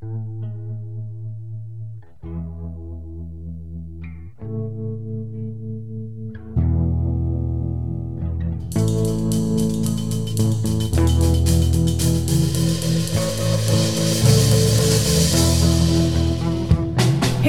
[0.00, 0.06] Hey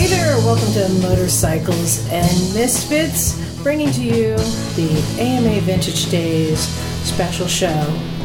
[0.07, 4.35] there, welcome to Motorcycles and Misfits, bringing to you
[4.75, 4.89] the
[5.19, 6.61] AMA Vintage Days
[7.05, 8.18] special show.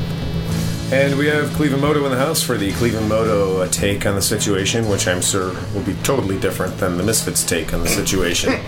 [0.92, 4.14] And we have Cleveland Moto in the house for the Cleveland Moto uh, take on
[4.14, 7.88] the situation, which I'm sure will be totally different than the Misfits take on the
[7.88, 8.52] situation.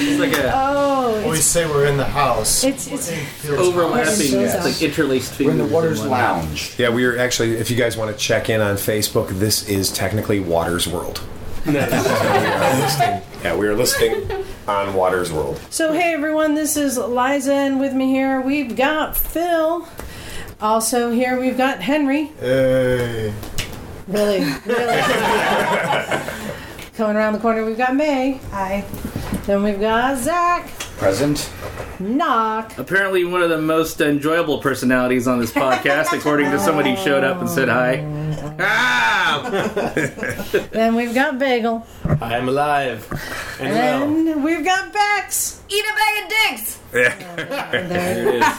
[0.00, 2.62] It's like a Oh, We say we're in the house.
[2.64, 3.10] it's, it's
[3.50, 4.06] overlapping,
[4.40, 4.54] Yes.
[4.54, 6.10] it's like interlaced We're in the Waters and.
[6.10, 6.74] Lounge.
[6.78, 9.90] yeah, we are actually, if you guys want to check in on Facebook, this is
[9.92, 11.20] technically Waters World.
[11.66, 14.30] we are listing, yeah, we are listing
[14.68, 15.60] on Waters World.
[15.70, 19.86] So, hey everyone, this is Liza, and with me here we've got Phil.
[20.60, 22.24] Also, here we've got Henry.
[22.40, 23.32] Hey.
[24.08, 25.02] Really, really.
[26.96, 28.40] Coming around the corner, we've got Mae.
[28.50, 28.84] Hi.
[29.46, 30.68] Then we've got Zach.
[30.96, 31.48] Present.
[32.00, 32.78] Nak.
[32.78, 37.24] Apparently, one of the most enjoyable personalities on this podcast, according to somebody who showed
[37.24, 38.04] up and said hi.
[38.60, 39.14] Ah!
[40.72, 41.86] Then we've got Bagel.
[42.20, 43.06] I'm alive.
[43.60, 44.38] And well.
[44.38, 45.62] We've got Bex.
[45.68, 46.78] Eat a bag of dicks.
[46.90, 47.18] There.
[47.88, 48.58] There it is.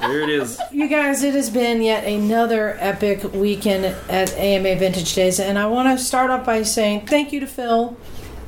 [0.00, 0.60] There it is.
[0.72, 5.66] You guys, it has been yet another epic weekend at AMA Vintage Days, and I
[5.66, 7.96] want to start off by saying thank you to Phil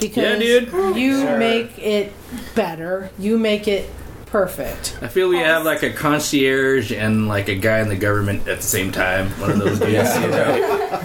[0.01, 0.97] because Yeah, dude.
[0.97, 2.13] you make it
[2.55, 3.11] better.
[3.19, 3.91] You make it
[4.31, 4.99] perfect.
[5.03, 8.59] I feel we have like a concierge and like a guy in the government at
[8.59, 9.29] the same time.
[9.41, 10.15] One of those dudes.
[10.21, 11.01] you know?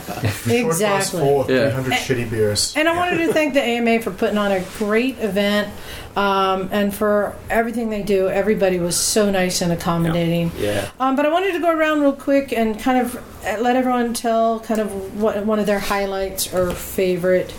[0.45, 1.19] Exactly.
[1.19, 1.69] Full Yeah.
[1.71, 2.73] 300 shitty beers.
[2.75, 5.69] And I wanted to thank the AMA for putting on a great event
[6.15, 8.27] um, and for everything they do.
[8.29, 10.51] Everybody was so nice and accommodating.
[10.57, 10.89] Yeah.
[10.99, 14.13] Um, but I wanted to go around real quick and kind of uh, let everyone
[14.13, 17.53] tell kind of what one of their highlights or favorite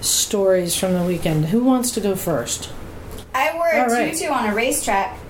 [0.00, 1.46] stories from the weekend.
[1.46, 2.72] Who wants to go first?
[3.34, 4.12] I wore a All right.
[4.14, 5.18] tutu on a racetrack.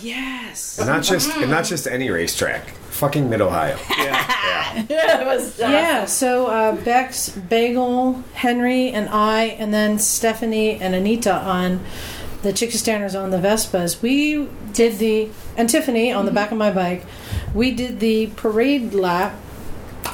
[0.00, 0.78] Yes.
[0.78, 3.76] And not just, and not just any racetrack, fucking Mid Ohio.
[3.88, 11.32] it was Yeah, so uh, Bex, Bagel, Henry, and I, and then Stephanie and Anita
[11.34, 11.80] on
[12.42, 14.00] the Chickistanners on the Vespas.
[14.02, 17.04] We did the, and Tiffany on the back of my bike,
[17.54, 19.34] we did the parade lap,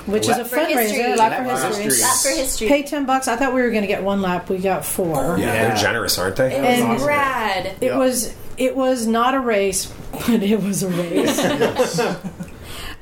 [0.06, 0.98] which is a Lap for history.
[0.98, 1.84] fundraiser, lap for Lap for history.
[1.84, 2.02] history.
[2.02, 2.68] Lap for history.
[2.68, 3.28] Pay 10 bucks.
[3.28, 4.48] I thought we were going to get one lap.
[4.48, 5.16] We got four.
[5.16, 6.54] Oh, yeah, they're generous, aren't they?
[6.54, 7.76] It And- was rad.
[7.80, 11.40] It was it was not a race, but it was a race.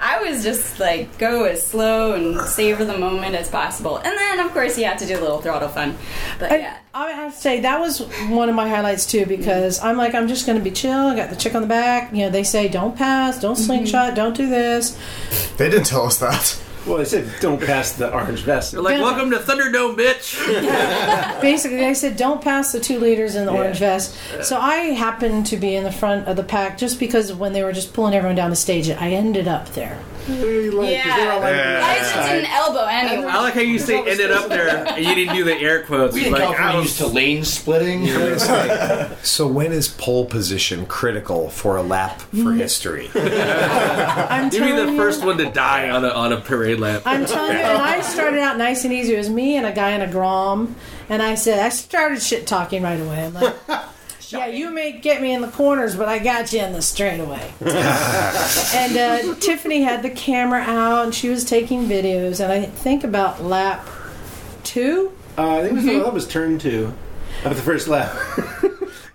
[0.00, 4.38] I was just like go as slow and savor the moment as possible, and then
[4.38, 5.98] of course you have to do a little throttle fun.
[6.38, 9.80] But I, yeah, I have to say that was one of my highlights too because
[9.80, 10.92] I'm like I'm just going to be chill.
[11.08, 12.12] I got the chick on the back.
[12.12, 13.64] You know they say don't pass, don't mm-hmm.
[13.64, 14.96] slingshot, don't do this.
[15.56, 16.62] They didn't tell us that.
[16.88, 18.72] Well, I said don't pass the orange vest.
[18.72, 21.40] They're like, welcome to Thunderdome, bitch.
[21.42, 23.58] Basically, I said don't pass the two liters in the Yeah.
[23.58, 24.16] orange vest.
[24.42, 27.62] So I happened to be in the front of the pack just because when they
[27.62, 29.98] were just pulling everyone down the stage, I ended up there.
[30.28, 31.80] Yeah.
[31.84, 33.28] I just did an elbow anyway.
[33.28, 36.14] I like how you say ended up there and you didn't do the air quotes.
[36.14, 38.08] We like, like, I was- used to lane splitting.
[39.22, 42.58] So when is pole position critical for a lap for mm.
[42.58, 43.10] history?
[43.14, 47.02] I'm You'd be the you, first one to die on a, on a parade lap.
[47.04, 49.14] I'm telling you, and I started out nice and easy.
[49.14, 50.76] It was me and a guy in a Grom,
[51.08, 53.26] and I said I started shit talking right away.
[53.26, 53.54] I'm like,
[54.28, 57.50] yeah, you may get me in the corners, but I got you in the straightaway.
[57.60, 63.04] and uh, Tiffany had the camera out, and she was taking videos, and I think
[63.04, 63.86] about lap
[64.64, 65.12] two.
[65.36, 66.92] Uh, I think it was, that was turn two
[67.44, 68.14] of the first lap.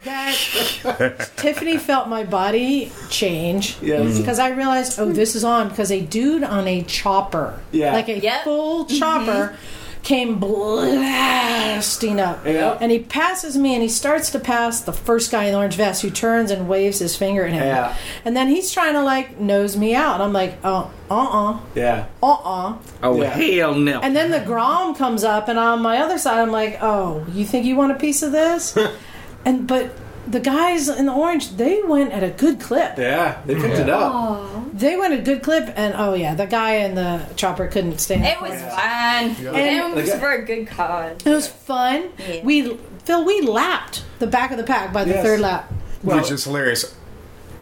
[0.04, 4.18] That Tiffany felt my body change Yes.
[4.18, 7.94] because I realized, oh, this is on because a dude on a chopper, Yeah.
[7.94, 8.44] like a Yep.
[8.44, 9.56] full chopper,
[10.04, 12.78] came blasting up, Yeah.
[12.82, 15.76] and he passes me, and he starts to pass the first guy in the orange
[15.76, 17.94] vest, who turns and waves his finger at him, Yeah.
[18.26, 21.16] and then he's trying to like nose me out, and I'm like, oh, uh,
[21.52, 22.06] uh, Yeah.
[22.22, 22.74] uh, uh.
[23.02, 23.30] Oh, Yeah.
[23.30, 24.00] hell no.
[24.02, 27.46] And then the Grom comes up, and on my other side, I'm like, "Oh, you
[27.46, 28.78] think you want a piece of this?"
[29.46, 29.90] and but
[30.28, 32.98] the guys in the orange, they went at a good clip.
[32.98, 33.42] Yeah.
[33.46, 34.74] They picked it up.
[34.74, 38.26] They went a good clip, and oh yeah, the guy in the chopper couldn't stand
[38.26, 39.56] It was fun.
[39.56, 41.18] And- it was for a good cause.
[41.26, 42.10] It was fun.
[42.18, 42.44] Yeah.
[42.44, 45.24] We Phil, we lapped the back of the pack by the Yes.
[45.26, 45.72] third lap.
[46.02, 46.96] Which is hilarious.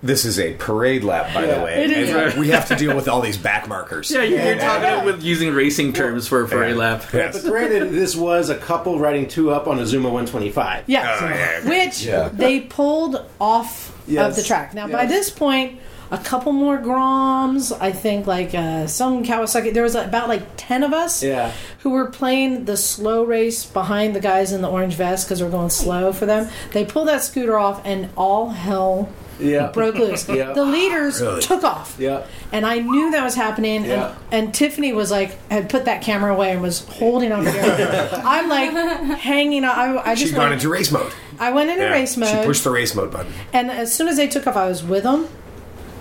[0.04, 1.84] This is a parade lap, by the way.
[1.84, 2.10] It is.
[2.10, 4.10] And we have to deal with all these back markers.
[4.10, 6.82] yeah, you're, you're talking with using racing terms for a parade Yeah.
[6.82, 7.04] lap.
[7.14, 7.42] Yes.
[7.44, 10.86] But granted, this was a couple riding two up on a Zuma 125.
[10.88, 11.70] Yeah, Oh, yeah.
[11.70, 12.30] which Yeah.
[12.34, 14.74] they pulled off of the track.
[14.74, 15.80] Now by this point.
[16.14, 17.72] a couple more Groms.
[17.80, 19.74] I think like uh, some Kawasaki.
[19.74, 21.54] There was about like ten of us Yeah.
[21.84, 25.50] who were playing the slow race behind the guys in the orange vest because we're
[25.50, 26.50] going slow for them.
[26.74, 29.08] They pulled that scooter off, and all hell
[29.40, 29.72] Yeah.
[29.72, 30.28] broke loose.
[30.30, 30.54] Yeah.
[30.54, 31.42] The leaders Really?
[31.42, 31.96] took off.
[31.98, 32.26] Yeah.
[32.52, 34.16] And I knew that was happening, Yeah.
[34.32, 37.52] and, and Tiffany was like, had put that camera away and was holding on to
[37.52, 38.72] the I'm like
[39.20, 39.72] hanging on.
[39.78, 41.12] I, I just She's gone went, into race mode.
[41.40, 41.92] I went into Yeah.
[41.92, 42.30] race mode.
[42.30, 43.32] She pushed the race mode button.
[43.54, 45.28] And as soon as they took off, I was with them.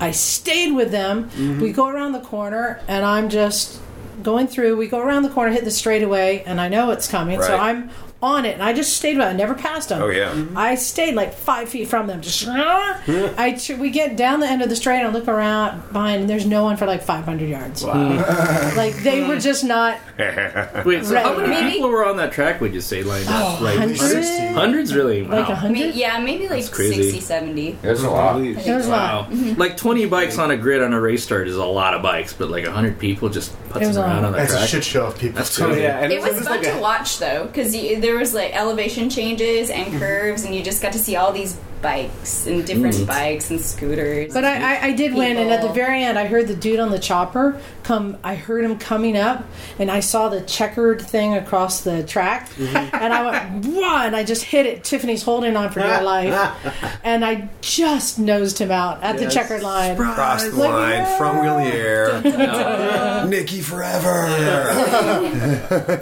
[0.00, 1.24] I stayed with them.
[1.30, 1.60] Mm-hmm.
[1.60, 3.78] We go around the corner, and I'm just
[4.22, 4.76] going through.
[4.76, 7.90] We go around the corner, hit the straightaway, and I know it's coming, so I'm
[8.22, 8.54] on it.
[8.54, 9.30] And I just stayed with it.
[9.30, 10.02] I never passed them.
[10.02, 10.30] Oh yeah.
[10.32, 10.56] Mm-hmm.
[10.56, 12.20] I stayed like five feet from them.
[12.20, 16.22] Just I we get down the end of the straight and I look around behind,
[16.22, 17.82] and there's no one for like 500 yards.
[17.82, 18.76] Mm.
[18.76, 19.98] Like they were just not.
[20.18, 22.60] Wait, so how many Maybe- people were on that track?
[22.60, 23.60] Would you say lined up?
[23.60, 24.24] Oh, like hundred?
[24.54, 25.22] hundreds, really?
[25.22, 25.40] Wow.
[25.40, 25.94] Like a hundred?
[25.94, 27.02] yeah, maybe like crazy.
[27.04, 27.72] 60, 70.
[27.82, 28.40] There's a lot.
[28.40, 29.30] It was a lot.
[29.30, 29.34] Wow.
[29.34, 29.60] Mm-hmm.
[29.60, 32.32] Like 20 bikes on a grid on a race start is a lot of bikes,
[32.32, 34.24] but like 100 people just It was putzing a around lot.
[34.26, 35.36] on that It's a shit show of people.
[35.38, 35.64] That's too.
[35.64, 35.82] Oh, crazy.
[35.82, 35.98] yeah.
[36.00, 39.10] And It was just fun like to a- watch though, because there was like elevation
[39.10, 43.06] changes and curves, and you just got to see all these bikes and different mm.
[43.06, 44.32] bikes and scooters.
[44.32, 46.80] But I, I, I did win, and at the very end, I heard the dude
[46.80, 48.18] on the chopper come.
[48.22, 49.44] I heard him coming up,
[49.78, 52.94] and I saw the checkered thing across the track, mm-hmm.
[52.94, 54.84] and I went whoa, and I just hit it.
[54.84, 59.62] Tiffany's holding on for dear life, and I just nosed him out at the checkered
[59.62, 59.96] line.
[59.96, 61.18] Cross the Like, line yeah.
[61.18, 62.20] from Willier.
[63.28, 64.26] Nikki forever.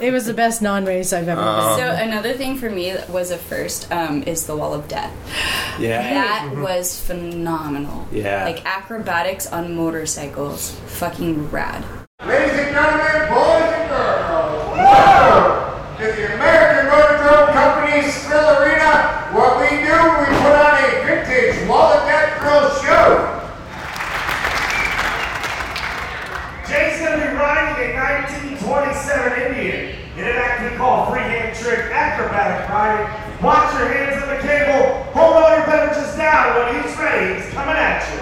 [0.01, 1.77] It was the best non-race I've ever been.
[1.77, 5.13] so another thing for me that was a first um, is the Wall of Death.
[5.77, 6.01] Yeah.
[6.01, 6.61] That mm-hmm.
[6.63, 8.07] was phenomenal.
[8.11, 8.45] Yeah.
[8.45, 11.85] like acrobatics on motorcycles, fucking rad.
[12.25, 19.31] Ladies and gentlemen, boys and girls, welcome to the American Motordrome Company's Thrill Arena.
[19.31, 23.39] What we do, we put on a vintage Wall of Death Thrill show.
[26.67, 27.95] Jay's going to be riding a
[28.59, 33.07] 1927 Indian in an act we call freehand trick acrobatic riding.
[33.41, 36.59] Watch your hands on the cable, hold all your beverages down
[37.11, 38.19] He's coming at you.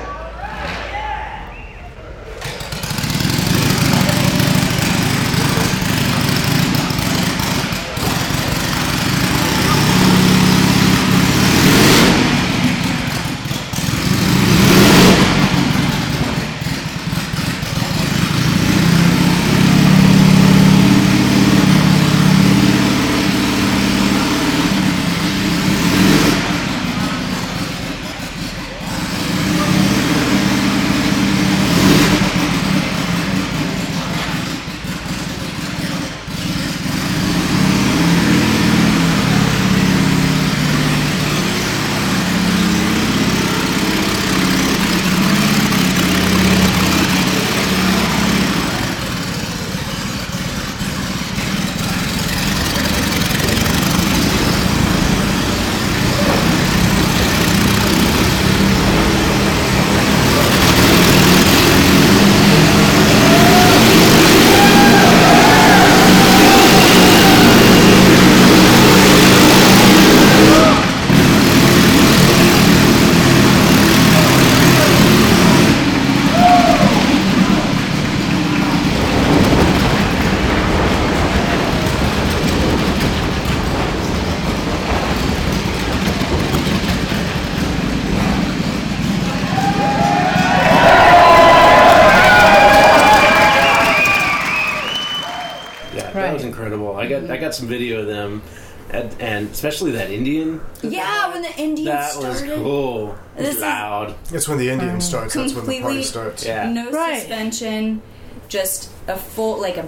[95.96, 96.34] Yeah, that Right.
[96.34, 96.98] was incredible.
[96.98, 98.42] I got some video of them,
[98.90, 100.60] and, and especially that Indian.
[100.84, 103.16] Yeah, when the Indians That was cool.
[103.38, 104.16] It This was loud.
[104.34, 105.34] It's when the Indian starts.
[105.34, 106.46] That's when the party starts.
[106.46, 106.70] Yeah.
[106.70, 107.20] no Right.
[107.20, 108.02] suspension,
[108.50, 109.86] just a full like a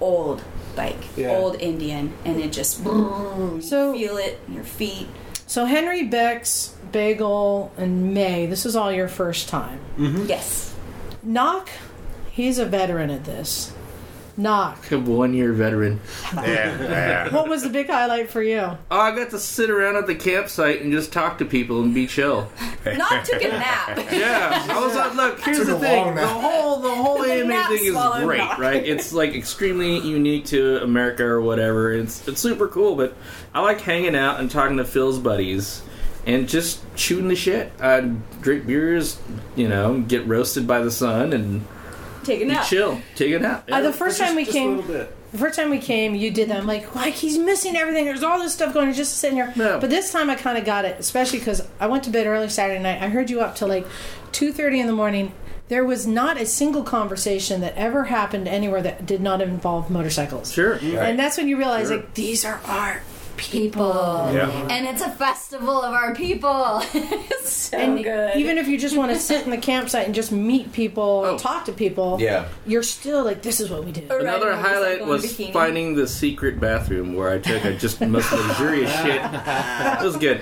[0.00, 0.42] old
[0.74, 1.30] bike, Yeah.
[1.36, 5.06] old Indian, and it just you So- feel it in your feet.
[5.46, 8.46] So Henry Bex, Bagel, and Mae.
[8.46, 9.78] This is all your first time.
[9.96, 10.26] Mm-hmm.
[10.26, 10.74] Yes,
[11.22, 11.68] Nak,
[12.32, 13.72] he's a veteran at this.
[14.36, 14.92] Nak.
[14.92, 16.00] A one year veteran.
[16.34, 17.34] yeah, yeah.
[17.34, 18.58] What was the big highlight for you?
[18.60, 21.94] Oh, I got to sit around at the campsite and just talk to people and
[21.94, 22.50] be chill.
[22.86, 23.98] not took a nap.
[24.12, 26.04] Yeah, I was like, look, here's Took the a thing.
[26.06, 26.30] long The nap.
[26.40, 28.58] whole the whole The AMA nap thing is swallowed great, Nak.
[28.58, 28.84] right?
[28.86, 31.92] It's like extremely unique to America or whatever.
[31.92, 33.14] It's it's super cool, but
[33.54, 35.82] I like hanging out and talking to Phil's buddies
[36.26, 37.72] and just shooting the shit.
[37.80, 38.00] I
[38.42, 39.18] drink beers,
[39.54, 41.64] you know, get roasted by the sun and
[42.26, 42.66] take a You nap.
[42.66, 43.70] chill, take it out.
[43.70, 46.58] Uh, the first time we Just came, the first time we came, you did that.
[46.60, 48.04] I'm like, like he's missing everything.
[48.04, 48.84] There's all this stuff going.
[48.84, 48.88] on.
[48.88, 49.52] He's just sitting here.
[49.56, 49.78] No.
[49.80, 52.48] But this time I kind of got it, especially because I went to bed early
[52.48, 53.02] Saturday night.
[53.02, 53.86] I heard you up till like
[54.32, 55.32] two thirty in the morning.
[55.68, 60.52] There was not a single conversation that ever happened anywhere that did not involve motorcycles.
[60.52, 60.74] Sure.
[60.74, 63.02] And that's when you realize like these are our
[63.36, 64.30] People.
[64.32, 64.50] Yeah.
[64.70, 66.80] And it's a festival of our people.
[66.94, 68.36] it's so and good.
[68.36, 71.38] even if you just want to sit in the campsite and just meet people, Oh.
[71.38, 72.46] talk to people, Yeah.
[72.66, 74.02] you're still like, this is what we do.
[74.10, 75.52] Or ride Another motorcycle highlight was bikini.
[75.52, 79.20] finding the secret bathroom where I took a just most luxurious shit.
[79.22, 80.40] It was good.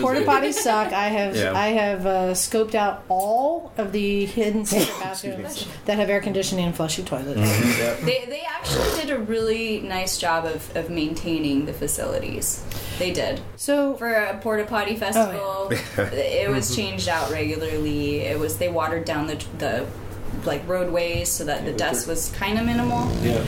[0.00, 0.28] Porta good.
[0.28, 0.92] potties suck.
[0.92, 1.52] I have Yeah.
[1.54, 6.66] I have uh, scoped out all of the hidden secret bathrooms that have air conditioning
[6.66, 7.40] and flushing toilets.
[8.04, 12.64] They, they actually did a really nice job of, of maintaining the facilities.
[12.98, 13.40] They did.
[13.56, 15.68] So For a porta potty oh, festival,
[16.14, 18.20] it was changed out regularly.
[18.20, 19.86] It was they watered down the the
[20.44, 23.10] like roadways so that the dust was kind of minimal.
[23.22, 23.44] Yeah.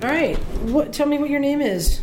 [0.00, 2.00] all right, what, tell me what your name is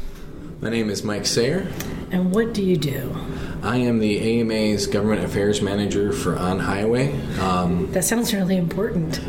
[0.62, 1.68] My name is Mike Sayre.
[2.12, 3.16] and what do you do?
[3.66, 7.12] I am the AMA's Government Affairs Manager for On Highway.
[7.40, 9.20] Um, That sounds really important.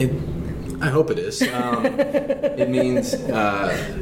[0.00, 0.10] it,
[0.80, 1.42] I hope it is.
[1.42, 3.98] Um, it means uh,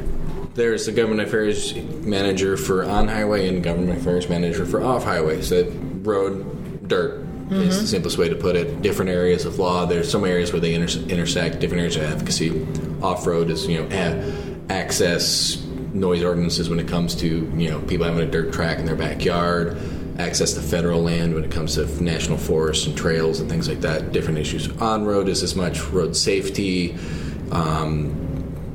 [0.53, 5.41] there's a Government Affairs Manager for On Highway and Government Affairs Manager for Off Highway.
[5.41, 5.67] So
[6.03, 8.81] road, dirt is the simplest way to put it.
[8.81, 9.85] Different areas of law.
[9.85, 11.59] There's some areas where they inter- intersect.
[11.59, 12.65] Different areas of advocacy.
[13.01, 15.57] Off road is you know a- access
[15.93, 18.95] noise ordinances when it comes to you know people having a dirt track in their
[18.95, 19.77] backyard.
[20.19, 23.81] Access to federal land when it comes to national forests and trails and things like
[23.81, 24.11] that.
[24.11, 24.69] Different issues.
[24.81, 26.95] On road is as much road safety.
[27.51, 28.21] Um,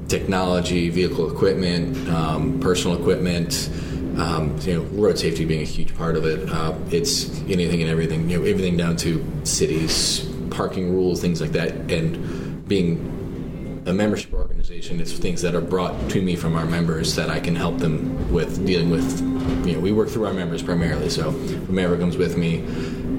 [0.08, 3.70] technology, vehicle equipment, um, personal equipment.
[4.18, 6.49] Um, you know, road safety being a huge part of it.
[6.49, 8.30] Uh, it's anything and everything.
[8.30, 13.15] You know, everything down to cities, parking rules, things like that, and being
[13.87, 17.38] a membership organization, it's things that are brought to me from our members that I
[17.38, 19.21] can help them with dealing with.
[19.64, 22.57] You know, we work through our members primarily, so whomever comes with me,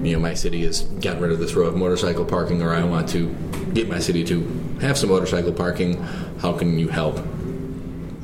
[0.07, 2.83] you know, my city has gotten rid of this row of motorcycle parking, or I
[2.83, 3.33] want to
[3.73, 4.41] get my city to
[4.81, 6.03] have some motorcycle parking.
[6.39, 7.17] How can you help?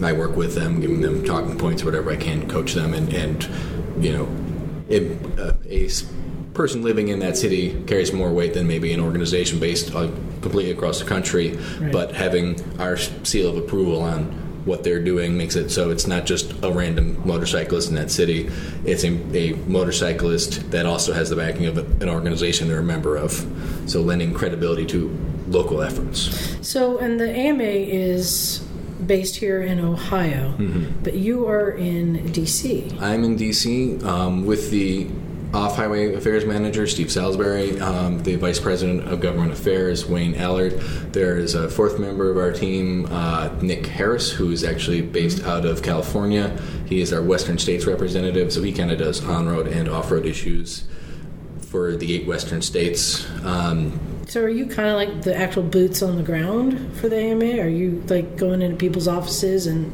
[0.01, 3.43] I work with them, giving them talking points, whatever I can, coach them, and, and
[4.03, 4.27] you know,
[4.89, 5.87] it, uh, a
[6.53, 10.07] person living in that city carries more weight than maybe an organization based uh,
[10.41, 11.57] completely across the country.
[11.91, 16.25] But having our seal of approval on what they're doing makes it so it's not
[16.25, 18.49] just a random motorcyclist in that city.
[18.85, 22.83] It's a, a motorcyclist that also has the backing of a- an organization they're a
[22.83, 23.31] member of.
[23.87, 25.09] So lending credibility to
[25.49, 26.55] local efforts.
[26.65, 28.59] So, and the AMA is
[29.05, 30.55] based here in Ohio,
[31.03, 33.01] but you are in DC.
[33.01, 35.07] I'm in DC um, with the
[35.53, 40.79] Off Highway Affairs Manager, Steve Salisbury, um, the Vice President of Government Affairs, Wayne Allard.
[41.13, 45.43] There is a fourth member of our team, uh, Nick Haris, who is actually based
[45.43, 46.59] out of California.
[46.87, 50.09] He is our Western States representative, so he kind of does on road and off
[50.09, 50.85] road issues
[51.59, 53.27] for the eight Western states.
[53.43, 57.17] Um, So, are you kind of like the actual boots on the ground for the
[57.17, 57.59] AMA?
[57.59, 59.91] Are you like going into people's offices and,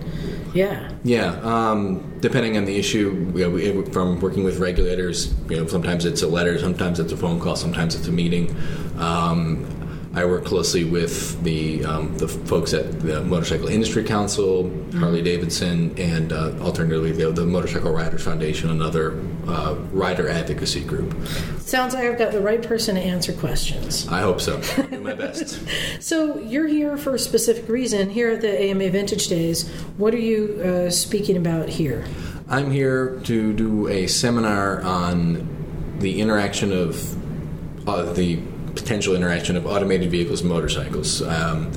[0.54, 0.92] yeah?
[1.04, 5.68] Yeah, um, depending on the issue, you know, we, from working with regulators, you know,
[5.68, 8.56] sometimes it's a letter, sometimes it's a phone call, sometimes it's a meeting.
[8.98, 9.66] Um,
[10.14, 15.98] I work closely with the um, the folks at the Motorcycle Industry Council, Harley Davidson,
[16.00, 19.12] and uh, alternatively the, the Motorcycle Riders Foundation, another
[19.50, 21.16] uh, rider advocacy group.
[21.60, 24.08] Sounds like I've got the right person to answer questions.
[24.08, 24.62] I hope so.
[24.78, 25.60] I'll do my best.
[26.00, 28.10] So, you're here for a specific reason.
[28.10, 32.06] Here at the AMA Vintage Days, what are you uh, speaking about here?
[32.48, 38.38] I'm here to do a seminar on the interaction of uh, the
[38.76, 41.22] potential interaction of automated vehicles and motorcycles.
[41.22, 41.72] Um,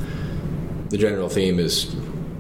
[0.89, 1.95] the general theme is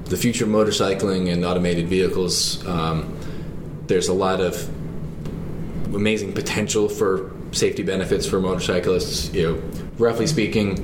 [0.04, 2.64] the future of motorcycling and automated vehicles.
[2.66, 3.16] Um,
[3.86, 4.68] there's a lot of
[5.94, 9.32] amazing potential for safety benefits for motorcyclists.
[9.34, 9.62] You know,
[9.98, 10.78] roughly speaking,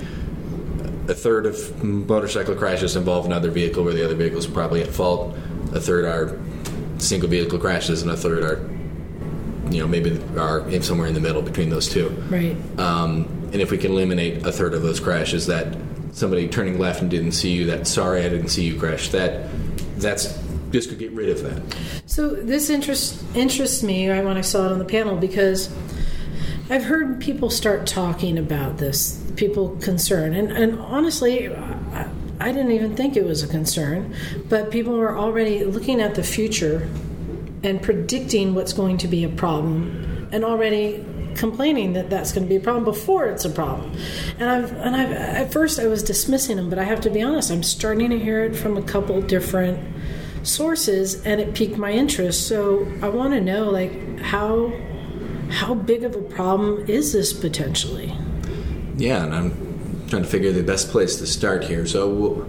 [1.09, 4.89] a third of motorcycle crashes involve another vehicle where the other vehicle is probably at
[4.89, 5.37] fault.
[5.73, 6.39] A third are
[6.99, 8.69] single vehicle crashes, and a third are,
[9.71, 12.09] you know, maybe are somewhere in the middle between those two.
[12.29, 12.57] Right.
[12.79, 15.77] Um, and if we can eliminate a third of those crashes, that
[16.13, 19.49] somebody turning left and didn't see you, that sorry I didn't see you crash, that
[19.97, 20.39] that's
[20.71, 21.77] just could get rid of that.
[22.07, 25.73] So this interests interests me right, when I saw it on the panel because
[26.71, 32.11] I've heard people start talking about this, people concerned, and and honestly, I,
[32.41, 34.15] I didn't even think it was a concern,
[34.49, 36.89] but people are already looking at the future
[37.65, 42.49] and predicting what's going to be a problem and already complaining that that's going to
[42.49, 43.93] be a problem before it's a problem.
[44.39, 47.23] And I've and I've at first I was dismissing them, but I have to be
[47.23, 49.79] honest, I'm starting to hear it from a couple different
[50.49, 52.49] sources and it piqued my interest.
[52.49, 54.73] So I want to know like how
[55.51, 58.15] how big of a problem is this potentially?
[58.97, 61.87] Yeah, and I'm trying to figure the best place to start here.
[61.87, 62.43] So,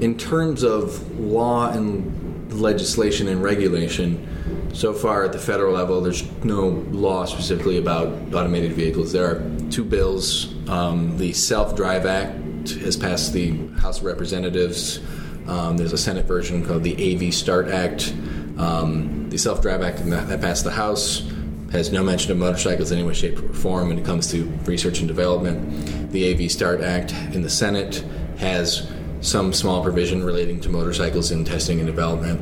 [0.00, 4.28] in terms of law and legislation and regulation,
[4.72, 9.12] so far at the federal level, there's no law specifically about automated vehicles.
[9.12, 10.52] There are two bills.
[10.68, 15.00] Um, the Self Drive Act has passed the House of Representatives.
[15.46, 18.14] Um, there's a Senate version called the AV Start Act.
[18.58, 21.28] Um, the Self Drive Act that passed the House
[21.72, 24.44] has no mention of motorcycles in any way, shape, or form when it comes to
[24.66, 26.12] research and development.
[26.12, 28.04] The AV Start Act in the Senate
[28.36, 28.90] has
[29.22, 32.40] some small provision relating to motorcycles in testing and development.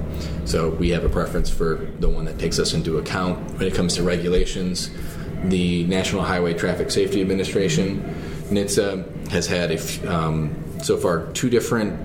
[0.49, 3.75] So we have a preference for the one that takes us into account when it
[3.75, 4.91] comes to regulations.
[5.45, 8.03] The National Highway Traffic Safety Administration,
[8.49, 9.71] NHTSA, has had
[10.07, 11.99] um, so far two different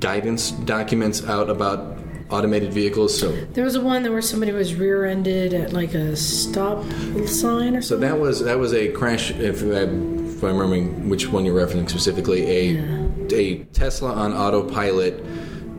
[0.00, 1.96] guidance documents out about
[2.30, 3.18] automated vehicles.
[3.18, 6.84] So There was a one that where somebody was rear-ended at like a stop
[7.26, 9.30] sign or So that was that was a crash.
[9.30, 15.24] If, I, if I'm remembering which one you're referencing specifically, a a Tesla on autopilot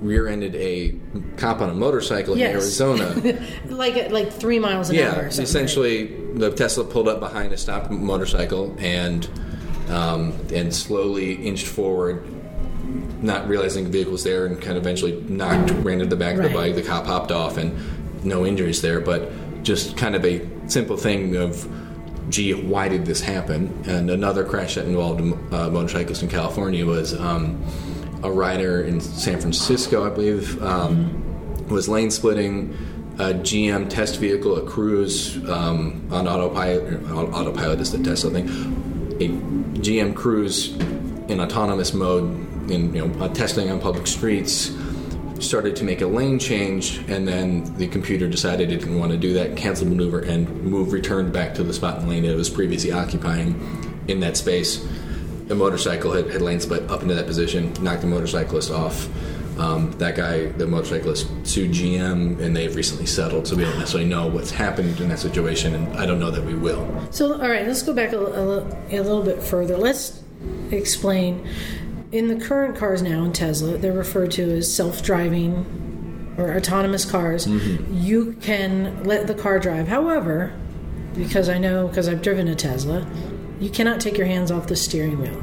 [0.02, 0.96] rear-ended a
[1.38, 2.50] cop on a motorcycle Yes.
[2.50, 3.42] in Arizona.
[3.70, 5.02] like at like three miles an hour.
[5.02, 5.44] yeah, Or something.
[5.44, 9.30] essentially, the Tesla pulled up behind a stopped motorcycle and
[9.90, 12.24] um, and slowly inched forward.
[13.22, 16.38] Not realizing the vehicle was there, and kind of eventually knocked, ran into the back
[16.38, 16.76] of the bike.
[16.76, 19.00] The cop hopped off, and no injuries there.
[19.00, 19.32] But
[19.64, 21.68] just kind of a simple thing of
[22.30, 23.84] gee, why did this happen?
[23.88, 25.20] And another crash that involved
[25.52, 27.64] uh, motorcyclists in California was um,
[28.24, 32.78] a rider in San Francisco, I believe, um, was lane splitting
[33.16, 37.04] a GM test vehicle, a Cruise um, on autopilot.
[37.12, 38.48] Autopilot is the Tesla thing.
[39.20, 39.28] A
[39.80, 40.76] GM Cruise
[41.28, 42.24] in autonomous mode,
[42.70, 44.72] in you know uh, testing on public streets
[45.44, 49.18] started to make a lane change, and then the computer decided it didn't want to
[49.18, 52.36] do that, canceled maneuver, and move returned back to the spot in the lane it
[52.36, 54.86] was previously occupying in that space.
[55.48, 59.08] The motorcycle had, had lane split up into that position, knocked the motorcyclist off.
[59.58, 64.10] Um, that guy, the motorcyclist, sued GM, and they've recently settled, so we don't necessarily
[64.10, 66.88] know what's happened in that situation, and I don't know that we will.
[67.12, 69.76] So, all right, let's go back a, a, a little bit further.
[69.76, 70.24] Let's
[70.72, 71.46] explain.
[72.12, 77.06] In the current cars now in Tesla, they're referred to as self driving or autonomous
[77.06, 77.46] cars.
[77.48, 79.88] You can let the car drive.
[79.88, 80.54] However,
[81.14, 83.08] because I know, because I've driven a Tesla,
[83.60, 85.38] you cannot take your hands off the steering wheel.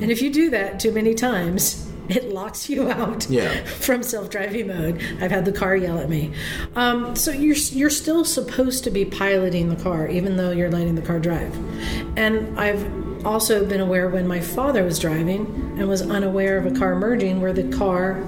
[0.00, 3.64] And if you do that too many times, it locks you out Yeah.
[3.64, 5.02] from self-driving mode.
[5.20, 6.32] I've had the car yell at me.
[6.76, 10.94] Um, so you're you're still supposed to be piloting the car, even though you're letting
[10.94, 11.54] the car drive.
[12.16, 15.46] And I've also been aware when my father was driving
[15.78, 18.22] and was unaware of a car merging where the car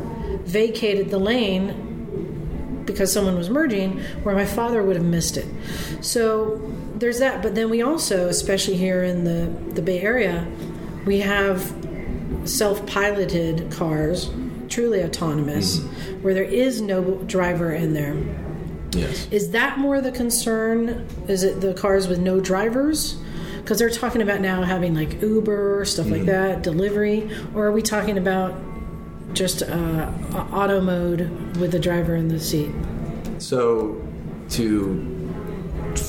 [0.45, 5.47] vacated the lane because someone was merging where my father would have missed it.
[6.01, 6.61] So
[6.95, 7.43] there's that.
[7.43, 10.47] But then we also, especially here in the, the Bay Area,
[11.05, 11.75] we have
[12.45, 14.31] self-piloted cars,
[14.69, 16.23] truly autonomous, mm-hmm.
[16.23, 18.17] where there is no driver in there.
[18.93, 19.29] Yes.
[19.31, 21.07] Is that more the concern?
[21.29, 23.19] Is it the cars with no drivers?
[23.67, 27.83] Because they're talking about now having like Uber stuff like that, delivery, or are we
[27.83, 28.55] talking about
[29.33, 30.13] just uh,
[30.53, 32.71] auto mode with the driver in the seat?
[33.39, 34.01] So,
[34.51, 35.13] to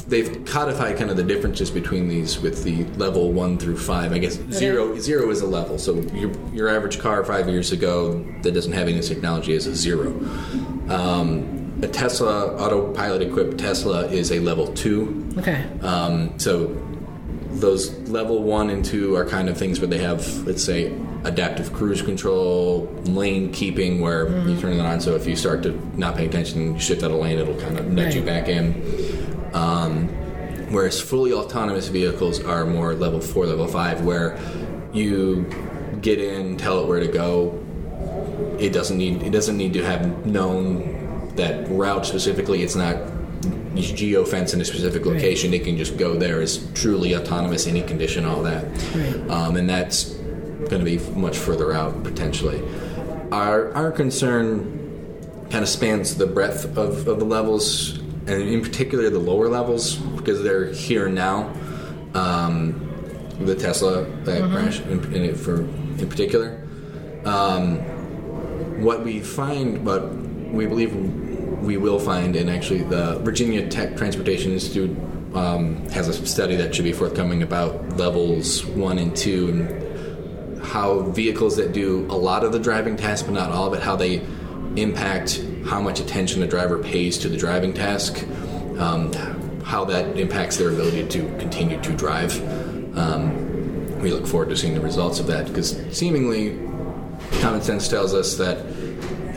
[0.08, 4.13] they've codified kind of the differences between these with the level one through five.
[4.13, 5.80] I guess zero zero is a level.
[5.80, 9.76] So your your average car five years ago that doesn't have any technology is a
[9.76, 10.10] zero.
[10.89, 15.28] Um, a Tesla autopilot equipped Tesla is a level two.
[15.39, 15.65] Okay.
[15.82, 16.67] Um, so
[17.60, 20.93] those level one and two are kind of things where they have, let's say,
[21.24, 25.02] adaptive cruise control, lane keeping, where you turn it on.
[25.02, 27.60] So if you start to not pay attention, and you shift out of lane, it'll
[27.60, 29.52] kind of nudge you back in.
[29.54, 30.08] Um,
[30.70, 34.38] whereas fully autonomous vehicles are more level four, level five, where
[34.93, 35.43] you
[36.02, 37.63] get in, tell it where to go.
[38.60, 42.63] It doesn't need it doesn't need to have known that route specifically.
[42.63, 42.98] It's not
[43.41, 45.15] geofence in a specific Right.
[45.15, 45.54] location.
[45.54, 46.41] It can just go there.
[46.41, 48.65] It's truly autonomous, any condition, all that.
[48.95, 49.30] Right.
[49.30, 50.15] Um, and that's
[50.69, 52.62] going to be much further out potentially.
[53.32, 54.73] Our our concern
[55.50, 57.97] kind of spans the breadth of, of the levels,
[58.28, 61.52] and in particular the lower levels because they're here now.
[62.13, 62.84] Um,
[63.41, 66.67] the Tesla that crashed in, in it for in particular.
[67.26, 67.78] Um,
[68.82, 70.95] what we find, but we believe
[71.67, 74.89] we will find, and actually, the Virginia Tech Transportation Institute
[75.36, 81.01] um, has a study that should be forthcoming about levels one and two and how
[81.01, 83.97] vehicles that do a lot of the driving task, but not all of it, how
[83.97, 84.21] they
[84.77, 88.25] impact how much attention a driver pays to the driving task,
[88.80, 89.12] um,
[89.63, 92.32] how that impacts their ability to continue to drive.
[92.97, 96.58] Um, we look forward to seeing the results of that because seemingly
[97.41, 98.58] common sense tells us that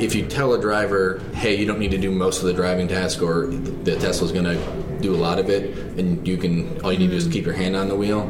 [0.01, 2.89] if you tell a driver, hey, you don't need to do most of the driving
[2.89, 6.93] task or the Tesla's going to do a lot of it and you can all
[6.93, 8.29] you need to do is keep your hand on the wheel,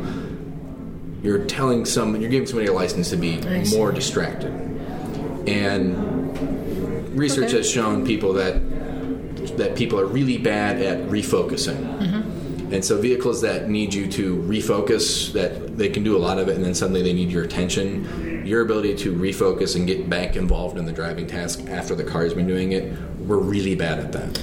[1.23, 4.53] you're telling some you're giving somebody a license to be more distracted.
[5.47, 7.57] And research Okay.
[7.59, 8.61] has shown people that
[9.57, 11.77] that people are really bad at refocusing.
[11.99, 12.20] Mm-hmm.
[12.73, 16.49] And so vehicles that need you to refocus, that they can do a lot of
[16.49, 18.47] it, and then suddenly they need your attention.
[18.47, 22.33] Your ability to refocus and get back involved in the driving task after the car's
[22.33, 24.43] been doing it, we're really bad at that.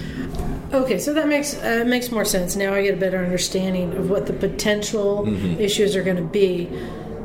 [0.73, 2.57] Okay, so that makes uh, makes more sense.
[2.57, 5.61] Now I get a better understanding of what the potential Mm-hmm.
[5.61, 6.67] issues are going to be,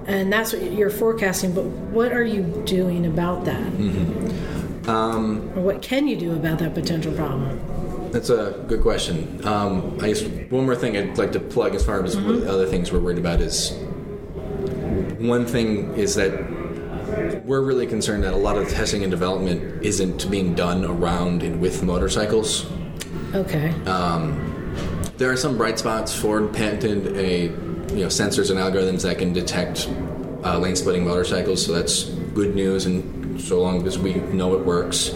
[0.06, 1.52] and that's what you're forecasting.
[1.52, 3.72] But what are you doing about that?
[3.72, 4.88] Mm-hmm.
[4.88, 7.58] Um, or what can you do about that potential problem?
[8.12, 9.40] That's a good question.
[9.46, 12.66] Um, I guess one more thing I'd like to plug as far as the other
[12.66, 13.72] things we're worried about is
[15.18, 16.30] one thing is that
[17.44, 21.60] we're really concerned that a lot of testing and development isn't being done around and
[21.60, 22.70] with motorcycles.
[23.34, 23.72] Okay.
[25.16, 26.14] There are some bright spots.
[26.14, 27.44] Ford patented a
[27.94, 29.88] you know sensors and algorithms that can detect
[30.44, 32.86] uh, lane splitting motorcycles, so that's good news.
[32.86, 35.10] And so long as we know it works,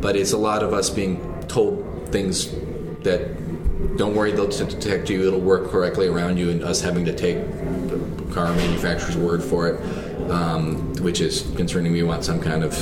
[0.00, 2.50] but it's a lot of us being told things
[3.02, 5.26] that don't worry, they'll detect you.
[5.26, 7.36] It'll work correctly around you, and us having to take
[7.88, 7.98] the
[8.32, 11.92] car manufacturer's word for it, um, which is concerning.
[11.92, 12.72] We want some kind of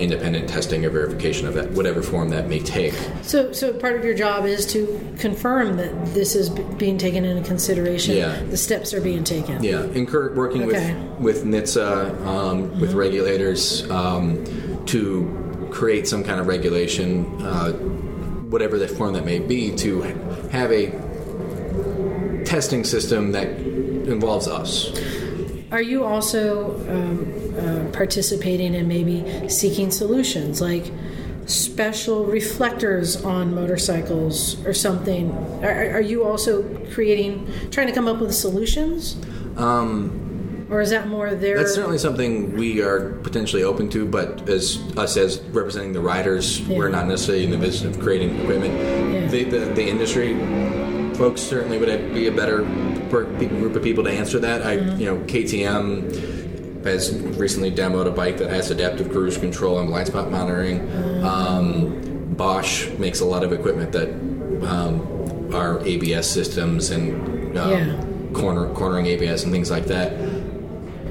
[0.00, 2.94] independent testing or verification of that, whatever form that may take.
[3.22, 7.24] So, so part of your job is to confirm that this is b- being taken
[7.26, 8.16] into consideration.
[8.16, 8.42] Yeah.
[8.44, 9.62] The steps are being taken.
[9.62, 10.94] Yeah, and incur working Okay.
[11.18, 14.42] with with NHTSA, um, with regulators um,
[14.86, 17.72] to create some kind of regulation, uh,
[18.50, 20.02] whatever the form that may be, to
[20.50, 20.90] have a
[22.44, 24.90] testing system that involves us.
[25.72, 30.92] Are you also um, uh, participating in maybe seeking solutions like
[31.46, 35.30] special reflectors on motorcycles or something?
[35.62, 39.16] Are, are you also creating, trying to come up with solutions?
[39.56, 40.29] Um,
[40.70, 41.56] or is that more their?
[41.58, 46.60] That's certainly something we are potentially open to, but as us as representing the riders,
[46.60, 46.76] Yeah.
[46.78, 48.74] we're not necessarily in the business of creating equipment.
[48.74, 49.26] Yeah.
[49.28, 50.34] The, the, the industry
[51.14, 52.62] folks certainly would be a better
[53.10, 54.62] group of people to answer that.
[54.64, 55.00] I, Mm-hmm.
[55.00, 60.06] you know, KTM has recently demoed a bike that has adaptive cruise control and blind
[60.06, 60.80] spot monitoring.
[60.80, 61.24] Mm-hmm.
[61.24, 64.08] Um, Bosch makes a lot of equipment that
[64.66, 68.02] um, are ABS systems and um, Yeah.
[68.32, 70.12] corner cornering ABS and things like that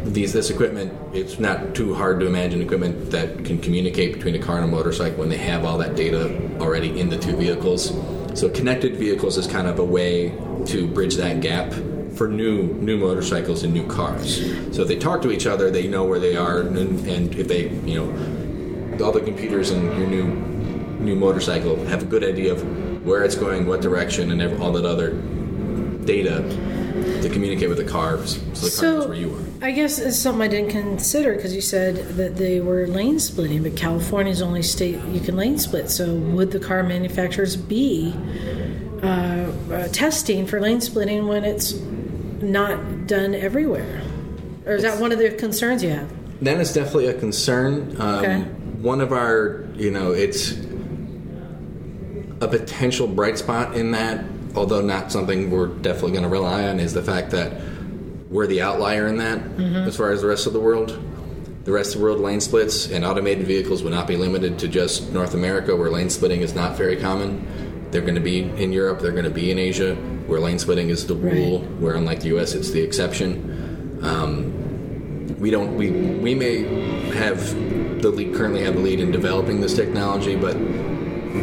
[0.03, 4.39] these this equipment it's not too hard to imagine equipment that can communicate between a
[4.39, 7.93] car and a motorcycle when they have all that data already in the two vehicles.
[8.39, 10.29] So connected vehicles is kind of a way
[10.67, 11.73] to bridge that gap
[12.15, 14.37] for new new motorcycles and new cars.
[14.75, 17.47] So if they talk to each other they know where they are and, and if
[17.47, 20.25] they you know all the computers in your new
[20.99, 24.85] new motorcycle have a good idea of where it's going what direction and all that
[24.85, 25.13] other
[26.05, 26.43] data
[27.21, 30.17] to communicate with the cars so the car knows where you are I guess it's
[30.17, 34.63] something I didn't consider because you said that they were lane splitting, but California's only
[34.63, 35.89] state you can lane split.
[35.89, 38.13] So, would the car manufacturers be
[39.03, 41.73] uh, uh, testing for lane splitting when it's
[42.41, 44.01] not done everywhere?
[44.65, 46.09] Or is that one of the concerns you have?
[46.41, 47.99] That is definitely a concern.
[47.99, 48.41] Um, Okay.
[48.79, 50.53] One of our, you know, it's
[52.39, 54.23] a potential bright spot in that,
[54.55, 57.61] although not something we're definitely going to rely on, is the fact that
[58.29, 59.39] we're the outlier in that
[59.87, 60.97] as far as the rest of the world.
[61.65, 64.67] The rest of the world lane splits, and automated vehicles would not be limited to
[64.67, 67.45] just North America, where lane splitting is not very common.
[67.91, 69.95] They're going to be in Europe, they're going to be in Asia,
[70.27, 71.81] where lane splitting is the rule, Right.
[71.81, 73.99] where unlike the US, it's the exception.
[74.01, 74.53] Um,
[75.39, 76.63] we don't we we may
[77.13, 77.39] have
[78.01, 80.55] the lead, currently have the lead in developing this technology, but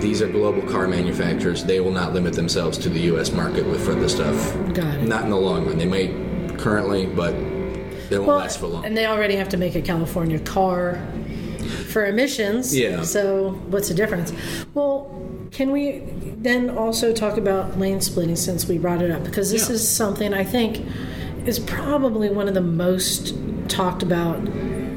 [0.01, 1.65] these are global car manufacturers.
[1.65, 3.33] They will not limit themselves to the U.S.
[3.33, 4.35] market with for this stuff.
[4.75, 5.03] Got it.
[5.09, 5.79] Not in the long run.
[5.79, 6.09] They may
[6.59, 7.33] currently, but
[8.11, 8.85] they won't Well, last for long.
[8.85, 11.01] and they already have to make a California car
[11.89, 12.77] for emissions.
[12.77, 13.03] Yeah.
[13.03, 14.33] So what's the difference?
[14.75, 15.11] Well,
[15.53, 16.03] can we
[16.37, 19.25] then also talk about lane splitting since we brought it up?
[19.25, 19.75] Because this Yeah.
[19.77, 20.85] is something I think
[21.47, 23.35] is probably one of the most
[23.69, 24.41] talked about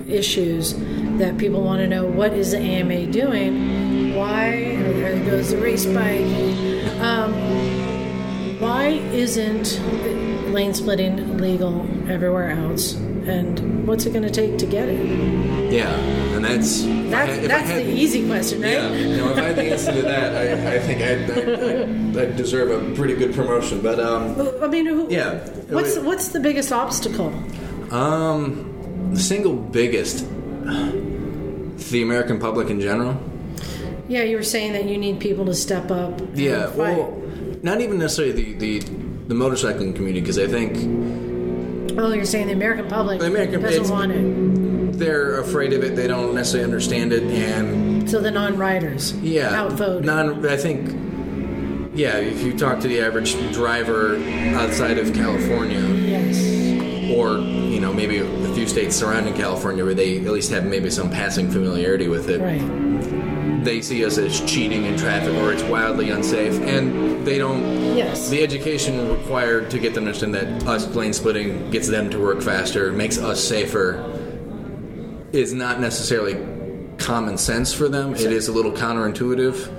[0.07, 0.75] issues
[1.19, 3.78] that people want to know what is the AMA doing?
[4.19, 6.25] Why there goes the race bike.
[7.01, 7.33] Um,
[8.59, 9.79] why isn't
[10.53, 12.93] lane splitting legal everywhere else?
[12.95, 15.71] And what's it going to take to get it?
[15.71, 15.87] Yeah,
[16.35, 18.71] and that's That's that's had- the easy question, right?
[18.71, 22.17] Yeah, you know, if I had the answer to that, I, I think I'd, I'd,
[22.29, 23.81] I'd deserve a pretty good promotion.
[23.81, 25.37] But um, I mean, who, Yeah.
[25.69, 27.31] What's what's the biggest obstacle?
[27.93, 30.25] um, the single biggest,
[31.91, 33.15] the American public in general.
[34.09, 36.19] Yeah, you were saying that you need people to step up.
[36.33, 37.15] Yeah, well,
[37.61, 38.79] not even necessarily the the,
[39.27, 40.75] the motorcycling community because I think
[41.99, 44.97] oh, you're saying the American public The American- doesn't want it.
[44.97, 45.95] they're afraid of it.
[45.95, 50.03] They don't necessarily understand it, and So the non-riders yeah, outvote.
[50.03, 50.45] non.
[50.47, 51.05] I think.
[51.93, 54.15] Yeah, if you talk to the average driver
[54.55, 56.37] outside of California, yes.
[57.11, 60.89] or you know maybe a few states surrounding California where they at least have maybe
[60.89, 62.61] some passing familiarity with it, Right.
[63.63, 67.95] They see us as cheating in traffic or it's wildly unsafe, and they don't.
[67.95, 68.29] Yes.
[68.29, 72.19] The education required to get them to understand that us lane splitting gets them to
[72.19, 74.03] work faster, makes us safer,
[75.31, 76.37] is not necessarily
[76.97, 78.13] common sense for them.
[78.13, 79.69] It is a little counterintuitive,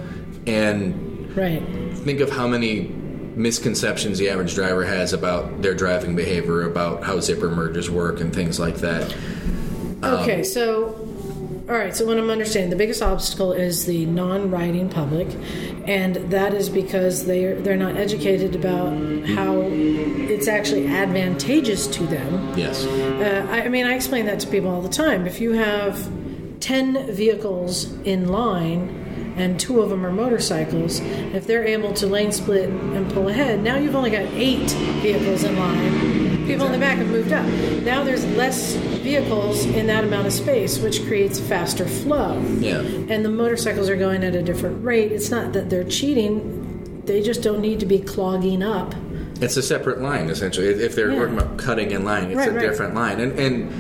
[0.47, 1.63] and Right.
[2.05, 2.93] think of how many
[3.37, 8.35] misconceptions the average driver has about their driving behavior, about how zipper mergers work, and
[8.35, 9.15] things like that.
[10.03, 11.00] Um, Okay, so
[11.71, 15.29] all right, so what I'm understanding, the biggest obstacle is the non-riding public,
[15.87, 18.93] and that is because they're they're not educated about
[19.29, 22.59] how it's actually advantageous to them.
[22.59, 22.85] Yes.
[22.85, 25.29] Uh, I, I mean, I explain that to people all the time.
[25.29, 26.11] If you have
[26.59, 29.07] ten vehicles in line.
[29.37, 31.01] And two of them are motorcycles.
[31.01, 35.45] If they're able to lane split and pull ahead, now you've only got eight vehicles
[35.45, 36.30] in line.
[36.51, 37.47] People in the back have moved up.
[37.85, 42.41] Now there's less vehicles in that amount of space, which creates faster flow.
[42.59, 42.81] Yeah.
[42.81, 45.13] And the motorcycles are going at a different rate.
[45.13, 48.97] It's not that they're cheating, they just don't need to be clogging up.
[49.41, 50.67] It's a separate line, essentially.
[50.67, 51.47] If- they're Yeah.
[51.57, 52.61] cutting in line, it's Right, a right.
[52.69, 53.21] different line.
[53.21, 53.71] And, and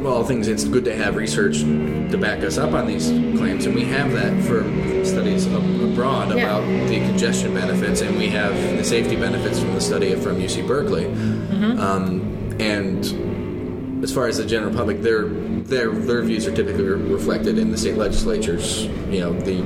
[0.00, 3.06] of all things, it's good to have research to back us up on these
[3.38, 3.66] claims.
[3.66, 4.62] And we have that for
[5.04, 6.42] studies ab- abroad Yeah.
[6.58, 10.62] about the congestion benefits, and we have the safety benefits from the study from UC
[10.66, 11.04] Berkeley.
[11.04, 11.80] Mm-hmm.
[11.80, 17.10] Um, and as far as the general public, their their their views are typically re-
[17.12, 18.84] reflected in the state legislatures.
[19.10, 19.62] You know, the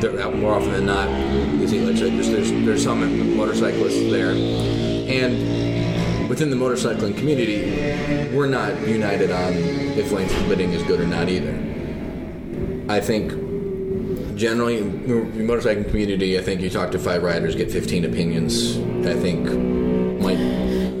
[0.00, 1.08] they're out more often than not.
[1.60, 5.77] The state legislatures, there's there's some motorcyclists there, and
[6.28, 11.28] within the motorcycling community, we're not united on if lane splitting is good or not
[11.28, 11.52] either.
[12.88, 13.32] I think
[14.36, 18.78] generally, in the motorcycling community, I think you talk to five riders, get 15 opinions.
[19.06, 19.46] I think
[20.22, 20.38] might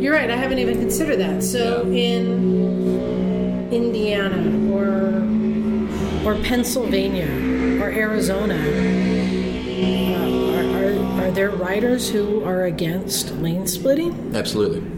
[0.00, 0.30] You're right.
[0.30, 1.42] I haven't even considered that.
[1.42, 5.08] So in Indiana or
[6.26, 7.28] or Pennsylvania
[7.82, 8.56] or Arizona,
[9.76, 14.34] uh, are there riders who are against lane splitting?
[14.34, 14.97] absolutely.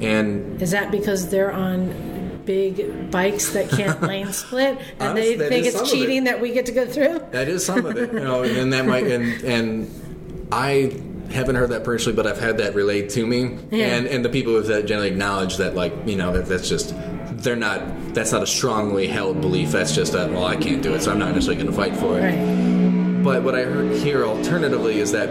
[0.00, 5.66] And Is that because they're on big bikes that can't lane split and they think
[5.66, 5.90] it's of it.
[5.90, 7.20] cheating that we get to go through?
[7.32, 11.70] That is some of it, you know, and that might and and I haven't heard
[11.70, 13.86] that personally, but I've had that relayed to me, Yeah.
[13.96, 16.94] and and the people with that generally acknowledge that, like you know, that that's just
[17.34, 19.70] they're not that's not a strongly held belief.
[19.70, 21.96] That's just a well, I can't do it, so I'm not necessarily going to fight
[21.96, 22.22] for it.
[22.22, 23.22] Right.
[23.22, 25.28] But what I heard here alternatively is that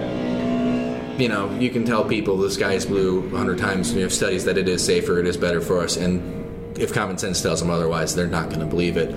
[1.20, 3.94] you know you can tell people the sky is blue a hundred times.
[3.94, 7.18] We have studies that it is safer, it is better for us, and if common
[7.18, 9.10] sense tells them otherwise, they're not going to believe it.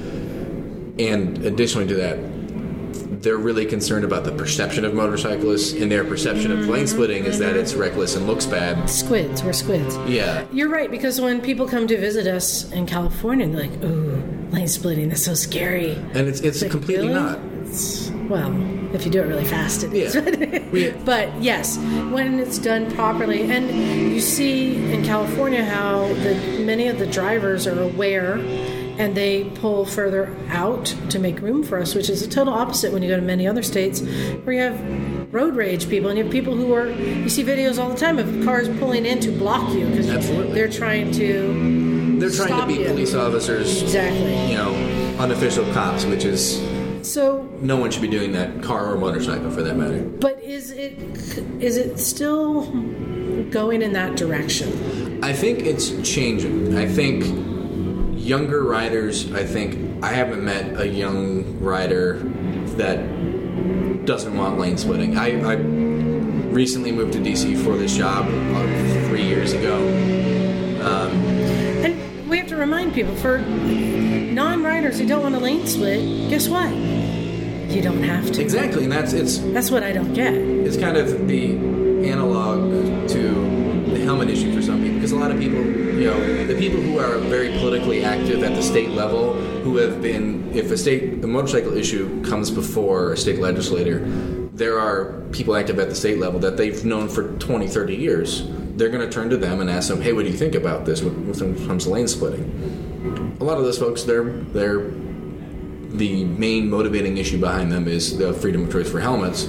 [1.01, 6.51] And additionally to that, they're really concerned about the perception of motorcyclists, and their perception
[6.51, 6.87] of lane mm-hmm.
[6.87, 7.61] splitting is that mm-hmm.
[7.61, 8.91] it's reckless and looks bad.
[8.91, 9.97] Squids, we're squids.
[10.09, 14.49] Yeah, You're right because when people come to visit us in California, they're like, "Ooh,
[14.51, 17.21] lane splitting, that's so scary." and it's it's Like, completely really?
[17.21, 17.39] not.
[17.73, 18.53] It's- well,
[18.95, 20.15] if you do it really fast, it is.
[20.15, 20.95] Yeah.
[21.05, 21.77] but yes,
[22.11, 23.69] when it's done properly, and
[24.13, 28.35] you see in California how the, many of the drivers are aware
[28.99, 32.93] and they pull further out to make room for us, which is a total opposite
[32.93, 34.01] when you go to many other states
[34.45, 37.79] where you have road rage people and you have people who are you see videos
[37.83, 40.07] all the time of cars pulling in to block you because
[40.53, 42.87] they're trying to They're trying to be you.
[42.89, 44.51] police officers, exactly.
[44.51, 44.75] you know,
[45.19, 46.61] unofficial cops, which is
[47.03, 50.03] So no one should be doing that, car or motorcycle for that matter.
[50.03, 50.93] But is it
[51.61, 52.67] is it still
[53.51, 55.23] going in that direction?
[55.23, 56.77] I think it's changing.
[56.77, 57.25] I think
[58.17, 62.19] younger riders, I think I haven't met a young rider
[62.77, 62.97] that
[64.05, 65.17] doesn't want lane splitting.
[65.17, 68.69] I, I recently moved to DC for this job about
[69.09, 69.77] three years ago.
[70.85, 71.13] Um,
[71.85, 73.39] And we have to remind people for
[74.33, 76.71] non-riders who don't want to lane split, guess what?
[76.73, 78.43] You don't have to.
[78.43, 80.35] Exactly, and that's it's That's what I don't get.
[80.35, 81.53] it's kind of the
[82.07, 83.19] analog to
[83.93, 86.81] the helmet issue for some people because a lot of people you know the people
[86.81, 91.21] who are very politically active at the state level who have been if a state
[91.21, 94.01] the motorcycle issue comes before a state legislator
[94.53, 98.43] there are people active at the state level that they've known for 20 30 years
[98.77, 100.85] they're going to turn to them and ask them hey what do you think about
[100.85, 102.92] this when it comes to lane splitting
[103.41, 104.91] a lot of those folks they're they're
[105.93, 109.47] the main motivating issue behind them is the freedom of choice for helmets.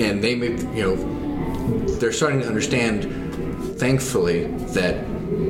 [0.00, 0.96] And they make you know
[1.98, 5.04] they're starting to understand thankfully that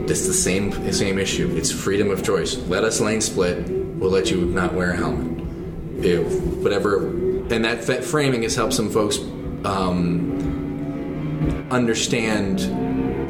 [0.09, 1.55] it's the same same issue.
[1.57, 2.57] It's freedom of choice.
[2.57, 3.69] Let us lane split.
[3.69, 5.45] We'll let you not wear a helmet.
[6.05, 7.09] If whatever
[7.51, 9.17] and that, that framing has helped some folks
[9.65, 10.37] um,
[11.71, 12.61] understand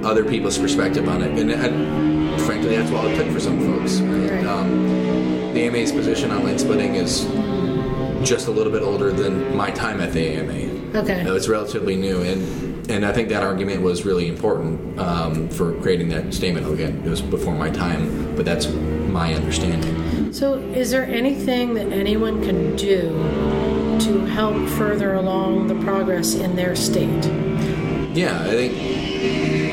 [0.05, 4.45] other people's perspective on it and frankly that's all it took for some folks Right.
[4.47, 7.25] um, the AMA's position on lane splitting is
[8.29, 11.23] just a little bit older than my time at the AMA Okay.
[11.23, 15.75] no, it's relatively new, and and I think that argument was really important um, for
[15.83, 16.67] creating that statement.
[16.67, 20.33] Again, it was before my time, but that's my understanding.
[20.33, 23.11] So, is there anything that anyone can do
[24.01, 27.27] to help further along the progress in their state?
[28.15, 28.73] Yeah, I think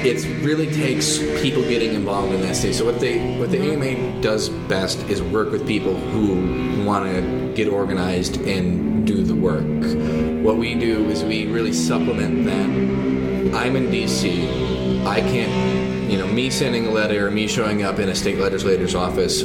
[0.05, 2.75] it really takes people getting involved in that stage.
[2.75, 3.81] So what they what the mm-hmm.
[3.81, 9.35] AMA does best is work with people who want to get organized and do the
[9.35, 9.63] work.
[10.43, 12.69] What we do is we really supplement that.
[13.55, 15.05] I'm in DC.
[15.05, 18.37] I can't, you know, me sending a letter or me showing up in a state
[18.37, 19.41] legislator's office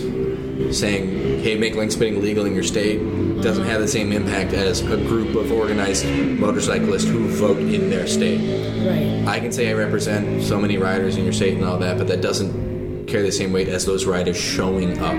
[0.77, 3.00] saying, "Hey, make lane splitting legal in your state,"
[3.42, 8.07] doesn't have the same impact as a group of organized motorcyclists who vote in their
[8.07, 8.40] state.
[8.87, 9.26] Right.
[9.26, 12.09] I can say I represent so many riders in your state and all that, but
[12.09, 15.14] that doesn't carry the same weight as those riders showing up.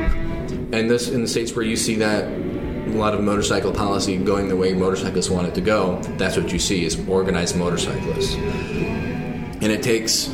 [0.71, 4.47] And this in the states where you see that a lot of motorcycle policy going
[4.47, 8.35] the way motorcyclists want it to go, that's what you see is organized motorcyclists.
[8.35, 10.29] And it takes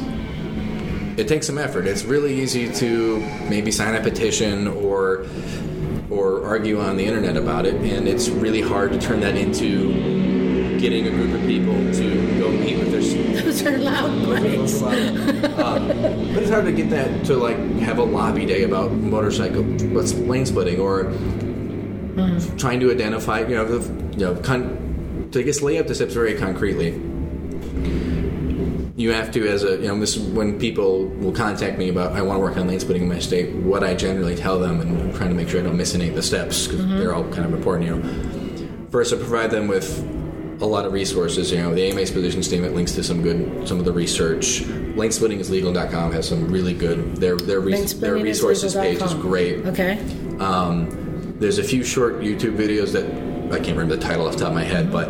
[1.18, 1.88] it takes some effort.
[1.88, 3.18] It's really easy to
[3.50, 5.26] maybe sign a petition or
[6.28, 10.78] or argue on the internet about it, and it's really hard to turn that into
[10.80, 12.98] getting a group of people to go meet with their
[13.44, 14.82] Those are loud breaks.
[14.84, 19.64] um, but it's hard to get that to like have a lobby day about motorcycle
[19.64, 21.06] what's lane splitting or
[22.58, 26.14] trying to identify you know the, you know con- to just lay out the steps
[26.14, 26.92] very concretely
[28.98, 32.22] you have to as a you know this when people will contact me about I
[32.24, 35.00] want to work on lane splitting in my state what I generally tell them and
[35.00, 37.24] I'm trying to make sure I don't miss any of the steps because they're all
[37.26, 38.90] kind of important you know.
[38.90, 40.00] First I provide them with
[40.62, 41.76] a lot of resources you know.
[41.76, 44.62] The AMA's position statement links to some good some of the research.
[44.98, 49.64] Lanesplittingislegal.com has some really good their their, their resources page is great.
[49.68, 50.00] Okay.
[50.40, 53.06] um, there's a few short YouTube videos that
[53.54, 55.10] I can't remember the title off the top of my head, but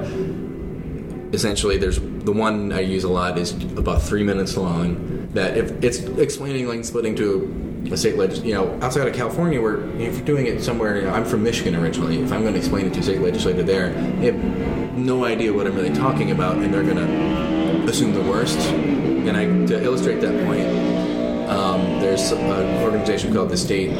[1.33, 5.27] essentially there's the one I use a lot is about three minutes long.
[5.33, 9.61] That if it's explaining lane splitting to a state legis, you know, outside of California,
[9.61, 12.19] where if you're doing it somewhere, you know, I'm from Michigan originally.
[12.21, 14.35] If I'm going to explain it to a state legislator there, they have
[14.97, 18.57] no idea what I'm really talking about, and they're going to assume the worst.
[18.57, 20.67] And I, to illustrate that point,
[21.49, 23.91] um, there's an organization called the State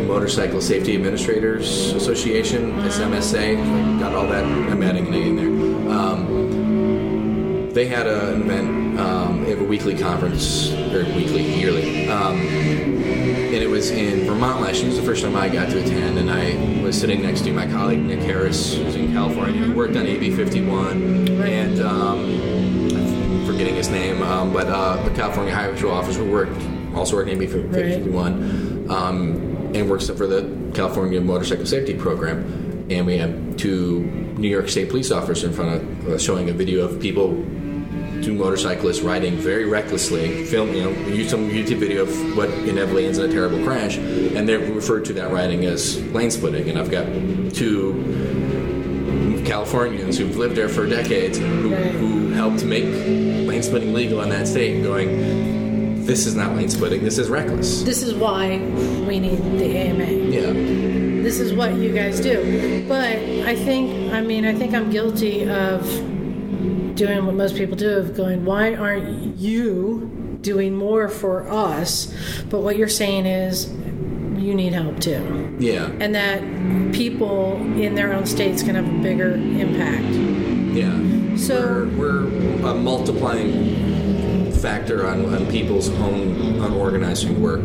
[0.00, 4.00] Motorcycle Safety Administrators Association, SMSA.
[4.00, 4.44] Got all that.
[4.44, 5.92] I'm adding an A in there.
[5.92, 9.00] Um, they had a, an event.
[9.00, 14.60] Um, they have a weekly conference, or weekly, yearly, um, and it was in Vermont
[14.60, 14.86] last year.
[14.86, 17.52] It was the first time I got to attend, and I was sitting next to
[17.52, 23.46] my colleague Nick Haris, who's in California, who worked on AB 51, and um, I'm
[23.46, 26.60] forgetting his name, um, but uh, the California Highway Patrol officer who worked
[26.96, 32.86] also worked in AB 51, um, and works for the California Motorcycle Safety Program.
[32.90, 34.00] And we have two
[34.38, 37.28] New York State police officers in front of uh, showing a video of people,
[38.22, 40.44] two motorcyclists riding very recklessly.
[40.46, 43.98] Film, you know, use some YouTube video of what inevitably ends in a terrible crash,
[43.98, 46.68] and they referred to that riding as lane splitting.
[46.70, 47.06] And I've got
[47.54, 54.28] two Californians who've lived there for decades who, who helped make lane splitting legal in
[54.28, 55.57] that state, going,
[56.08, 57.04] "This is not lane splitting.
[57.04, 58.58] This is reckless." This is why
[59.06, 60.04] we need the AMA.
[60.04, 60.52] Yeah.
[61.22, 62.84] This is what you guys do.
[62.88, 65.82] But I think, I mean, I think I'm guilty of
[66.94, 72.12] doing what most people do of going, why aren't you doing more for us?
[72.50, 75.56] But what you're saying is you need help too.
[75.58, 75.90] Yeah.
[76.00, 76.40] And that
[76.92, 80.14] people in their own states can have a bigger impact.
[80.74, 81.36] Yeah.
[81.36, 83.87] So we're, we're a multiplying
[84.58, 87.64] factor on, on people's own unorganizing work.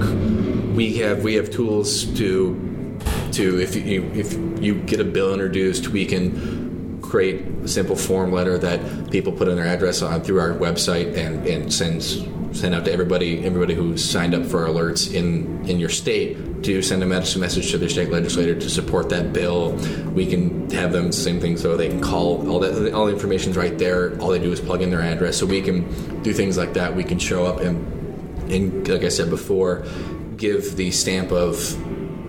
[0.76, 2.98] we have we have tools to
[3.32, 4.34] to if you if
[4.64, 9.48] you get a bill introduced, we can create a simple form letter that people put
[9.48, 12.24] in their address on through our website and and sends
[12.54, 16.82] send out to everybody everybody who's signed up for alerts in in your state to
[16.82, 19.74] send a message to their state legislator to support that bill.
[20.14, 23.58] We can have them same thing so they can call all that all the information's
[23.58, 24.20] right there.
[24.20, 26.96] All they do is plug in their address, so we can do things like that.
[26.96, 29.86] We can show up and and like I said before,
[30.38, 31.58] give the stamp of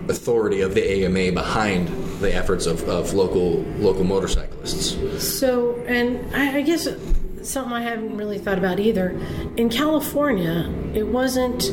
[0.09, 1.87] authority of the AMA behind
[2.19, 4.97] the efforts of, of local local motorcyclists.
[5.21, 6.87] So, and I, I guess
[7.41, 9.09] something I haven't really thought about either.
[9.57, 11.69] In California, it wasn't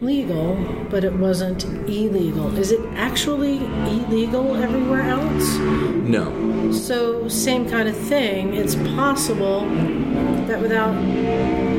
[0.00, 0.56] legal,
[0.90, 2.56] but it wasn't illegal.
[2.56, 5.58] Is it actually illegal everywhere else?
[5.58, 8.54] No, So, same kind of thing.
[8.54, 9.60] It's possible
[10.46, 10.92] that without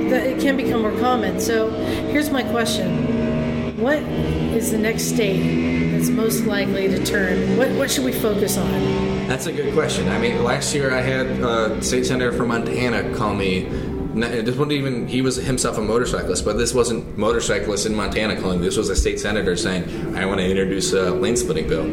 [0.10, 1.40] that it can become more common.
[1.40, 1.70] So,
[2.12, 7.58] here's my question: What is the next state that's most likely to turn?
[7.58, 9.10] What what should we focus on?
[9.30, 10.10] that's a good question.
[10.10, 13.68] I mean, last year I had a state senator from Montana call me.
[14.14, 18.62] This wasn't even he was himself a motorcyclist, but this wasn't motorcyclists in Montana calling.
[18.62, 21.86] This was a state senator saying, "I want to introduce a lane splitting bill."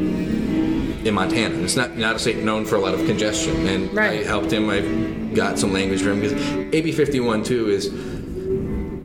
[1.06, 1.56] in Montana.
[1.58, 4.20] It's not not a state known for a lot of congestion, and Right.
[4.20, 4.68] I helped him.
[4.68, 4.80] I
[5.34, 6.42] got some language for him because
[6.74, 7.88] AB fifty one too is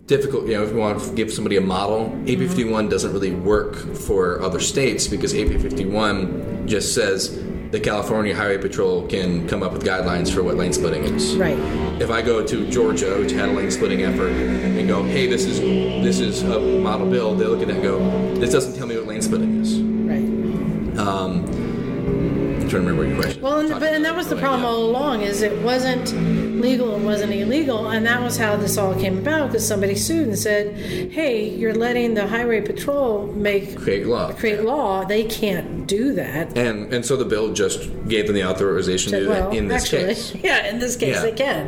[0.07, 0.47] difficult.
[0.47, 2.47] You know, if you want to give somebody a model, AB mm-hmm.
[2.47, 7.39] fifty one doesn't really work for other states because AB fifty one just says
[7.72, 11.36] the California Highway Patrol can come up with guidelines for what lane splitting is.
[11.38, 11.57] Right.
[12.01, 15.45] If I go to Georgia, which had a lane splitting effort, and go, "Hey, this
[15.45, 15.59] is
[16.03, 17.99] this is a model bill," they look at that and go,
[18.39, 20.97] "This doesn't tell me what lane splitting is." Right.
[20.97, 23.41] Um, I'm trying to remember what your question.
[23.43, 24.69] Well, and, but, and that was the problem yeah.
[24.69, 26.11] all along is it wasn't
[26.59, 30.27] legal, it wasn't illegal, and that was how this all came about because somebody sued
[30.27, 30.75] and said,
[31.11, 34.31] "Hey, you're letting the highway patrol make Create law.
[34.31, 35.05] create law.
[35.05, 39.19] They can't do that." And and so the bill just gave them the authorization to
[39.19, 40.35] do well, that in this actually, case.
[40.49, 41.21] yeah, in this case Yeah.
[41.27, 41.63] they can.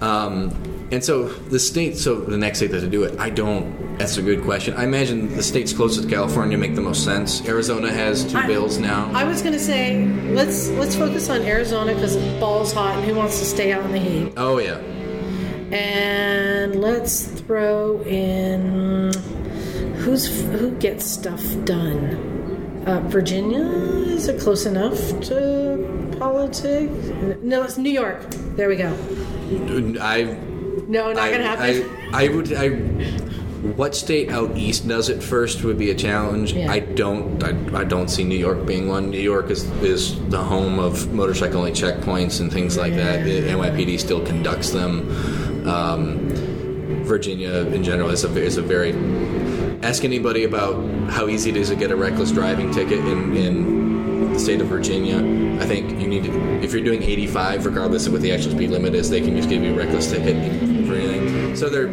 [0.00, 0.32] Um,
[0.94, 1.24] and so
[1.54, 3.66] the state, so the next state that to do it, I don't.
[3.98, 4.74] That's a good question.
[4.76, 7.42] I imagine the states closest to California make the most sense.
[7.48, 9.10] Arizona has two I- bills now.
[9.14, 10.04] I was going to say
[10.40, 13.84] let's let's focus on Arizona because it balls hot and who wants to stay out
[13.86, 14.32] in the heat.
[14.36, 14.78] oh yeah,
[15.72, 19.12] And let's throw in
[20.04, 22.35] who's who gets stuff done.
[22.86, 23.62] Uh, Virginia
[24.16, 26.92] is it close enough to politics?
[27.42, 28.22] No, it's New York.
[28.54, 28.94] There we go.
[30.00, 30.38] I.
[30.86, 32.14] No, not I, gonna happen.
[32.14, 32.52] I, I would.
[32.52, 32.68] I.
[33.74, 36.52] What state out east does it first would be a challenge.
[36.52, 36.70] Yeah.
[36.70, 37.42] I don't.
[37.42, 39.10] I, I don't see New York being one.
[39.10, 43.24] New York is is the home of motorcycle only checkpoints and things like that.
[43.24, 45.68] The NYPD still conducts them.
[45.68, 46.28] Um,
[47.02, 48.92] Virginia in general is a is a very.
[49.86, 54.32] Ask anybody about how easy it is to get a reckless driving ticket in in
[54.32, 55.18] the state of Virginia.
[55.62, 58.70] I think you need to if you're doing 85, regardless of what the actual speed
[58.70, 60.34] limit is, they can just give you a reckless ticket
[60.88, 61.54] for anything.
[61.54, 61.86] So they're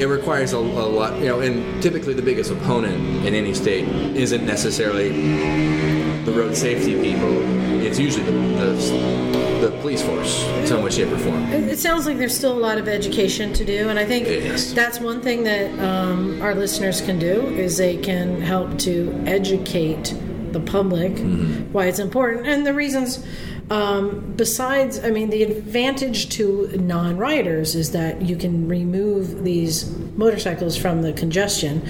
[0.00, 3.88] it requires a, a lot, you know, and typically the biggest opponent in any state
[4.14, 5.08] isn't necessarily
[6.26, 7.30] the road safety people.
[7.80, 8.32] It's usually the,
[9.60, 11.42] the, police force in some way, shape, or form.
[11.52, 14.26] It it sounds like there's still a lot of education to do, and I think
[14.74, 20.14] that's one thing that um, our listeners can do is they can help to educate
[20.52, 21.72] the public Mm-hmm.
[21.72, 23.24] why it's important and the reasons.
[23.68, 30.76] Um, besides, I mean, the advantage to non-riders is that you can remove these motorcycles
[30.76, 31.82] from the congestion.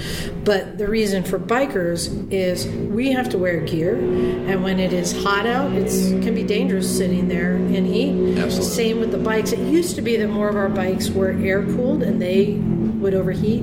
[0.43, 5.13] But the reason for bikers is we have to wear gear, and when it is
[5.23, 5.89] hot out, it
[6.23, 8.39] can be dangerous sitting there in heat.
[8.39, 8.75] Absolutely.
[8.75, 9.53] Same with the bikes.
[9.53, 13.13] It used to be that more of our bikes were air cooled and they would
[13.13, 13.63] overheat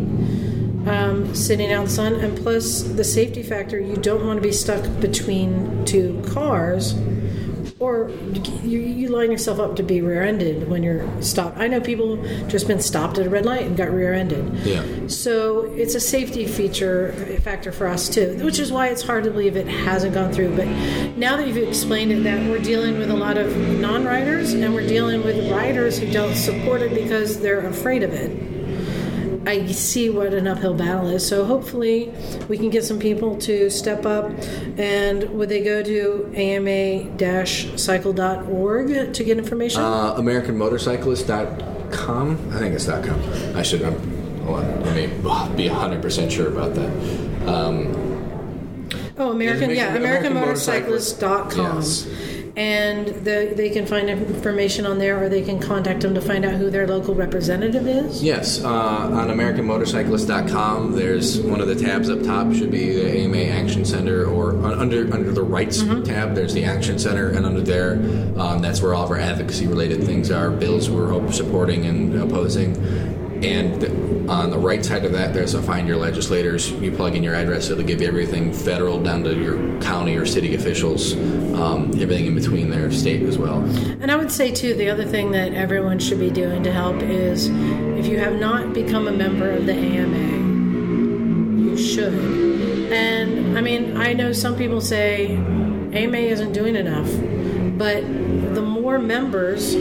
[0.88, 2.14] um, sitting out in the sun.
[2.16, 6.94] And plus, the safety factor you don't want to be stuck between two cars
[7.84, 8.10] or
[8.64, 11.58] you, you line yourself up to be rear ended when you're stopped.
[11.58, 12.16] I know people
[12.48, 14.54] just been stopped at a red light and got rear ended.
[14.66, 15.08] Yeah.
[15.08, 17.12] So it's a safety feature
[17.42, 20.56] factor for us too, which is why it's hard to believe it hasn't gone through.
[20.56, 20.68] But
[21.18, 24.88] now that you've explained it, that we're dealing with a lot of non-riders and we're
[24.88, 28.53] dealing with riders who don't support it because they're afraid of it.
[29.46, 31.26] I see what an uphill battle is.
[31.28, 32.12] So hopefully
[32.48, 34.32] we can get some people to step up.
[34.78, 39.82] And would they go to ama-cycle.org to get information?
[39.82, 42.50] Uh, AmericanMotorcyclist.com.
[42.54, 43.22] I think it's .com.
[43.56, 43.82] I should.
[43.82, 44.84] Hold on.
[44.84, 45.08] Let me
[45.56, 46.92] be 100% sure about that.
[47.48, 48.00] Um,
[49.16, 51.76] Oh, American, yeah, American- AmericanMotorcyclist.com.
[51.78, 52.08] Yes.
[52.56, 56.46] And the, they can find information on there, or they can contact them to find
[56.46, 58.24] out who their local representative is.
[58.24, 63.38] Yes, uh, on AmericanMotorcyclist.com, there's one of the tabs up top should be the AMA
[63.38, 67.94] Action Center, or under under the rights tab, there's the Action Center, and under there,
[68.40, 72.74] um, that's where all of our advocacy related things are, bills we're supporting and opposing.
[73.44, 76.72] And on the right side of that, there's a Find Your Legislators.
[76.72, 80.26] You plug in your address, it'll give you everything federal down to your county or
[80.26, 83.62] city officials, um, everything in between there, state as well.
[84.00, 87.02] And I would say too, the other thing that everyone should be doing to help
[87.02, 92.14] is, if you have not become a member of the AMA, you should.
[92.94, 97.10] And I mean, I know some people say AMA isn't doing enough,
[97.78, 98.04] but
[98.56, 99.76] the more members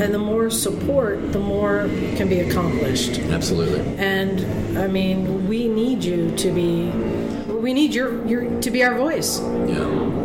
[0.00, 3.18] and the more support, the more can be accomplished.
[3.18, 3.80] Absolutely.
[3.96, 6.90] And I mean, we need you to be,
[7.52, 9.40] we need your, your to be our voice.
[9.40, 10.15] Yeah.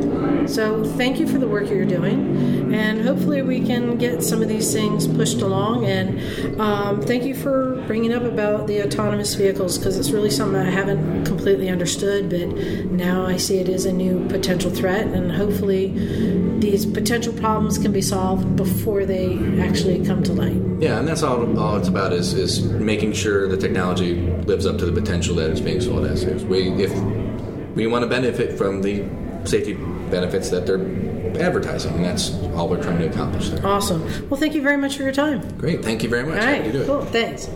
[0.47, 4.49] So thank you for the work you're doing, and hopefully we can get some of
[4.49, 5.85] these things pushed along.
[5.85, 10.59] And um, thank you for bringing up about the autonomous vehicles because it's really something
[10.59, 12.47] I haven't completely understood, but
[12.91, 15.89] now I see it as a new potential threat, and hopefully
[16.59, 20.61] these potential problems can be solved before they actually come to light.
[20.79, 24.77] Yeah, and that's all, all it's about is, is making sure the technology lives up
[24.79, 26.25] to the potential that it's being sold as.
[26.45, 26.91] We if
[27.75, 29.03] we want to benefit from the
[29.45, 30.79] safety benefits that they're
[31.41, 33.65] advertising, and that's all we're trying to accomplish there.
[33.65, 34.01] Awesome.
[34.29, 35.57] Well, thank you very much for your time.
[35.57, 36.37] Great, thank you very much.
[36.39, 36.85] All Happy to do it.
[36.87, 37.05] cool.
[37.05, 37.49] Thanks.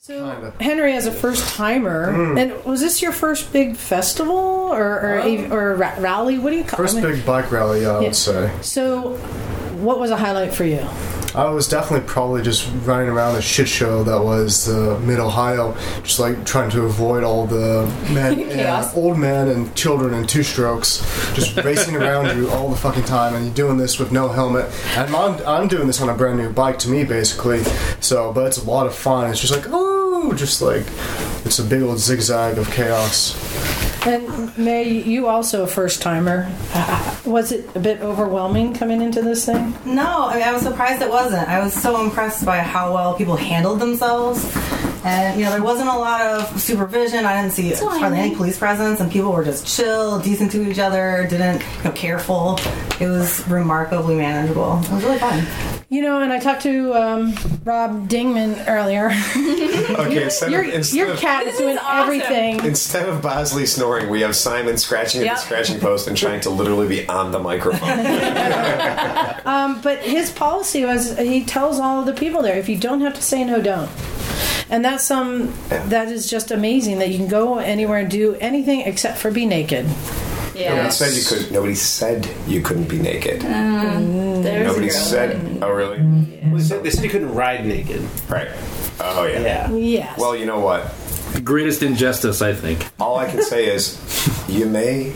[0.00, 2.38] So Henry, as a first timer, Mm.
[2.38, 6.38] and was this your first big festival or or, ev- or a ra- rally?
[6.38, 6.82] What do you call it?
[6.82, 8.06] First I mean- big bike rally, yeah, I Yeah.
[8.08, 8.50] would say.
[8.60, 9.12] So,
[9.80, 10.80] what was a highlight for you?
[11.34, 15.76] I was definitely probably just running around the shit show that was uh, Mid Ohio,
[16.04, 20.44] just like trying to avoid all the men, and old men, and children and two
[20.44, 20.98] strokes,
[21.34, 24.70] just racing around you all the fucking time, and you're doing this with no helmet.
[24.96, 27.64] And I'm, I'm doing this on a brand new bike to me, basically.
[28.00, 29.28] So, but it's a lot of fun.
[29.28, 30.86] It's just like oh, just like
[31.44, 33.34] it's a big old zigzag of chaos.
[34.06, 36.50] And Mae, you also a first timer.
[37.24, 39.74] Was it a bit overwhelming coming into this thing?
[39.86, 41.48] No, I mean, I was surprised it wasn't.
[41.48, 44.44] I was so impressed by how well people handled themselves.
[45.06, 47.24] And, you know, there wasn't a lot of supervision.
[47.24, 50.78] I didn't see hardly any police presence, and people were just chill, decent to each
[50.78, 52.58] other, didn't, you know, careful.
[53.00, 54.80] It was remarkably manageable.
[54.84, 55.46] It was really fun.
[55.94, 57.34] You know, and I talked to um,
[57.64, 59.12] Rob Dingman earlier.
[59.94, 62.64] Okay, instead your of, instead your of, cat is doing everything.
[62.64, 65.36] Instead of Bosley snoring, we have Simon scratching at Yep.
[65.36, 67.88] the scratching post and trying to literally be on the microphone.
[69.46, 73.14] Um, but his policy was he tells all the people there if you don't have
[73.14, 73.90] to say no, don't.
[74.70, 78.80] And that's some that is just amazing that you can go anywhere and do anything
[78.80, 79.86] except for be naked.
[80.54, 80.74] Yeah.
[80.74, 81.52] Nobody said you could.
[81.52, 83.40] Nobody said you couldn't be naked.
[83.42, 85.58] There's Nobody said.
[85.62, 85.98] Oh, really?
[86.00, 88.02] Well, they, said, they said you couldn't ride naked.
[88.28, 88.48] Right.
[89.00, 89.40] Oh, yeah.
[89.40, 89.72] Yeah.
[89.74, 90.18] Yes.
[90.18, 90.94] Well, you know what?
[91.34, 92.88] The greatest injustice, I think.
[93.00, 93.98] All I can say is,
[94.48, 95.14] you may,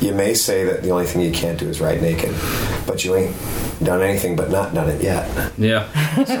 [0.00, 2.34] you may say that the only thing you can't do is ride naked,
[2.86, 3.36] but you ain't
[3.82, 5.52] done anything but not done it yet.
[5.56, 5.86] Yeah.
[6.24, 6.34] So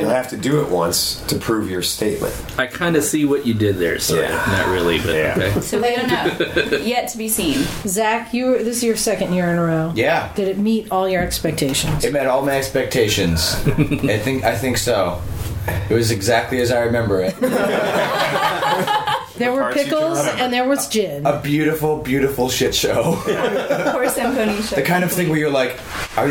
[0.00, 2.34] you'll have to do it once to prove your statement.
[2.58, 4.30] I kind of see what you did there, so Yeah.
[4.30, 5.34] not really, but Yeah.
[5.36, 5.60] okay.
[5.60, 6.78] So we don't know.
[6.78, 7.64] Yet to be seen.
[7.86, 9.92] Zach, you this is your second year in a row.
[9.94, 12.02] Yeah, Did it meet all your expectations?
[12.04, 13.54] it met all my expectations.
[13.66, 15.20] I think I think so.
[15.88, 17.34] It was exactly as I remember it.
[19.40, 21.24] There were parts you can pickles and there was gin.
[21.24, 23.02] A beautiful, beautiful shit show.
[23.14, 24.76] Horse and pony show.
[24.76, 25.78] the kind of thing where you're like,
[26.18, 26.30] are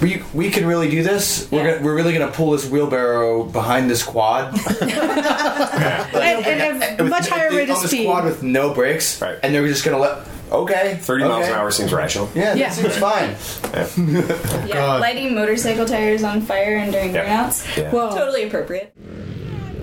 [0.00, 1.46] we we can really do this?
[1.52, 1.70] We're Yeah.
[1.74, 4.58] gonna, we're really gonna pull this wheelbarrow behind this quad.
[4.82, 8.06] and, and a much higher rate of on this speed.
[8.06, 9.38] quad with no brakes, Right.
[9.44, 10.26] and they're just gonna let.
[10.52, 12.28] Okay, 30 miles an hour seems rational.
[12.34, 12.70] Yeah, that Yeah.
[12.70, 13.30] seems fine.
[14.68, 15.00] yeah, God.
[15.00, 17.24] lighting motorcycle tires on fire and during Yeah.
[17.48, 17.76] burnouts.
[17.76, 17.90] Yeah.
[17.90, 18.10] Whoa.
[18.14, 18.92] Totally appropriate.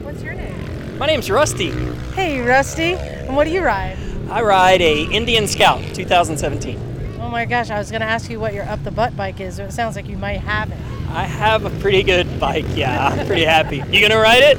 [0.04, 0.98] What's your name?
[0.98, 1.72] My name's Rusty.
[2.16, 2.94] Hey, Rusty.
[2.94, 3.98] And what do you ride?
[4.30, 6.80] I ride a Indian Scout 2017.
[7.22, 9.42] Oh my gosh, I was going to ask you what your up the butt bike
[9.42, 9.60] is.
[9.60, 10.78] It sounds like you might have it.
[11.12, 12.66] I have a pretty good bike.
[12.74, 13.84] Yeah, I'm pretty happy.
[13.92, 14.58] You gonna ride it?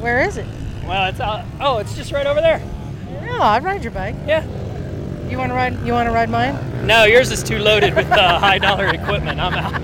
[0.00, 0.46] Where is it?
[0.86, 1.44] Well, it's out.
[1.60, 2.62] Oh, it's just right over there.
[3.42, 4.14] I'd ride your bike.
[4.26, 4.44] Yeah.
[5.28, 5.86] You want to ride?
[5.86, 6.86] You want to ride mine?
[6.86, 9.40] No, yours is too loaded with uh, high dollar equipment.
[9.40, 9.80] I'm out.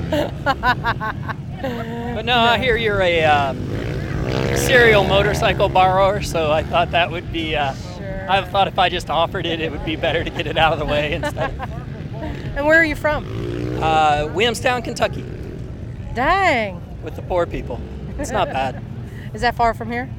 [2.14, 3.56] but no, I hear you're a um,
[4.56, 7.56] serial motorcycle borrower, so I thought that would be.
[7.56, 8.30] Uh, Sure.
[8.30, 10.72] I thought if I just offered it, it would be better to get it out
[10.72, 11.52] of the way instead.
[12.56, 13.24] And where are you from?
[13.80, 15.24] Uh, Williamstown, Kentucky,
[16.14, 16.80] Dang.
[17.04, 17.80] with the poor people.
[18.18, 18.82] It's not bad.
[19.34, 20.10] Is that far from here?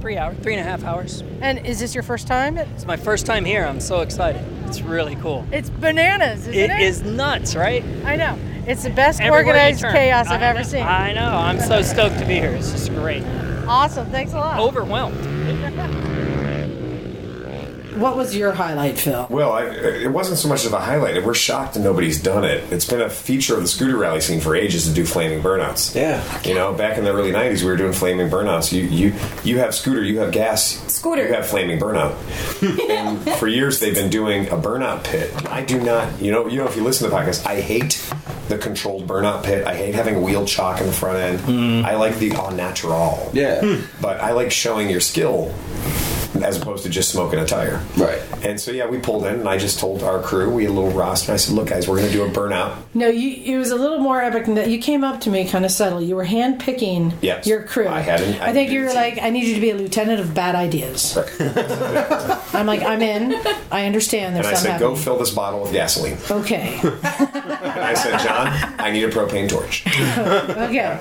[0.00, 1.22] Three hours, three and a half hours.
[1.40, 2.56] And is this your first time?
[2.56, 3.64] It's my first time here.
[3.66, 4.42] I'm so excited.
[4.66, 5.44] It's really cool.
[5.52, 6.70] It's bananas, isn't it?
[6.70, 7.84] It is nuts, right?
[8.04, 8.38] I know.
[8.66, 10.82] It's the best Everywhere organized chaos I've ever seen.
[10.82, 11.28] I know.
[11.36, 12.52] I'm so stoked to be here.
[12.52, 13.24] It's just great.
[13.66, 14.10] Awesome.
[14.10, 14.60] Thanks a lot.
[14.60, 16.06] Overwhelmed.
[18.00, 19.26] What was your highlight, Phil?
[19.28, 21.22] Well, I, it wasn't so much of a highlight.
[21.22, 22.64] We're shocked that nobody's done it.
[22.72, 25.94] It's been a feature of the scooter rally scene for ages to do flaming burnouts.
[25.94, 28.72] Yeah, you know, back in the early '90s, we were doing flaming burnouts.
[28.72, 29.12] You you
[29.44, 31.26] you have scooter, you have gas, Scooter.
[31.26, 32.14] you have flaming burnout.
[32.90, 35.30] and for years, they've been doing a burnout pit.
[35.50, 38.02] I do not, you know, you know, if you listen to the podcast, I hate
[38.48, 39.66] the controlled burnout pit.
[39.66, 41.38] I hate having wheel chalk in the front end.
[41.40, 41.84] Mm.
[41.84, 43.30] I like the au natural.
[43.34, 43.80] Yeah.
[44.00, 45.54] but I like showing your skill
[46.42, 47.82] as opposed to just smoking a tire.
[47.96, 48.20] Right.
[48.42, 50.74] And so yeah, we pulled in, and I just told our crew, we had a
[50.74, 51.32] little roster.
[51.32, 53.54] I said, "Look, guys, we're going to do a burnout." No, you.
[53.54, 54.68] It was a little more epic than that.
[54.70, 56.00] You came up to me kind of subtle.
[56.00, 57.46] You were hand picking Yes.
[57.46, 57.88] your crew.
[57.88, 59.74] I hadn't- I, I think you didn't were like, I need you to be a
[59.76, 61.16] lieutenant of bad ideas.
[62.54, 63.34] I'm like, I'm in.
[63.70, 64.36] I understand.
[64.36, 66.80] And I some said, "Go fill this bottle with gasoline." Okay.
[67.60, 70.98] And I said, "John, I need a propane torch." okay.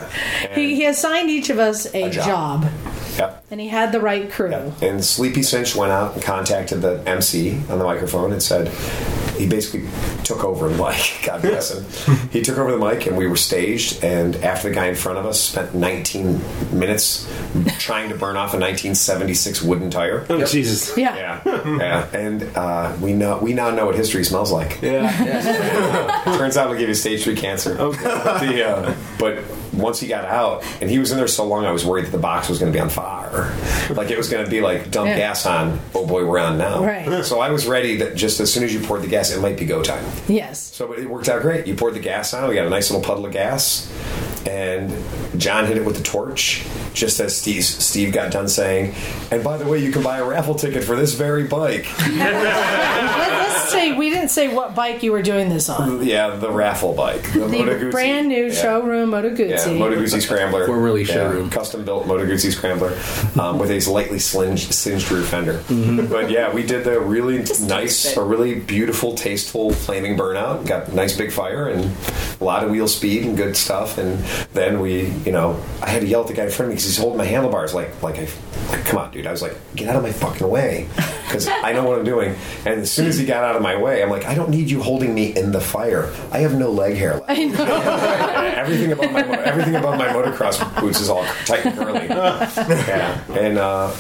[0.54, 2.64] He, he assigned each of us a, A job.
[2.64, 2.72] job.
[3.20, 3.46] Yep.
[3.52, 4.74] and he had the right crew.
[4.82, 8.70] And Sleepy Cinch went out and contacted the MC on the microphone and said,
[9.38, 9.88] he basically
[10.24, 11.22] took over the mic.
[11.26, 12.28] God bless him.
[12.32, 14.04] he took over the mic and we were staged.
[14.04, 16.42] And after the guy in front of us spent 19
[16.78, 17.30] minutes
[17.78, 20.26] trying to burn off a 1976 wooden tire.
[20.30, 20.98] Oh, Jesus.
[20.98, 21.42] Yeah.
[21.46, 21.78] Yeah.
[21.78, 22.18] yeah.
[22.18, 24.82] And uh, we know we now know what history smells like.
[24.82, 26.22] Yeah.
[26.38, 27.74] Turns out it'll give you stage three cancer.
[27.76, 29.44] The, uh, but
[29.82, 32.12] once he got out, and he was in there so long, I was worried that
[32.12, 33.56] the box was going to be on fire.
[33.90, 35.18] Like it was going to be like dump Yeah.
[35.18, 35.80] gas on.
[35.96, 36.84] Oh boy, we're on now.
[36.84, 37.24] Right.
[37.26, 39.58] So I was ready that just as soon as you poured the gas, it might
[39.58, 40.04] be go time.
[40.28, 40.60] Yes.
[40.76, 41.68] So it worked out great.
[41.68, 42.48] You poured the gas on.
[42.50, 43.88] We got a nice little puddle of gas,
[44.50, 44.92] and
[45.40, 46.66] John hit it with the torch.
[46.94, 48.96] Just as Steve Steve got done saying,
[49.32, 51.86] and by the way, you can buy a raffle ticket for this very bike.
[52.18, 56.04] Let, us say we didn't say what bike you were doing this on.
[56.06, 57.22] Yeah, the raffle bike.
[57.34, 57.92] The, The Moto Guzzi.
[57.92, 58.54] brand new Yeah.
[58.62, 59.78] showroom Moto Yeah, Guzzi.
[59.78, 60.66] Moto Guzzi Scrambler.
[60.66, 61.50] Formerly Yeah, showroom.
[61.50, 62.98] Custom built Moto Guzzi Scrambler
[63.40, 65.60] um, with a slightly singed, singed rear fender.
[65.68, 66.08] Mm-hmm.
[66.12, 70.66] But yeah, we did the really Just nice, a really beautiful, tasteful flaming burnout.
[70.68, 71.92] Got nice big fire and
[72.42, 73.98] a lot of wheel speed and good stuff.
[73.98, 74.24] And
[74.54, 76.76] then we, you know, I had to yell at the guy in front of me
[76.76, 78.28] because he's holding my handlebars like, like I,
[78.70, 79.28] like, come on, dude.
[79.28, 80.88] I was like, get out of my fucking way
[81.26, 82.36] because I know what I'm doing.
[82.66, 84.70] And as soon as he got out of my way, I'm like, I don't need
[84.70, 86.12] you holding me in the fire.
[86.32, 87.30] I have no leg hair left.
[87.30, 87.66] I know.
[88.56, 92.08] everything above my everything above my motocross boots is all tight and curly.
[92.08, 93.92] yeah, and uh,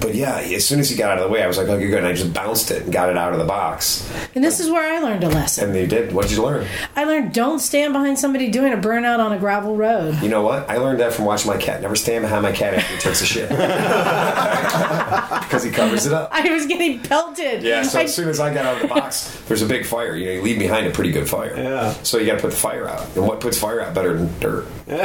[0.00, 1.72] but yeah, as soon as he got out of the way, I was like, oh,
[1.74, 4.08] "Okay, good." And I just bounced it and got it out of the box.
[4.34, 5.64] And this is where I learned a lesson.
[5.66, 6.12] And they did.
[6.12, 6.66] What did you learn?
[6.94, 10.20] I learned don't stand behind somebody doing a burnout on a gravel road.
[10.22, 10.68] You know what?
[10.70, 11.80] I learned that from watching my cat.
[11.82, 13.48] Never stand behind my cat after he takes a shit
[15.46, 16.28] because he covers it up.
[16.32, 17.62] I was getting pelted.
[17.62, 19.86] Yeah, so I- as soon as I got out of the box, there's a big
[19.86, 20.14] fire.
[20.16, 21.54] You know, you leave behind a pretty good fire.
[21.56, 21.92] Yeah.
[22.02, 23.06] So you got to put the fire out.
[23.16, 24.66] And what puts fire out better than dirt?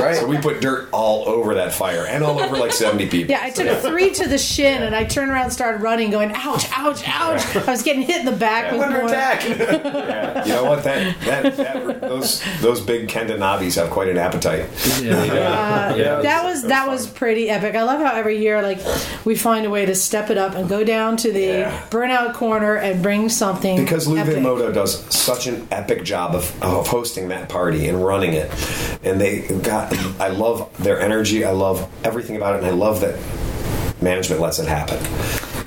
[0.00, 0.16] Right.
[0.16, 3.30] So we put dirt all over that fire and all over like 70 people.
[3.32, 6.10] yeah, I took a three to the shin and I turned around and started running,
[6.10, 7.56] going, ouch, ouch, ouch.
[7.56, 9.06] I was getting hit in the back with Under more.
[9.08, 9.42] attack.
[9.48, 10.44] Yeah.
[10.44, 10.84] You know what?
[10.84, 14.68] That, that, that those those big Kenda knobbies have quite an appetite.
[15.02, 15.30] Yeah, they.
[15.30, 16.20] Uh, Yeah.
[16.22, 17.74] that was that was pretty epic.
[17.74, 18.78] I love how every year like
[19.24, 21.80] we find a way to step it up and go down to the Yeah.
[21.90, 24.42] burnout corner and bring something Because Luve epic.
[24.42, 28.50] Moto does such an epic job of, of hosting that party and running it,
[29.04, 29.92] and they got.
[30.20, 31.44] I love their energy.
[31.44, 33.18] I love everything about it, and I love that
[34.02, 34.98] management lets it happen.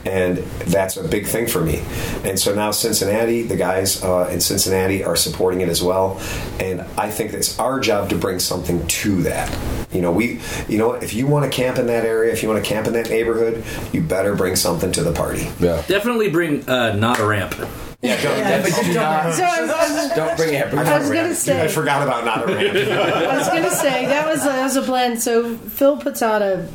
[0.05, 1.81] And that's a big thing for me.
[2.25, 6.19] And so now Cincinnati, the guys uh, in Cincinnati are supporting it as well.
[6.59, 9.57] And I think it's our job to bring something to that.
[9.93, 12.49] You know, we, you know, if you want to camp in that area, if you
[12.49, 13.63] want to camp in that neighborhood,
[13.93, 15.49] you better bring something to the party.
[15.59, 15.81] Yeah.
[15.88, 17.55] Definitely bring uh, not a ramp.
[18.03, 19.34] Yeah, don't, Definitely do not.
[19.34, 20.69] So was, Don't bring it.
[20.69, 22.75] Bring I was gonna Dude, I forgot about not a ramp.
[22.75, 25.21] I was gonna say that was that was a blend.
[25.21, 26.67] So Phil puts out a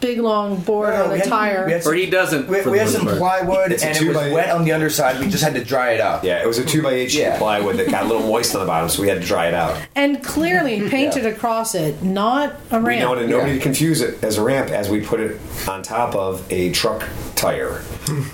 [0.00, 1.64] big long board No, on we a had- tire.
[1.66, 2.48] we had Or he doesn't.
[2.48, 3.18] We, for we the had most some part.
[3.18, 5.18] plywood It's a and it two was by- wet on the underside.
[5.20, 6.22] We just had to dry it out.
[6.24, 7.38] Yeah, it was a two by eight sheet Yeah.
[7.38, 9.54] plywood that got a little moist on the bottom, so we had to dry it
[9.54, 9.76] out.
[9.94, 12.84] and clearly painted across it, not a ramp.
[12.86, 13.08] We ramp.
[13.08, 13.56] wanted nobody Yeah.
[13.58, 17.02] to confuse it as a ramp as we put it on top of a truck
[17.34, 17.82] tire.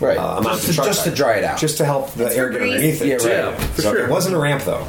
[0.01, 0.19] Right.
[0.19, 1.17] Uh, a mounted just, to, truck just to tire.
[1.17, 1.59] dry it out.
[1.59, 2.75] Just to help the It's air get grease.
[2.75, 3.07] underneath it.
[3.09, 3.29] Yeah, too.
[3.51, 3.61] right.
[3.75, 4.05] For so sure.
[4.05, 4.87] it wasn't a ramp though.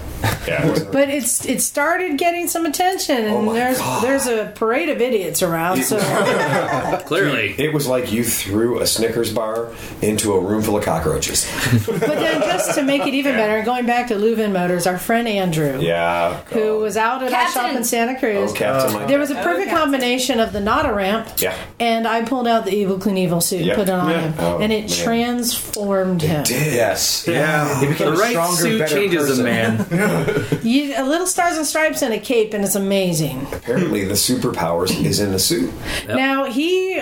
[0.48, 4.04] Yeah, it But it's it started getting some attention, and Oh there's God.
[4.04, 5.84] there's a parade of idiots around.
[5.84, 5.98] So
[7.06, 7.56] Clearly.
[7.58, 9.70] it was like you threw a Snickers bar
[10.02, 11.50] into a room full of cockroaches.
[11.88, 15.28] But then, just to make it even better, going back to Leuven Motors, our friend
[15.28, 16.42] Andrew, Yeah.
[16.46, 16.80] who oh.
[16.80, 19.08] was out at our shop in Santa Cruz, Oh, Captain uh, Mike.
[19.08, 21.56] there was a perfect oh, combination of the Nada ramp, Yeah.
[21.80, 23.76] and I pulled out the Evel Knievel suit and Yep.
[23.78, 24.20] put it on Yeah.
[24.22, 24.90] him, Oh, and it man.
[24.90, 26.44] transformed him.
[26.50, 27.26] Yes.
[27.28, 27.80] Yeah.
[27.80, 29.42] He became The a right stronger, suit better changes person.
[29.42, 29.86] a man.
[30.64, 33.45] You, a little stars and stripes and a cape, and it's amazing.
[33.51, 35.74] Apparently, the superpowers is in the suit.
[36.07, 36.95] Now he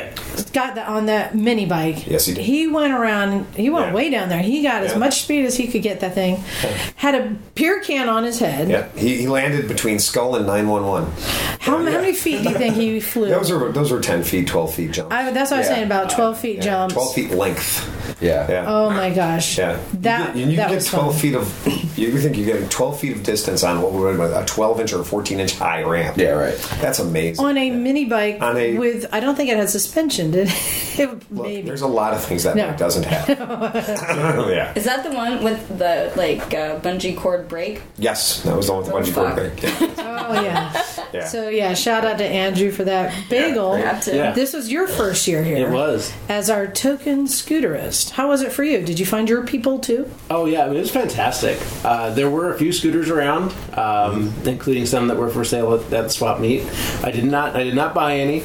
[0.51, 2.07] got the, on that mini bike.
[2.07, 2.43] Yes, he did.
[2.43, 3.45] He went around.
[3.55, 3.93] He went Yeah.
[3.93, 4.41] way down there.
[4.41, 6.37] He got as much speed as he could get that thing.
[6.95, 8.69] Had a beer can on his head.
[8.69, 8.87] Yeah.
[8.95, 11.11] He, he landed between Skull and 911.
[11.59, 13.27] How, how many feet do you think he flew?
[13.29, 15.13] Those were those were 10 feet, 12 feet jump.
[15.13, 16.93] I, that's what I was saying about twelve feet Yeah, jumps.
[16.95, 18.21] 12 feet length.
[18.21, 18.49] Yeah.
[18.49, 18.65] Yeah.
[18.67, 19.57] Oh my gosh.
[19.57, 21.21] Yeah, That you, you that get was twelve fun.
[21.21, 21.97] feet of.
[21.97, 24.79] You think you're getting twelve feet of distance on what we would with a twelve
[24.79, 26.17] inch or fourteen inch high ramp?
[26.17, 26.57] Yeah, right.
[26.79, 27.43] That's amazing.
[27.43, 29.07] on a mini bike On a- with.
[29.11, 30.31] I don't think it had suspension.
[30.31, 30.99] Did it?
[30.99, 31.61] it Look, maybe.
[31.67, 32.67] there's a lot of things that No.
[32.67, 33.27] bike doesn't have.
[34.49, 34.73] yeah.
[34.75, 37.81] Is that the one with the like uh, bungee cord brake?
[37.97, 39.59] Yes, that was the one with the bungee cord fuck.
[39.59, 39.89] thing.
[39.97, 40.27] Yeah.
[40.29, 40.85] Oh yeah.
[41.13, 41.25] Yeah.
[41.27, 43.75] So yeah, shout out to Andrew for that bagel.
[43.77, 44.15] Grabbed it.
[44.15, 44.31] Yeah.
[44.31, 45.67] This was your first year here.
[45.67, 46.13] It was.
[46.29, 48.11] as our token scooterist.
[48.11, 48.81] How was it for you?
[48.81, 50.09] Did you find your people too?
[50.29, 51.57] Oh yeah, I mean, it was fantastic.
[51.83, 55.91] Uh, there were a few scooters around, um, including some that were for sale at,
[55.93, 56.63] at swap meet.
[57.03, 58.41] I did not, I did not buy any.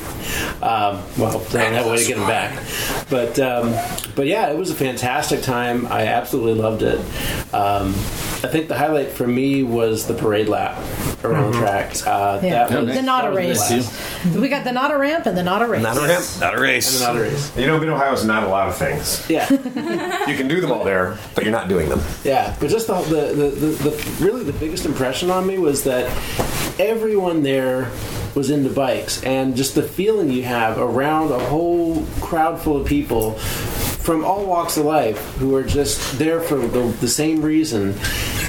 [0.63, 2.63] Um, well, I don't have a way to get them back.
[3.11, 3.75] But um,
[4.15, 5.87] but yeah, it was a fantastic time.
[5.87, 6.99] I absolutely loved it.
[7.55, 7.89] Um,
[8.43, 10.77] I think the highlight for me was the parade lap
[11.25, 11.95] around the track.
[12.07, 13.37] Uh, Yeah, that was, the Nada that was
[13.71, 13.91] race.
[14.23, 14.37] blast.
[14.37, 15.83] We got the Nada ramp and the Nada race.
[15.83, 17.01] Not a ramp, not a race.
[17.01, 17.57] And the Nada race.
[17.57, 19.25] You know, Mid Ohio is not a lot of things.
[19.29, 19.51] Yeah.
[19.51, 22.01] You can do them all there, but you're not doing them.
[22.25, 25.85] Yeah, but just the, the, the, the, the really the biggest impression on me was
[25.85, 26.05] that
[26.81, 27.93] everyone there
[28.35, 32.89] was into bikes, and just the feeling you have around a whole crowd full of
[32.89, 37.95] people from all walks of life who are just there for the, the same reason.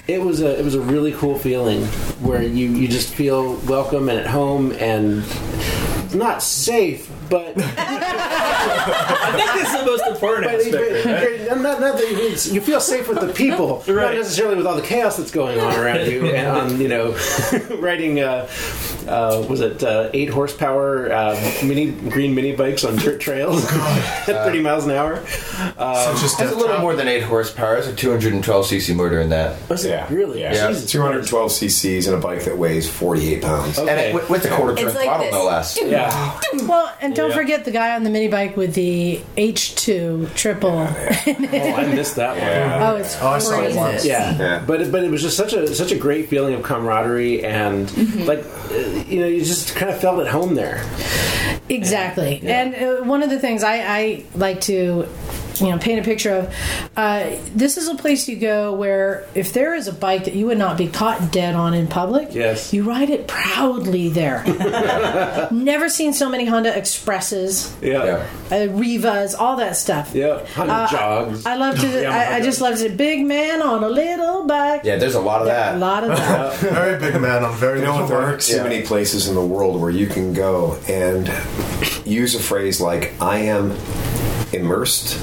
[0.07, 1.85] It was a it was a really cool feeling
[2.25, 5.23] where you, you just feel welcome and at home and
[6.15, 11.05] not safe, but I think that's the most important but, aspect.
[11.05, 11.61] right?
[11.61, 14.81] not, not that you, you feel safe with the people, not necessarily with all the
[14.81, 16.27] chaos that's going on around you.
[16.37, 17.17] And on you know,
[17.79, 18.47] riding uh,
[19.07, 24.25] uh, was it uh, eight horsepower uh, mini green mini bikes on dirt trails at
[24.25, 25.15] thirty miles an hour.
[25.77, 27.77] Um, Such a That's a little more than eight horsepower.
[27.77, 29.57] It's a 212 cc motor in that.
[29.69, 30.07] was it Yeah.
[30.13, 30.41] really?
[30.41, 30.67] Yeah.
[30.69, 33.79] Jesus 212 cc's in a bike that weighs 48 pounds.
[33.79, 33.89] Okay.
[33.89, 35.33] And it, with, with the quarter turn It's like throttle, this.
[35.33, 35.81] no less.
[35.81, 36.39] Yeah.
[36.67, 37.35] Well, and don't Yeah.
[37.35, 40.87] forget the guy on the mini bike with the H2 triple.
[41.49, 42.37] Oh, I missed that one.
[42.39, 42.89] Yeah.
[42.91, 43.77] Oh, it's Oh, I saw it crazy.
[43.77, 44.05] once.
[44.05, 44.37] Yeah.
[44.37, 44.63] Yeah.
[44.65, 47.85] but it, but it was just such a such a great feeling of camaraderie and
[48.25, 48.39] like
[48.71, 48.75] uh,
[49.07, 50.83] you know you just kind of felt at home there.
[51.69, 52.41] Exactly.
[52.45, 55.07] And uh, one of the things I, I like to
[55.61, 56.53] you know paint a picture of
[56.95, 60.45] uh, this is a place you go where if there is a bike that you
[60.47, 62.73] would not be caught dead on in public Yes.
[62.73, 64.43] you ride it proudly there
[65.51, 68.25] never seen so many honda expresses Yeah.
[68.51, 68.55] Yeah.
[68.65, 70.45] uh, Rivas all that stuff Yeah.
[70.47, 71.45] Hundred Uh, jogs.
[71.45, 74.97] i love to I, I just love to big man on a little bike Yeah,
[74.97, 77.85] there's a lot of that a lot of that Very big man on very You
[77.85, 78.09] know little what?
[78.09, 78.27] There work.
[78.29, 81.27] aren't so many places in the world where you can go and
[82.05, 83.71] use a phrase like "I am
[84.53, 85.19] immersed,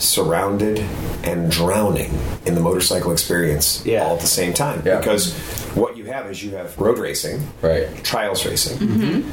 [0.00, 0.84] surrounded,
[1.22, 2.12] and drowning
[2.46, 4.04] in the motorcycle experience Yeah.
[4.04, 4.98] all at the same time." Yeah.
[4.98, 5.32] Because
[5.74, 7.86] what you have is you have road racing, Right.
[8.02, 9.30] trials racing, mm-hmm.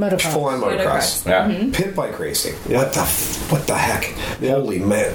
[0.00, 1.26] Motocross full on motocross, Motocross.
[1.28, 1.48] Yeah.
[1.48, 1.70] Mm-hmm.
[1.72, 2.54] pit bike racing.
[2.74, 4.04] What the f- what the heck?
[4.40, 5.14] Holy man!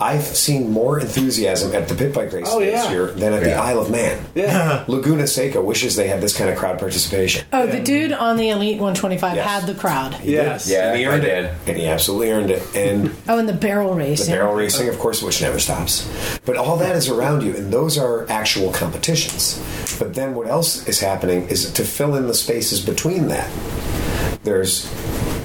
[0.00, 2.90] I've seen more enthusiasm at the pit bike race Oh, this yeah.
[2.90, 3.62] year than at the Yeah.
[3.62, 4.24] Isle of Man.
[4.34, 4.84] Yeah.
[4.88, 7.46] Laguna Seca wishes they had this kind of crowd participation.
[7.52, 9.46] oh the dude on the elite 125 Yes.
[9.48, 10.68] had the crowd Yes.
[10.68, 11.44] Yeah, and he I earned did.
[11.44, 12.62] it, and he absolutely earned it.
[12.74, 14.04] And oh and the barrel racing.
[14.04, 16.08] the racing barrel racing, of course, which never stops.
[16.46, 19.60] But all that is around you, and those are actual competitions.
[19.98, 23.48] But then what else is happening is to fill in the spaces between that.
[24.44, 24.90] There's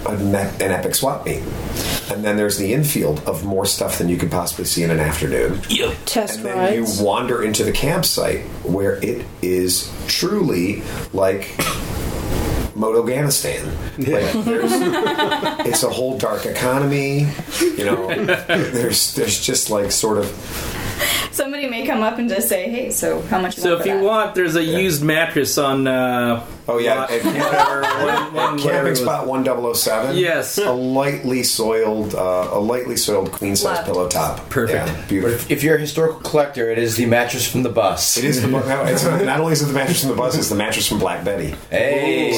[0.06, 1.44] a, an epic swap meet.
[2.12, 5.00] And then there's the infield of more stuff than you could possibly see in an
[5.00, 5.62] afternoon.
[5.70, 5.96] Yep.
[6.06, 10.82] test And then rides you wander into the campsite where it is truly
[11.14, 11.42] like
[12.76, 13.66] Motoganistan.
[13.98, 14.72] Like there's,
[15.68, 17.28] it's a whole dark economy.
[17.62, 20.26] You know, there's there's just like sort of
[21.40, 23.84] Somebody may come up and just say, "Hey, so how much?" You So want if
[23.84, 24.04] for you that?
[24.04, 25.88] want, there's a used mattress on.
[25.88, 29.00] Uh, Oh yeah, lot- at whatever, one- one- whatever it camping was.
[29.02, 30.16] spot one double oh seven.
[30.16, 30.60] Yes.
[30.60, 34.48] a lightly soiled, uh, a lightly soiled queen size pillow top.
[34.52, 34.88] Perfect.
[34.88, 35.34] Yeah, beautiful.
[35.36, 38.18] if, if you're a historical collector, it is the mattress from the bus.
[38.20, 40.38] It is the no, it's not, not only is it the mattress from the bus,
[40.38, 41.56] it's the mattress from Black Betty.
[41.72, 42.34] Hey,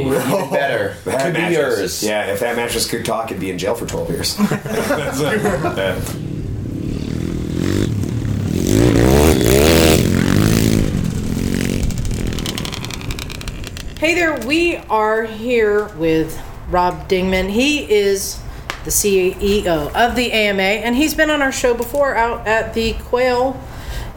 [0.00, 0.14] even
[0.50, 0.94] better.
[1.04, 2.02] That Could be yours.
[2.02, 4.34] Yeah, if that mattress could talk, it'd be in jail for twelve years.
[4.38, 5.42] That's it.
[5.42, 6.00] Yeah.
[14.04, 16.38] Hey there, we are here with
[16.68, 17.48] Rob Dingman.
[17.48, 18.38] He is
[18.84, 22.92] the CEO of the AMA, and he's been on our show before out at the
[23.04, 23.58] Quail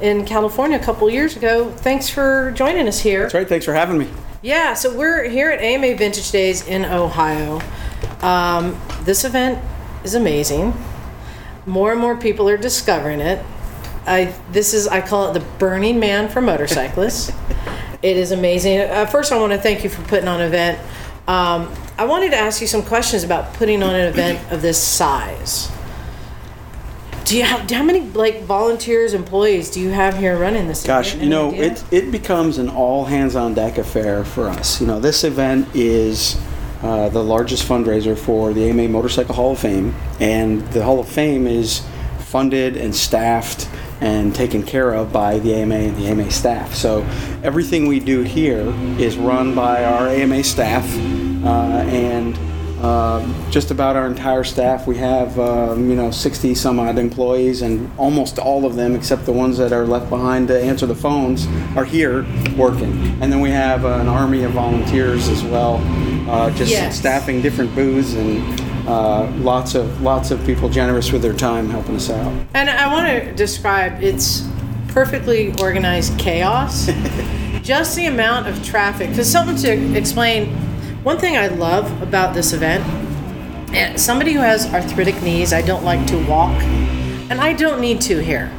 [0.02, 1.72] in California a couple years ago.
[1.72, 3.22] Thanks for joining us here.
[3.22, 3.48] That's right.
[3.48, 4.10] Thanks for having me.
[4.42, 7.62] Yeah, so we're here at AMA Vintage Days in Ohio.
[8.22, 9.64] Um, this event
[10.04, 10.74] is amazing.
[11.66, 13.42] More and more people are discovering it.
[14.06, 17.32] I this is I call it the Burning Man for motorcyclists.
[18.02, 18.80] it is amazing.
[18.80, 20.80] Uh, first, I want to thank you for putting on an event.
[21.28, 24.82] Um, I wanted to ask you some questions about putting on an event of this
[24.82, 25.72] size.
[27.26, 30.86] Do you have how many like volunteers, employees do you have here running this?
[30.86, 31.24] Gosh, event?
[31.24, 31.64] you know, idea?
[31.64, 34.80] it it becomes an all hands on deck affair for us.
[34.80, 36.40] You know, this event is
[36.82, 41.10] uh, the largest fundraiser for the AMA Motorcycle Hall of Fame, and the Hall of
[41.10, 41.86] Fame is
[42.20, 43.68] funded and staffed
[44.02, 46.74] and taken care of by the AMA and the AMA staff.
[46.76, 47.02] So
[47.44, 48.62] everything we do here
[49.00, 50.86] is run by our AMA staff,
[51.44, 51.48] uh,
[51.88, 52.38] and
[52.84, 54.86] um, just about our entire staff.
[54.86, 59.26] We have, um, you know, 60 some odd employees, and almost all of them, except
[59.26, 62.24] the ones that are left behind to answer the phones, are here
[62.56, 62.92] working.
[63.20, 65.82] And then we have uh, an army of volunteers as well,
[66.30, 67.00] uh, just Yes.
[67.00, 68.44] staffing different booths and
[68.88, 72.34] uh, lots of lots of people generous with their time helping us out.
[72.54, 74.48] And I want to describe it's
[74.88, 76.86] perfectly organized chaos.
[77.62, 79.10] Just the amount of traffic.
[79.10, 80.56] Because something to explain,
[81.04, 82.84] one thing I love about this event,
[83.74, 88.00] and somebody who has arthritic knees, I don't like to walk, and I don't need
[88.02, 88.52] to here,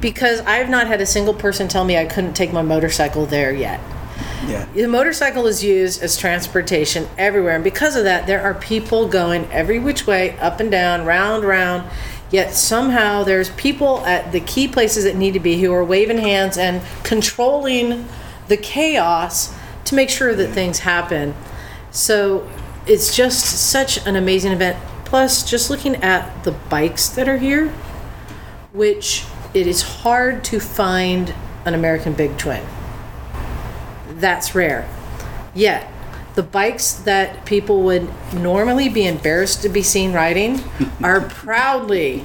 [0.00, 3.26] because I have not had a single person tell me I couldn't take my motorcycle
[3.26, 3.80] there yet.
[4.46, 4.66] Yeah.
[4.72, 9.50] The motorcycle is used as transportation everywhere, and because of that, there are people going
[9.50, 11.88] every which way, up and down, round, round.
[12.30, 16.18] Yet somehow there's people at the key places that need to be who are waving
[16.18, 18.06] hands and controlling
[18.48, 19.54] the chaos
[19.86, 21.34] to make sure that things happen.
[21.90, 22.48] So
[22.86, 24.76] it's just such an amazing event.
[25.06, 27.68] Plus, just looking at the bikes that are here,
[28.74, 29.24] which
[29.54, 31.34] it is hard to find
[31.64, 32.62] an American Big Twin
[34.20, 34.88] that's rare.
[35.54, 35.90] Yet,
[36.34, 40.60] the bikes that people would normally be embarrassed to be seen riding
[41.02, 42.24] are proudly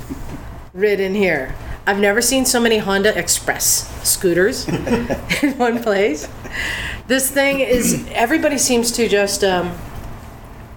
[0.73, 1.55] ridden here.
[1.85, 4.67] I've never seen so many Honda Express scooters
[5.43, 6.29] in one place.
[7.07, 9.75] This thing is, everybody seems to just, um,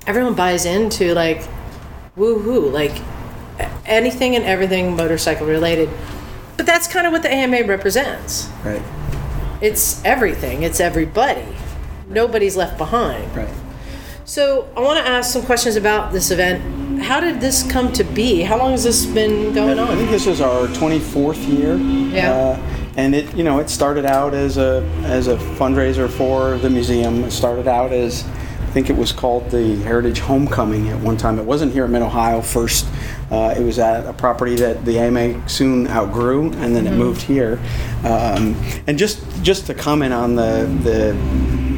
[0.07, 1.47] everyone buys into like,
[2.17, 3.01] woohoo, like
[3.85, 5.89] anything and everything motorcycle related.
[6.57, 8.49] But that's kind of what the AMA represents.
[8.65, 8.83] Right.
[9.61, 10.63] It's everything.
[10.63, 11.47] It's everybody.
[12.09, 13.35] Nobody's left behind.
[13.35, 13.49] Right.
[14.25, 17.01] So I want to ask some questions about this event.
[17.01, 18.43] How did this come to be?
[18.43, 19.89] How long has this been going on?
[19.89, 21.77] I think this is our 24th year.
[21.77, 22.33] Yeah.
[22.33, 26.71] Uh, and it, you know, it started out as a as a fundraiser for the
[26.71, 27.25] museum.
[27.25, 31.39] It started out as, I think it was called the Heritage Homecoming at one time.
[31.39, 32.87] It wasn't here in Mid Ohio first.
[33.31, 37.23] Uh, it was at a property that the AMA soon outgrew, and then it moved
[37.23, 37.59] here.
[38.05, 38.55] Um,
[38.87, 41.15] and just just to comment on the the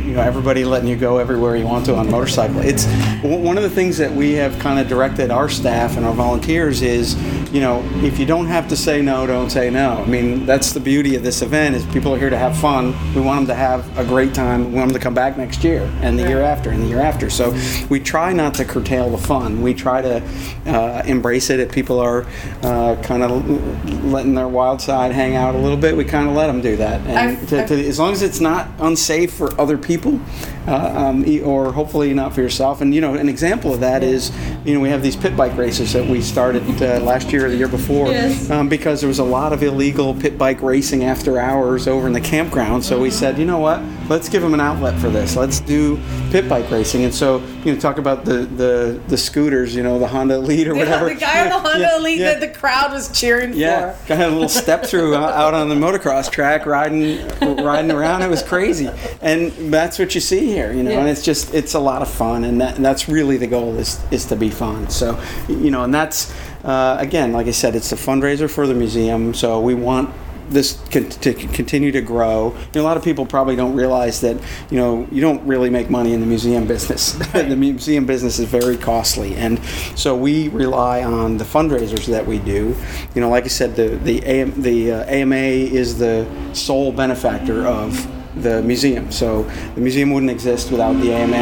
[0.08, 2.60] you know everybody letting you go everywhere you want to on motorcycle.
[2.60, 2.86] It's
[3.22, 6.82] one of the things that we have kind of directed our staff and our volunteers
[6.82, 7.14] is
[7.52, 10.02] you know if you don't have to say no, don't say no.
[10.02, 12.94] I mean that's the beauty of this event is people are here to have fun.
[13.14, 14.72] We want them to have a great time.
[14.72, 17.00] We want them to come back next year and the year after and the year
[17.00, 17.30] after.
[17.30, 17.56] So
[17.88, 19.62] we try not to curtail the fun.
[19.62, 20.22] We try to
[20.66, 21.60] uh, embrace it.
[21.60, 22.26] If people are
[22.62, 26.34] uh, kind of letting their wild side hang out a little bit, we kind of
[26.34, 27.00] let them do that.
[27.06, 30.20] And I've- to, to, as long as it's not unsafe for other people,
[30.68, 32.80] uh, um, or hopefully not for yourself.
[32.80, 34.30] And you know, an example of that is,
[34.64, 37.50] you know, we have these pit bike races that we started uh, last year or
[37.50, 38.50] the year before, Yes.
[38.50, 42.12] um, because there was a lot of illegal pit bike racing after hours over in
[42.12, 42.84] the campground.
[42.84, 45.36] So we said, you know what, let's give them an outlet for this.
[45.36, 45.98] Let's do
[46.30, 47.04] pit bike racing.
[47.04, 50.68] And so, you know, talk about the the, the scooters, you know, the Honda Elite
[50.68, 51.08] or whatever.
[51.08, 52.32] the guy on the Honda Yeah, Elite yeah.
[52.34, 54.08] that the crowd was cheering Yeah, for.
[54.08, 58.22] got a little step through out out on the motocross track, riding, riding around.
[58.22, 58.88] It was crazy,
[59.20, 60.90] and that's what you see here, you know.
[60.92, 63.76] And it's just, it's a lot of fun, and, that, and that's really the goal
[63.78, 64.88] is is to be fun.
[64.90, 66.34] So, you know, and that's
[66.64, 69.34] uh, again, like I said, it's a fundraiser for the museum.
[69.34, 70.10] So we want
[70.50, 72.56] this con- to continue to grow.
[72.74, 74.36] A lot of people probably don't realize that
[74.70, 77.12] you know you don't really make money in the museum business.
[77.32, 79.62] the museum business is very costly, and
[79.96, 82.76] so we rely on the fundraisers that we do.
[83.14, 87.66] You know, like I said, the the AM, the uh, AMA is the sole benefactor
[87.66, 88.06] of
[88.42, 89.10] the museum.
[89.10, 89.44] So
[89.74, 91.36] the museum wouldn't exist without the AMA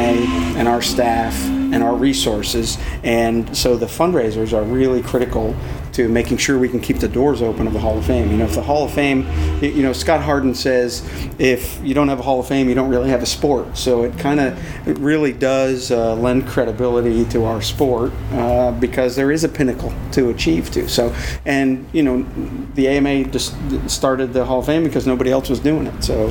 [0.59, 2.78] and our staff and our resources.
[3.02, 5.54] And so the fundraisers are really critical
[5.97, 8.30] to making sure we can keep the doors open of the Hall of Fame.
[8.30, 9.26] You know, if the Hall of Fame,
[9.62, 11.03] you know, Scott Harden says
[11.38, 13.78] if you don't have a Hall of Fame, you don't really have a sport.
[13.78, 19.16] So it kind of, it really does uh, lend credibility to our sport uh, because
[19.16, 20.86] there is a pinnacle to achieve to.
[20.86, 21.14] So,
[21.47, 22.26] and you know,
[22.74, 23.57] the AMA just
[23.88, 26.05] started the Hall of Fame because nobody else was doing it.
[26.05, 26.30] So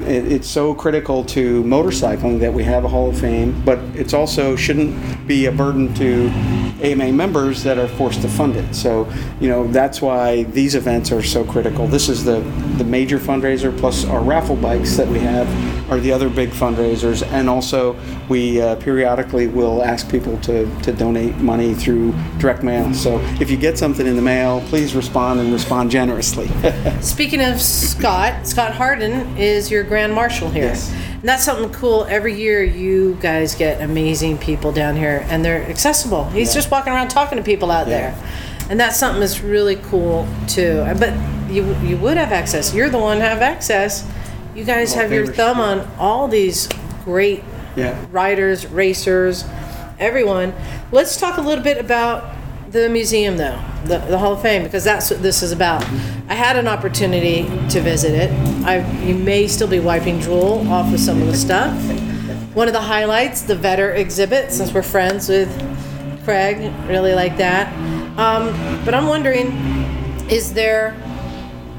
[0.00, 4.12] it, it's so critical to motorcycling that we have a Hall of Fame, but it's
[4.12, 8.74] also shouldn't be a burden to AMA members that are forced to fund it.
[8.74, 9.10] So,
[9.40, 11.86] you know, that's why these events are so critical.
[11.86, 12.40] This is the,
[12.78, 15.48] the major fundraiser, plus our raffle bikes that we have
[15.90, 17.26] are the other big fundraisers.
[17.32, 17.96] And also,
[18.28, 22.92] we uh, periodically will ask people to, to donate money through direct mail.
[22.94, 26.48] So, if you get something in the mail, please respond and respond generously.
[27.00, 30.64] Speaking of Scott, Scott Harden is your grand marshal here.
[30.64, 30.94] Yes.
[31.24, 32.04] And that's something cool.
[32.04, 36.24] Every year, you guys get amazing people down here, and they're accessible.
[36.24, 36.60] He's Yeah.
[36.60, 37.94] just walking around talking to people out Yeah.
[37.98, 38.14] there,
[38.68, 40.84] and that's something that's really cool too.
[40.98, 41.14] But
[41.48, 42.74] you you would have access.
[42.74, 44.04] You're the one have access.
[44.54, 46.68] You guys have your thumb on all these
[47.06, 47.42] great
[47.74, 47.94] yeah.
[48.12, 49.46] riders, racers,
[49.98, 50.52] everyone.
[50.92, 52.26] Let's talk a little bit about
[52.80, 55.82] the museum, though, the, the Hall of Fame, because that's what this is about.
[56.28, 58.30] I had an opportunity to visit it.
[58.64, 61.72] I you may still be wiping drool off of some of the stuff.
[62.54, 65.48] One of the highlights, the Vetter exhibit, since we're friends with
[66.24, 67.72] Craig, really like that.
[68.18, 68.52] Um,
[68.84, 69.48] but I'm wondering,
[70.30, 70.96] is there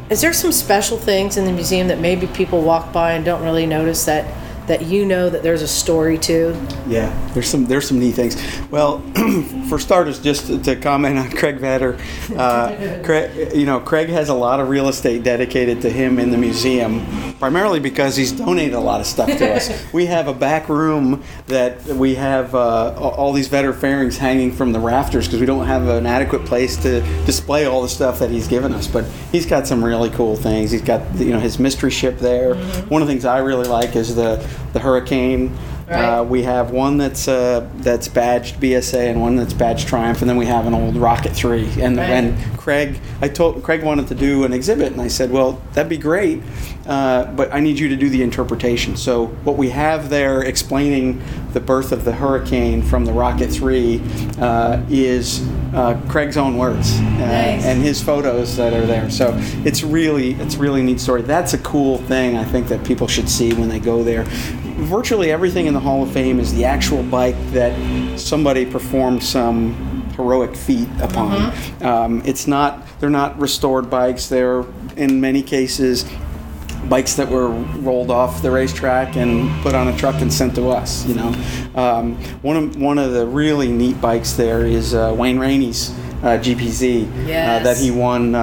[0.10, 3.42] is there some special things in the museum that maybe people walk by and don't
[3.42, 4.26] really notice that
[4.68, 6.56] that you know that there's a story to?
[6.88, 8.36] Yeah, there's some there's some neat things.
[8.72, 9.00] Well,
[9.70, 12.00] for starters, just to, to comment on Craig Vetter,
[12.38, 16.32] uh, Craig, you know, Craig has a lot of real estate dedicated to him in
[16.32, 17.06] the museum,
[17.40, 19.72] primarily because he's donated a lot of stuff to us.
[19.94, 24.72] we have a back room that we have uh, all these Vetter fairings hanging from
[24.72, 28.30] the rafters because we don't have an adequate place to display all the stuff that
[28.30, 28.88] he's given us.
[28.88, 30.72] But he's got some really cool things.
[30.72, 32.56] He's got you know his mystery ship there.
[32.86, 34.38] One of the things I really like is the
[34.74, 35.58] the Hurricane.
[35.90, 40.30] Uh, we have one that's uh, that's badged BSA and one that's badged Triumph, and
[40.30, 41.70] then we have an old Rocket Three.
[41.80, 42.10] And Right.
[42.10, 45.88] and Craig, I told Craig wanted to do an exhibit, and I said, well, that'd
[45.90, 46.42] be great,
[46.88, 48.96] uh, but I need you to do the interpretation.
[48.96, 51.22] So what we have there explaining
[51.54, 54.02] the birth of the Hurricane from the Rocket Three
[54.40, 57.04] uh, is uh, Craig's own words uh,
[57.64, 59.10] and his photos that are there.
[59.12, 59.34] So
[59.64, 61.22] it's really it's a really neat story.
[61.22, 64.26] That's a cool thing I think that people should see when they go there.
[64.76, 69.74] Virtually everything in the Hall of Fame is the actual bike that somebody performed some
[70.16, 71.54] heroic feat upon.
[71.82, 74.28] Um, it's not they're not restored bikes.
[74.28, 74.66] They're
[74.96, 76.06] in many cases
[76.90, 80.70] bikes that were rolled off the racetrack and put on a truck and sent to
[80.70, 81.06] us.
[81.08, 81.36] You know,
[81.76, 87.04] um, one of one of the really neat bikes there is uh, Wayne Rainey's GPZ
[87.04, 87.64] uh, Yes.
[87.64, 88.40] that he won uh,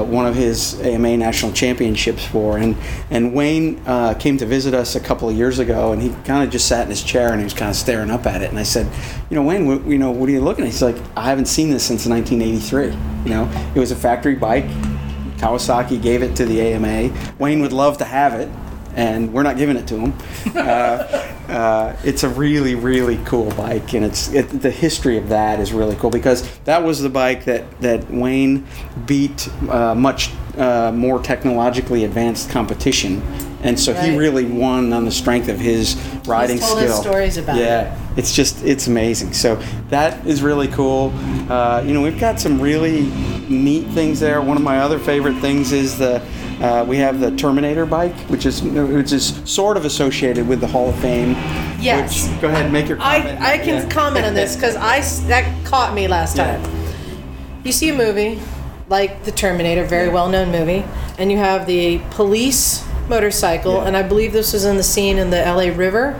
[0.00, 2.76] uh, one of his AMA national championships for, and
[3.10, 6.42] and Wayne uh, came to visit us a couple of years ago, and he kind
[6.44, 8.50] of just sat in his chair and he was kind of staring up at it,
[8.50, 8.86] and I said,
[9.28, 10.70] you know, Wayne, what, you know, what are you looking at?
[10.70, 12.86] He's like, I haven't seen this since 1983.
[13.24, 14.66] You know, it was a factory bike.
[15.36, 17.10] Kawasaki gave it to the AMA.
[17.38, 18.48] Wayne would love to have it,
[18.94, 20.14] and we're not giving it to him.
[20.56, 25.58] Uh, uh, it's a really, really cool bike, and it's it, the history of that
[25.58, 28.66] is really cool because that was the bike that that Wayne
[29.04, 33.20] beat uh, much uh, more technologically advanced competition,
[33.62, 35.96] and so he really won on the strength of his
[36.26, 36.92] riding told skill.
[36.92, 39.32] us stories about yeah, it's just it's amazing.
[39.32, 39.56] So
[39.88, 41.12] that is really cool.
[41.50, 43.02] Uh, you know, we've got some really
[43.48, 44.40] neat things there.
[44.40, 46.24] One of my other favorite things is the
[46.60, 50.66] uh, we have the Terminator bike, which is which is sort of associated with the
[50.66, 51.34] Hall of Fame.
[51.80, 52.28] Yes.
[52.28, 53.40] Which, go ahead, and make your comment.
[53.40, 53.88] I, I can Yeah.
[53.88, 56.56] comment on this because I that caught me last Yeah.
[56.58, 56.70] time.
[57.64, 58.40] You see a movie
[58.88, 60.84] like The Terminator, very well known movie,
[61.18, 63.84] and you have the police motorcycle, Yeah.
[63.86, 65.70] and I believe this was in the scene in the L.A.
[65.70, 66.18] River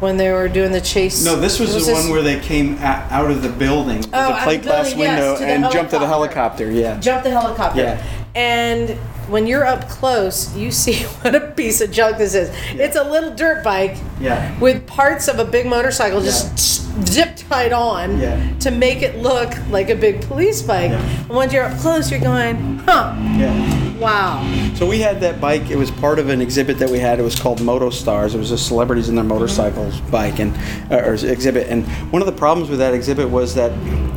[0.00, 1.24] when they were doing the chase.
[1.24, 4.32] No, this was, the this- one where they came out of the building with Oh,
[4.32, 6.64] of plate glass yes, window the and jumped to the helicopter.
[6.66, 6.70] helicopter.
[6.70, 6.98] Yeah.
[7.00, 7.80] jumped the helicopter.
[7.82, 8.02] Yeah.
[8.34, 8.96] And
[9.28, 12.50] when you're up close, you see what a piece of junk this is.
[12.78, 14.58] It's a little dirt bike Yeah.
[14.60, 16.58] with parts of a big motorcycle just
[17.06, 18.52] zip tied on Yeah.
[18.60, 20.90] to make it look like a big police bike.
[20.90, 21.00] Yeah.
[21.20, 23.78] And once you're up close, you're going, huh, Yeah.
[23.98, 24.42] Wow.
[24.74, 25.70] So we had that bike.
[25.70, 27.20] It was part of an exhibit that we had.
[27.20, 28.34] It was called Moto Stars.
[28.34, 30.52] It was a celebrities in their motorcycles bike and
[30.90, 31.68] uh, or exhibit.
[31.68, 33.70] And one of the problems with that exhibit was that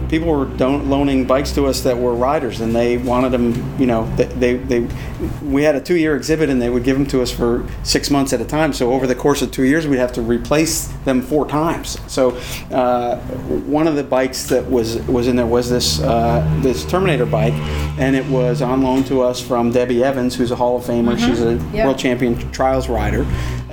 [0.10, 3.80] people were don- loaning bikes to us that were riders, and they wanted them.
[3.80, 4.88] You know, they they, they
[5.44, 8.10] we had a two year exhibit, and they would give them to us for six
[8.10, 8.74] months at a time.
[8.74, 11.98] So over the course of two years, we'd have to replace them four times.
[12.12, 12.32] So
[12.72, 13.18] uh,
[13.66, 17.54] one of the bikes that was was in there was this uh, this Terminator bike,
[17.98, 21.18] and it was on loan to us from Debbie Evans, who's a Hall of Famer.
[21.18, 21.86] She's a Yep.
[21.86, 23.26] world champion trials rider,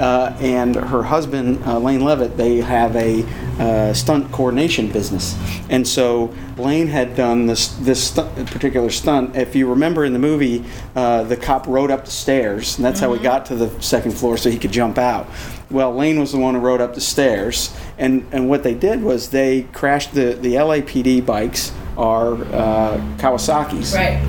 [0.03, 2.37] uh, and her husband uh, Lane Leavitt.
[2.37, 3.23] They have a
[3.59, 5.37] uh, stunt coordination business,
[5.71, 9.37] and so Lane had done this this stu- particular stunt.
[9.37, 10.65] If you remember in the movie,
[10.97, 14.11] uh, the cop rode up the stairs, and that's how he got to the second
[14.13, 15.27] floor so he could jump out.
[15.71, 19.03] Well, Lane was the one who rode up the stairs, and, and what they did
[19.03, 24.21] was they crashed the the LAPD bikes are uh, Kawasaki's Right.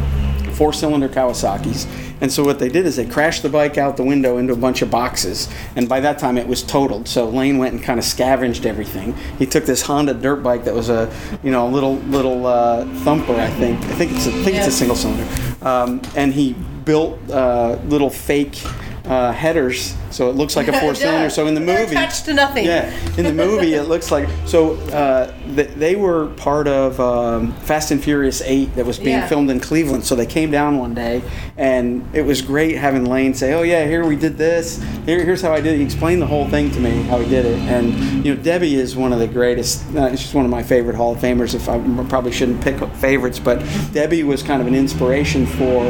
[0.53, 1.88] four cylinder Kawasaki's.
[2.24, 4.55] And so what they did is they crashed the bike out the window into a
[4.55, 5.49] bunch of boxes.
[5.76, 7.05] And by that time it was totaled.
[7.09, 9.13] So Lane went and kind of scavenged everything.
[9.38, 11.13] He took this Honda dirt bike that was a
[11.43, 13.78] you know a little little uh, thumper I think.
[13.82, 15.28] I think it's a, I think it's a single cylinder.
[15.61, 16.53] Um, and he
[16.86, 18.57] built uh, little fake
[19.03, 21.30] uh, headers so it looks like a four cylinder.
[21.30, 22.66] So in the They're movie, attached to nothing.
[22.66, 24.76] yeah, in the movie, it looks like so.
[24.93, 29.28] Uh, th- they were part of um, Fast and Furious Eight that was being Yeah.
[29.28, 30.05] filmed in Cleveland.
[30.05, 31.22] So they came down one day,
[31.57, 34.82] and it was great having Lane say, "Oh yeah, here we did this.
[35.05, 37.30] Here, here's how I did." it." He explained the whole thing to me how he
[37.30, 39.84] did it, and you know, Debbie is one of the greatest.
[39.95, 41.55] Uh, she's one of my favorite Hall of Famers.
[41.55, 43.59] If I probably shouldn't pick favorites, but
[43.91, 45.86] Debbie was kind of an inspiration for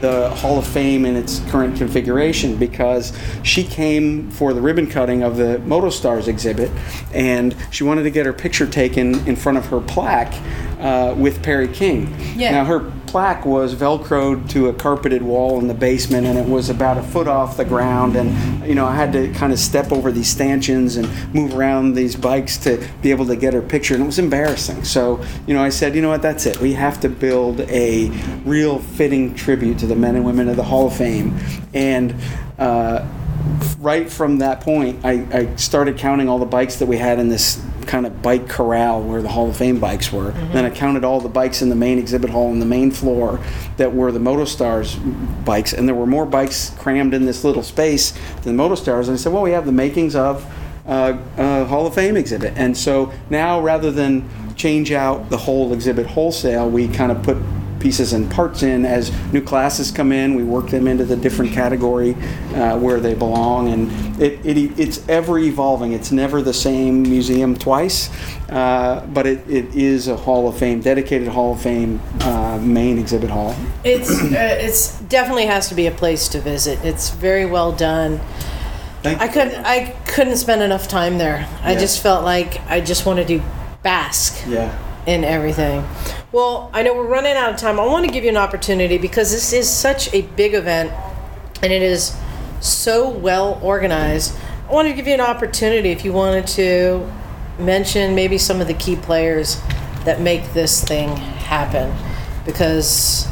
[0.00, 3.12] the Hall of Fame in its current configuration because
[3.42, 6.70] she came for the ribbon cutting of the MotoStars exhibit,
[7.12, 10.34] and she wanted to get her picture taken in front of her plaque
[10.80, 12.14] uh, with Perry King.
[12.36, 12.52] Yeah.
[12.52, 16.68] Now her plaque was velcroed to a carpeted wall in the basement, and it was
[16.68, 18.16] about a foot off the ground.
[18.16, 21.94] And you know, I had to kind of step over these stanchions and move around
[21.94, 24.84] these bikes to be able to get her picture, and it was embarrassing.
[24.84, 26.60] So you know, I said, you know what, that's it.
[26.60, 28.10] We have to build a
[28.44, 31.36] real fitting tribute to the men and women of the Hall of Fame,
[31.74, 32.14] and.
[32.58, 33.06] Uh,
[33.78, 37.28] right from that point, I, I started counting all the bikes that we had in
[37.28, 40.32] this kind of bike corral where the Hall of Fame bikes were.
[40.52, 43.40] Then I counted all the bikes in the main exhibit hall on the main floor
[43.78, 48.12] that were the MotoStars bikes, and there were more bikes crammed in this little space
[48.42, 49.04] than MotoStars.
[49.04, 50.44] And I said, well, we have the makings of
[50.86, 52.54] uh, uh, Hall of Fame exhibit.
[52.56, 57.36] And so now, rather than change out the whole exhibit wholesale, we kind of put
[57.80, 60.34] pieces and parts in as new classes come in.
[60.34, 62.14] We work them into the different category
[62.54, 65.92] uh, where they belong, and it, it it's ever evolving.
[65.92, 68.10] It's never the same museum twice,
[68.50, 72.98] uh, but it, it is a Hall of Fame, dedicated Hall of Fame uh, main
[72.98, 73.54] exhibit hall.
[73.84, 76.78] It's uh, it's definitely has to be a place to visit.
[76.84, 78.20] It's very well done.
[79.02, 81.48] Thank I couldn't I couldn't spend enough time there.
[81.62, 83.40] I just felt like I just wanted to
[83.82, 84.76] bask Yeah.
[85.06, 85.84] in everything.
[86.30, 87.80] Well, I know we're running out of time.
[87.80, 90.92] I want to give you an opportunity because this is such a big event
[91.62, 92.14] and it is
[92.60, 94.36] so well organized.
[94.68, 97.10] I want to give you an opportunity if you wanted to
[97.58, 99.58] mention maybe some of the key players
[100.04, 101.96] that make this thing happen
[102.44, 103.26] because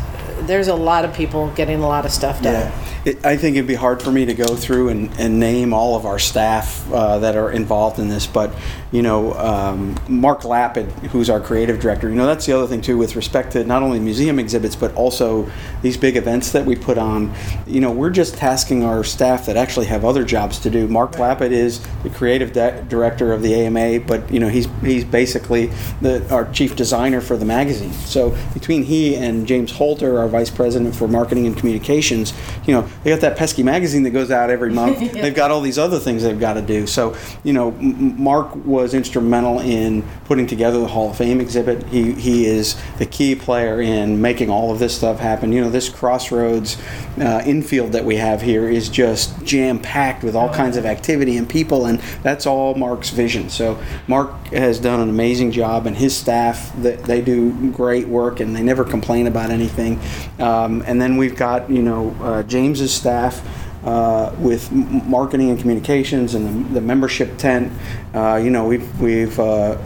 [0.46, 2.54] there's a lot of people getting a lot of stuff done.
[2.54, 2.82] Yeah.
[3.04, 5.96] It, I think it'd be hard for me to go through and, and name all
[5.96, 8.54] of our staff uh, that are involved in this, but
[8.92, 12.80] you know, um, Mark Lapid, who's our creative director, you know, that's the other thing
[12.80, 15.50] too, with respect to not only museum exhibits but also
[15.82, 17.34] these big events that we put on.
[17.66, 20.86] You know, we're just tasking our staff that actually have other jobs to do.
[20.88, 25.04] Mark Lapid is the creative di- director of the AMA, but you know, he's he's
[25.04, 25.66] basically
[26.00, 27.92] the our chief designer for the magazine.
[27.92, 32.32] So between he and James Holter, our vice president for marketing and communications,
[32.66, 34.98] you know, they got that pesky magazine that goes out every month.
[35.12, 36.86] They've got all these other things they've got to do.
[36.86, 41.82] So, you know, Mark was instrumental in putting together the Hall of Fame exhibit.
[41.84, 45.50] He he is the key player in making all of this stuff happen.
[45.50, 46.76] You know, this Crossroads
[47.18, 51.38] uh, infield that we have here is just jam packed with all kinds of activity
[51.38, 53.48] and people, and that's all Mark's vision.
[53.48, 58.40] So, Mark has done an amazing job, and his staff that they do great work,
[58.40, 59.98] and they never complain about anything.
[60.38, 63.42] Um, and then we've got you know uh, James's staff.
[63.86, 67.72] Uh, with marketing and communications and the, the membership tent,
[68.14, 69.76] uh, you know, we've we've uh,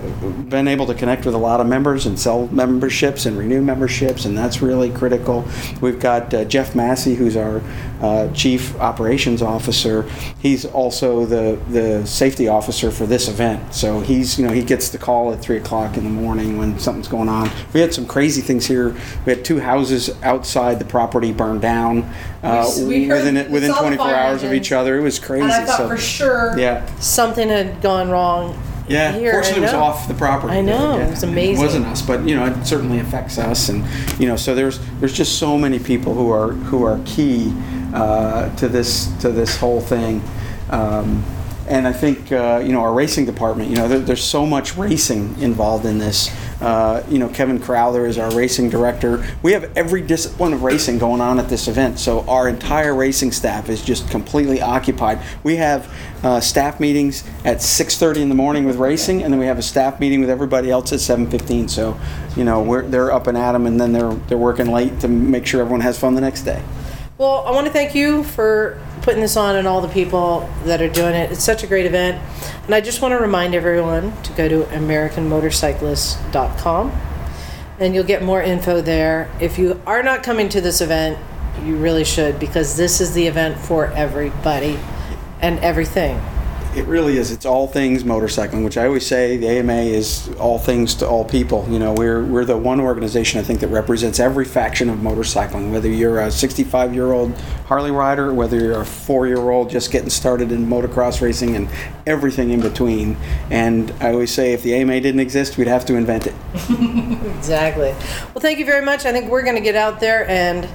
[0.49, 4.25] been able to connect with a lot of members and sell memberships and renew memberships,
[4.25, 5.47] and that's really critical.
[5.83, 7.61] We've got uh, Jeff Massey, who's our
[8.01, 10.03] uh, chief operations officer.
[10.41, 13.75] He's also the the safety officer for this event.
[13.75, 16.79] So he's you know he gets the call at three o'clock in the morning when
[16.79, 17.51] something's going on.
[17.73, 18.97] We had some crazy things here.
[19.27, 22.11] We had two houses outside the property burned down
[22.43, 24.99] uh, We- we heard- within we within 24 fire hours of each other.
[24.99, 25.43] It was crazy.
[25.45, 26.87] And I thought so, for sure Yeah.
[27.01, 28.57] something had gone wrong.
[28.89, 29.33] Yeah, here.
[29.35, 30.53] fortunately, it was off the property.
[30.55, 31.07] I know Yeah.
[31.07, 31.63] it was amazing.
[31.63, 33.85] It wasn't us, but you know, it certainly affects us, and
[34.19, 37.53] you know, so there's there's just so many people who are who are key
[37.95, 40.23] uh, to this to this whole thing.
[40.71, 41.25] Um,
[41.71, 43.71] and I think uh, you know our racing department.
[43.71, 46.31] You know, there, there's so much racing involved in this.
[46.61, 49.25] Uh, you know, Kevin Crowther is our racing director.
[49.43, 53.33] We have every discipline of racing going on at this event, so our entire racing
[53.33, 55.21] staff is just completely occupied.
[55.43, 55.91] We have
[56.23, 59.63] uh, staff meetings at 6:30 in the morning with racing, and then we have a
[59.63, 61.71] staff meeting with everybody else at 7:15.
[61.71, 61.99] So,
[62.37, 65.47] you know, they're up and at 'em, and then they're they're working late to make
[65.47, 66.63] sure everyone has fun the next day.
[67.21, 70.81] Well, I want to thank you for putting this on and all the people that
[70.81, 71.31] are doing it.
[71.31, 72.19] It's such a great event.
[72.65, 76.91] And I just want to remind everyone to go to AmericanMotorcyclists.com
[77.79, 79.31] and you'll get more info there.
[79.39, 81.19] If you are not coming to this event,
[81.63, 84.81] you really should because this is the event for everybody
[85.43, 86.19] and everything.
[86.77, 87.33] It really is.
[87.33, 91.25] It's all things motorcycling, which I always say the AMA is all things to all
[91.25, 91.67] people.
[91.69, 95.73] You know, we're we're the one organization I think that represents every faction of motorcycling.
[95.73, 97.37] Whether you're a 65 year old
[97.67, 101.69] Harley rider, whether you're a four year old just getting started in motocross racing, and
[102.07, 103.17] everything in between.
[103.51, 106.35] And I always say, if the AMA didn't exist, we'd have to invent it.
[107.41, 107.91] Exactly.
[108.35, 109.07] Well, thank you very much.
[109.07, 110.67] I think we're going to get out there and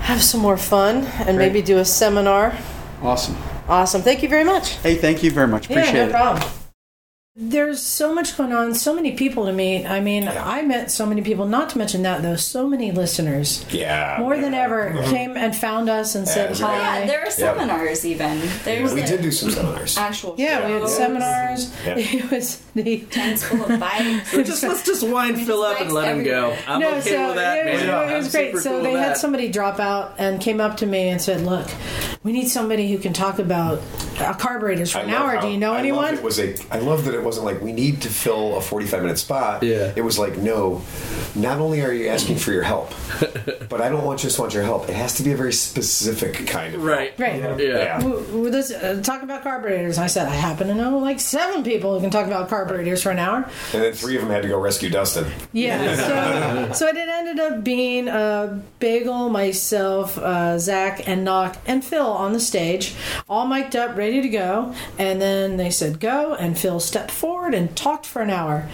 [0.00, 2.56] have some more fun and maybe do a seminar.
[3.00, 3.36] Awesome.
[3.68, 4.02] Awesome.
[4.02, 4.72] Thank you very much.
[4.78, 5.66] Hey, thank you very much.
[5.66, 6.10] Appreciate yeah, no it.
[6.10, 6.67] problem.
[7.40, 9.86] There's so much going on, so many people to meet.
[9.86, 13.64] I mean, I met so many people, not to mention that, though, so many listeners.
[13.70, 14.16] Yeah.
[14.18, 17.00] More than ever came and found us and said Yeah, hi.
[17.02, 18.40] Yeah, there were seminars even.
[18.64, 19.96] There's we did do some seminars.
[19.96, 21.72] Actual Yeah, we had seminars.
[21.86, 21.94] Yeah.
[22.18, 24.32] It was the tents full of bikes.
[24.32, 26.56] just let's just wine fill up and let him go.
[26.66, 28.12] I'm no, okay so with that, it was, man.
[28.12, 28.46] it was great.
[28.50, 29.16] super So cool they had that.
[29.16, 31.68] somebody drop out and came up to me and said, "Look,
[32.24, 33.80] we need somebody who can talk about
[34.18, 35.36] uh, carburetors for I an hour.
[35.36, 36.56] how- Do you know I love anyone?" It was a.
[36.72, 39.62] I love that it wasn't like we need to fill a forty-five minute spot.
[39.62, 39.92] Yeah.
[39.94, 40.82] It was like no.
[41.34, 42.90] Not only are you asking for your help,
[43.68, 44.88] but I don't want just want your help.
[44.88, 47.12] It has to be a very specific kind of Right.
[47.18, 47.38] Right.
[47.60, 47.98] Yeah.
[48.00, 49.98] W- w- Let's uh, talk about carburetors.
[49.98, 53.10] I said I happen to know like seven people who can talk about carburetors for
[53.10, 53.48] an hour.
[53.72, 55.30] And then three of them had to go rescue Dustin.
[55.52, 56.72] Yeah.
[56.72, 62.06] So, so it ended up being uh, Bagel, myself, uh, Zach, and Nak, and Phil
[62.06, 62.94] on the stage,
[63.28, 64.74] all mic'd up, ready to go.
[64.98, 68.68] And then they said go, and Phil stepped forward and talked for an hour,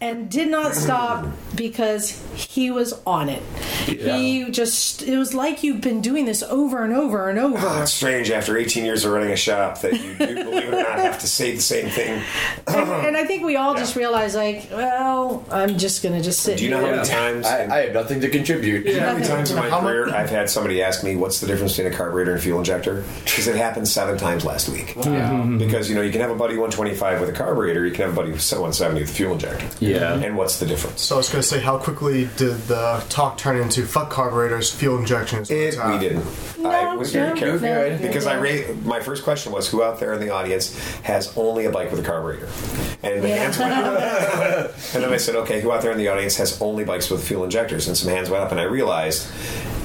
[0.00, 3.42] and did not stop because he was on it.
[3.86, 7.56] He just it was like you've been doing this over and over and over.
[7.60, 10.74] Ah, it's strange after 18 years of running a shop that you do, believe it
[10.74, 12.22] or not, have to say the same thing.
[12.66, 16.58] and, and I think we all just realize, like, well, I'm just gonna just sit.
[16.58, 17.46] Do you know how many times?
[17.46, 18.84] I, I have nothing to contribute.
[18.84, 21.02] Do you know how many times in my How mu- career I've had somebody ask
[21.04, 23.04] me what's the difference between a carburetor and fuel injector?
[23.24, 24.94] Because it happened seven times last week.
[24.96, 28.12] Because you know you can have a buddy 125 with a carburetor, you can have
[28.12, 29.68] a buddy 170 with a fuel injector.
[29.80, 30.14] Yeah.
[30.14, 31.02] And what's the difference?
[31.02, 34.72] So I was going to say, how quickly did the talk turn into fuck carburetors,
[34.72, 35.50] fuel injections?
[35.50, 36.26] It, we uh, didn't.
[36.64, 38.32] I was very no, careful no, because no.
[38.32, 41.70] I ra- my first question was who out there in the audience has only a
[41.70, 42.48] bike with a carburetor,
[43.02, 44.72] and the hands went up.
[44.94, 47.26] and then I said, okay, who out there in the audience has only bikes with
[47.26, 47.86] fuel injectors?
[47.88, 49.28] And some hands went up, and I realized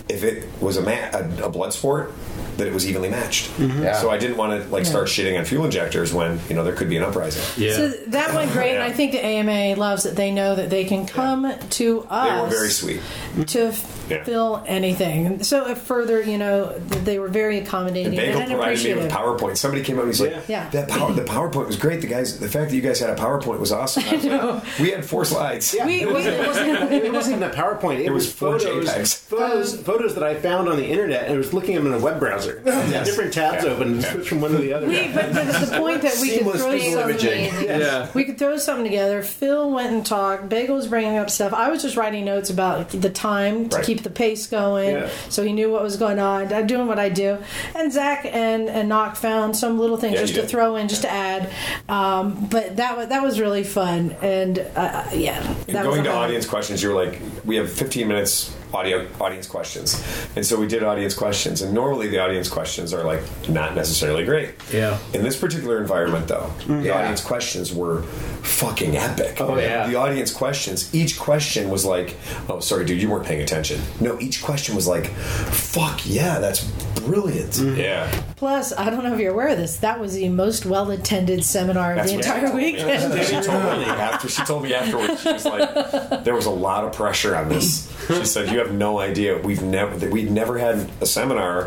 [0.10, 2.12] if it was a, ma- a, a blood sport.
[2.58, 3.82] That it was evenly matched, mm-hmm.
[3.84, 3.94] Yeah.
[3.94, 6.76] so I didn't want to like start shitting on fuel injectors when you know there
[6.76, 7.42] could be an uprising.
[7.64, 7.76] Yeah.
[7.76, 10.86] So that went great, and I think the AMA loves that they know that they
[10.86, 12.30] can come to us.
[12.30, 13.02] They were very sweet.
[13.48, 13.74] to
[14.10, 14.24] Yeah.
[14.26, 15.42] fill anything.
[15.44, 19.12] So if further, you know, they were very accommodating And Bagel and provided me with.
[19.12, 19.58] PowerPoint.
[19.58, 20.70] Somebody came up and he's like, Yeah.
[20.72, 22.02] "That power, the PowerPoint was great.
[22.02, 24.04] The guys, the fact that you guys had a PowerPoint was awesome.
[24.10, 25.74] I was like, we had four slides.
[25.86, 28.00] We- it, wasn't, it, wasn't, it wasn't even a PowerPoint.
[28.00, 29.16] It, It was was, four photos, JPEGs.
[29.20, 31.98] photos, photos that I found on the internet, and I was looking at them in
[32.00, 32.41] a web browser.
[32.66, 33.06] Yes.
[33.08, 33.72] Different tabs Yeah.
[33.72, 34.12] open, and Yeah.
[34.12, 34.88] switch from one to the other.
[34.88, 37.64] We, but, but the point that we could throw visual something, imaging.
[37.66, 38.08] Yeah.
[38.14, 39.22] we could throw something together.
[39.22, 40.50] Phil went and talked.
[40.50, 41.54] Bagel was bringing up stuff.
[41.54, 43.86] I was just writing notes about the time to Right.
[43.86, 45.10] keep the pace going, Yeah.
[45.30, 46.52] so he knew what was going on.
[46.54, 47.38] I'm doing what I do,
[47.76, 50.50] and Zach and and Nak found some little things Yeah, just to did.
[50.50, 51.50] throw in, just to add.
[51.90, 56.12] Um, but that was that was really fun, and uh, yeah, that going a to
[56.14, 60.04] audience questions, you were like, we have 15 minutes audio audience questions,
[60.36, 61.62] and so we did audience questions.
[61.62, 64.56] And normally the audience questions are like not necessarily great.
[64.72, 64.98] Yeah.
[65.14, 66.92] In this particular environment, though, the mm-hmm.
[66.92, 68.04] audience questions were
[68.44, 69.40] fucking epic.
[69.42, 69.88] Oh, yeah.
[69.88, 72.18] The audience questions, each question was like,
[72.50, 76.64] "Oh, sorry, dude, you weren't paying attention." No, each question was like, "Fuck yeah, that's
[77.02, 77.52] brilliant.
[77.52, 77.80] Mm-hmm.
[77.80, 78.24] Yeah.
[78.42, 79.76] Plus, I don't know if you're aware of this.
[79.78, 82.64] That was the most well-attended seminar of That's the what she entire told me.
[82.72, 83.24] weekend.
[83.24, 85.22] She told me after she told me afterwards.
[85.22, 88.74] She was like, "There was a lot of pressure on this." She said, "You have
[88.74, 89.38] no idea.
[89.38, 91.66] We've never we'd never had a seminar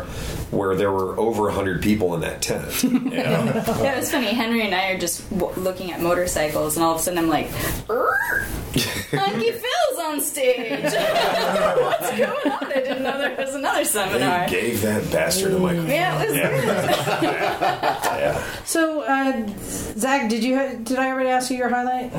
[0.51, 3.09] where there were over hundred people in that tent." You know?
[3.09, 4.27] Yeah, it was funny.
[4.33, 7.29] Henry and I are just w- looking at motorcycles, and all of a sudden I'm
[7.29, 7.49] like,
[7.89, 10.83] "Er, Unky Phil's on stage.
[10.83, 12.65] What's going on?
[12.65, 14.49] I didn't know there was another seminar.
[14.49, 15.89] They gave that bastard a microphone.
[15.89, 16.64] Yeah, it was Yeah.
[18.65, 22.11] So, uh, Zach, did you did I already ask you your highlight?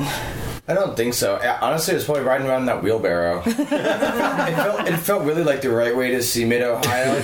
[0.68, 1.38] I don't think so.
[1.60, 3.42] Honestly, it was probably riding around that wheelbarrow.
[3.46, 7.16] it, felt, it felt really like the right way to see Mid Ohio.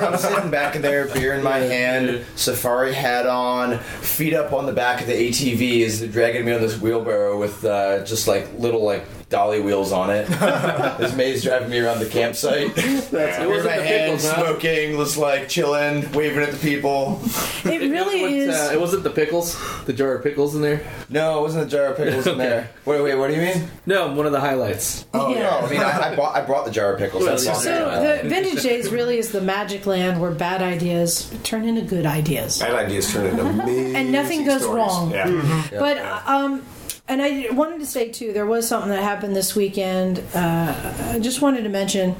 [0.00, 4.72] I'm sitting back there, beer in my hand, safari hat on, feet up on the
[4.72, 8.48] back of the ATV as they're dragging me on this wheelbarrow with uh, just like
[8.58, 10.26] little like dolly wheels on it.
[10.98, 12.72] this Mae's driving me around the campsite.
[12.76, 14.34] That's It wasn't my the hand, pickles, huh?
[14.36, 17.20] smoking, just like chilling, waving at the people.
[17.64, 18.54] It really What, is.
[18.54, 20.86] Uh, it wasn't the pickles, the jar of pickles in there.
[21.08, 22.70] No, it wasn't the jar of pickles in there.
[22.84, 23.68] Wait, wait, what do you mean?
[23.84, 25.06] No, one of the highlights.
[25.12, 25.40] Oh Yeah.
[25.42, 25.66] no!
[25.66, 27.24] I mean, I, I bought I brought the jar of pickles.
[27.24, 27.54] Well, That's all.
[27.56, 32.06] So the Vintage Days really is the magic land where bad ideas turn into good
[32.06, 34.76] ideas, Bad ideas turn into amazing and nothing goes stories.
[34.76, 35.10] wrong.
[35.10, 35.66] Yeah.
[35.72, 35.98] But
[36.28, 36.62] um,
[37.08, 40.18] and I wanted to say too, there was something that happened this weekend.
[40.34, 40.74] Uh,
[41.14, 42.16] I just wanted to mention.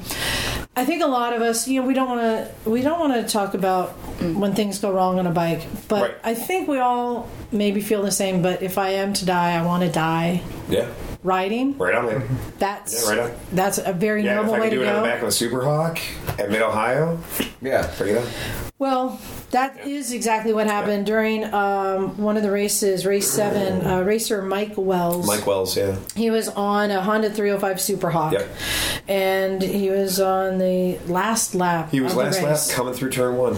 [0.75, 3.13] I think a lot of us, you know, we don't want to we don't want
[3.13, 3.89] to talk about
[4.21, 6.15] when things go wrong on a bike, but Right.
[6.23, 8.41] I think we all maybe feel the same.
[8.41, 10.87] But if I am to die, I want to die Yeah.
[11.23, 11.77] Riding.
[11.77, 12.23] Right on, man.
[12.59, 13.31] That's Yeah, right on.
[13.53, 15.01] that's a very Yeah, if normal I way could to do it on go.
[15.01, 15.99] the back of a Super Hawk
[16.39, 17.17] at Mid Ohio,
[17.61, 17.89] Yeah.
[17.97, 18.27] bring it on.
[18.79, 19.19] Well,
[19.51, 23.83] that is exactly what happened during um, one of the races, race seven.
[23.85, 25.25] Uh, racer Mike Wells.
[25.25, 25.95] Mike Wells, yeah.
[26.15, 28.47] He was on a Honda 305 Super Hawk, Yep.
[29.07, 31.89] and he was on the last lap.
[31.91, 33.57] He was of the last lap coming through turn one.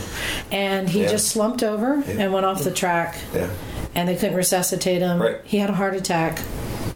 [0.52, 1.10] and he Yeah.
[1.10, 3.48] just slumped over and went off the track, Yeah.
[3.96, 5.22] and they couldn't resuscitate him.
[5.22, 5.38] Right.
[5.44, 6.40] He had a heart attack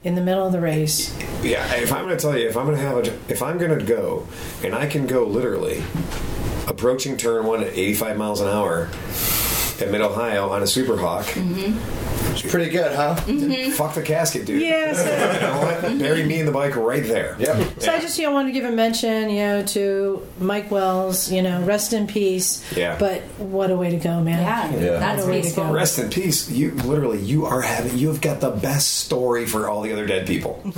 [0.03, 1.15] in the middle of the race.
[1.43, 3.57] Yeah, if I'm going to tell you, if I'm going to have a, if I'm
[3.57, 4.27] going to go,
[4.63, 5.83] and I can go literally
[6.67, 8.89] approaching turn one at 85 miles an hour
[9.79, 12.12] at Mid Ohio on a Super Hawk, mm-hmm.
[12.31, 13.15] It's pretty good, huh?
[13.19, 13.71] Mm-hmm.
[13.73, 14.61] fuck the casket, dude.
[14.61, 15.09] Yeah, so- you
[15.41, 15.63] know?
[15.83, 15.99] Mm-hmm.
[15.99, 17.35] Bury me in the bike right there.
[17.39, 17.81] Yep.
[17.81, 21.31] So I just you know wanted to give a mention you know to Mike Wells
[21.31, 22.97] you know rest in peace Yeah.
[22.99, 24.99] but what a way to go man Yeah, Yeah.
[24.99, 25.71] that's What a way to go.
[25.71, 26.49] Rest in peace.
[26.49, 30.25] You literally, you are having, you've got the best story for all the other dead
[30.27, 30.61] people.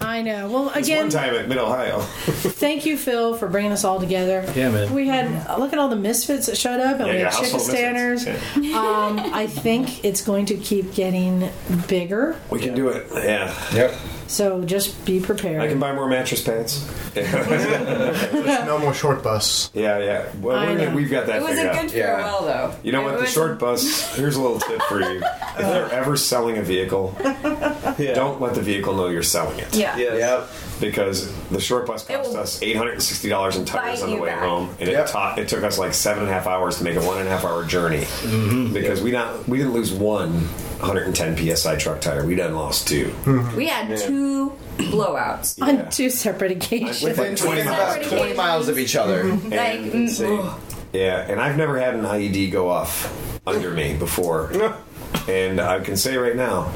[0.00, 2.00] I know well This again one time at Mid Ohio.
[2.00, 4.92] thank you Phil for bringing us all together Yeah, man.
[4.94, 7.50] we had look at all the misfits that showed up and we had yeah, chicken
[7.52, 8.74] household standers misfits.
[9.18, 11.50] Um, I think it's going to keep getting
[11.88, 13.06] bigger We can do it.
[13.12, 13.54] Yeah.
[13.74, 13.94] Yep.
[14.26, 16.84] So just be prepared I can buy more mattress pads.
[17.12, 17.32] There's
[18.66, 19.70] no more short bus.
[19.74, 20.26] Yeah, yeah.
[20.40, 20.96] Well, I we're gonna, know.
[20.96, 21.82] we've got that It was a out.
[21.82, 22.16] good Yeah.
[22.16, 22.74] farewell, though.
[22.82, 23.14] You know It what?
[23.16, 24.16] The was- short bus.
[24.16, 28.62] Here's a little tip for you: if they're ever selling a vehicle, don't let the
[28.62, 29.74] vehicle know you're selling it.
[29.74, 29.96] Yeah.
[29.96, 30.48] Yep.
[30.80, 34.00] Because the short bus It cost will us eight hundred and sixty dollars in tires
[34.00, 34.40] bite on the you way back.
[34.40, 35.06] home, and Yep.
[35.06, 37.18] it taught it took us like seven and a half hours to make a one
[37.18, 38.72] and a half hour journey mm-hmm.
[38.74, 40.48] because we not we didn't lose one
[40.88, 42.24] 110 psi truck tire.
[42.26, 43.14] We done lost two.
[43.56, 45.60] We had two blowouts.
[45.62, 49.24] on two separate occasions Within, within about 20 miles of each other.
[49.44, 50.60] Like, And- mm, ugh.
[50.92, 53.12] Yeah, and I've never had an IED go off
[53.46, 54.52] under me before,
[55.28, 56.70] and I can say right now,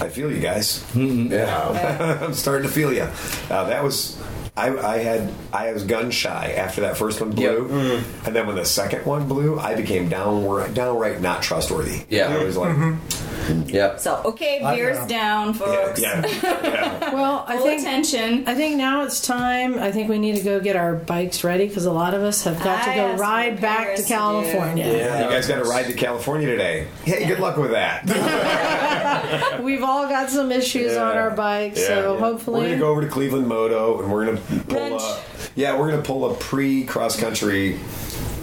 [0.00, 0.82] I feel you guys.
[0.94, 3.02] Yeah, I'm starting to feel you.
[3.50, 4.19] Uh, that was.
[4.56, 8.26] I, I had I was gun shy after that first one blew, mm-hmm.
[8.26, 12.04] and then when the second one blew, I became downward, downright not trustworthy.
[12.08, 12.28] Yeah.
[12.28, 13.68] I was like, mm-hmm.
[13.68, 13.98] Yep.
[14.00, 15.08] so okay, I beers know.
[15.08, 16.00] down, yeah, folks.
[16.00, 17.14] yeah, yeah.
[17.14, 18.46] well I Full think attention.
[18.46, 19.78] I think now it's time.
[19.78, 22.44] I think we need to go get our bikes ready because a lot of us
[22.44, 24.14] have got to go ride back repairs to to do.
[24.14, 24.86] California.
[24.86, 26.86] Yeah, you guys got to ride to California today.
[27.04, 28.04] Hey, good luck with that.
[29.62, 32.20] We've all got some issues on our bikes, Yeah, so yeah.
[32.20, 32.60] hopefully.
[32.60, 35.22] we're gonna go over to Cleveland Moto and we're gonna pull a
[35.54, 37.78] yeah we're gonna pull a pre cross country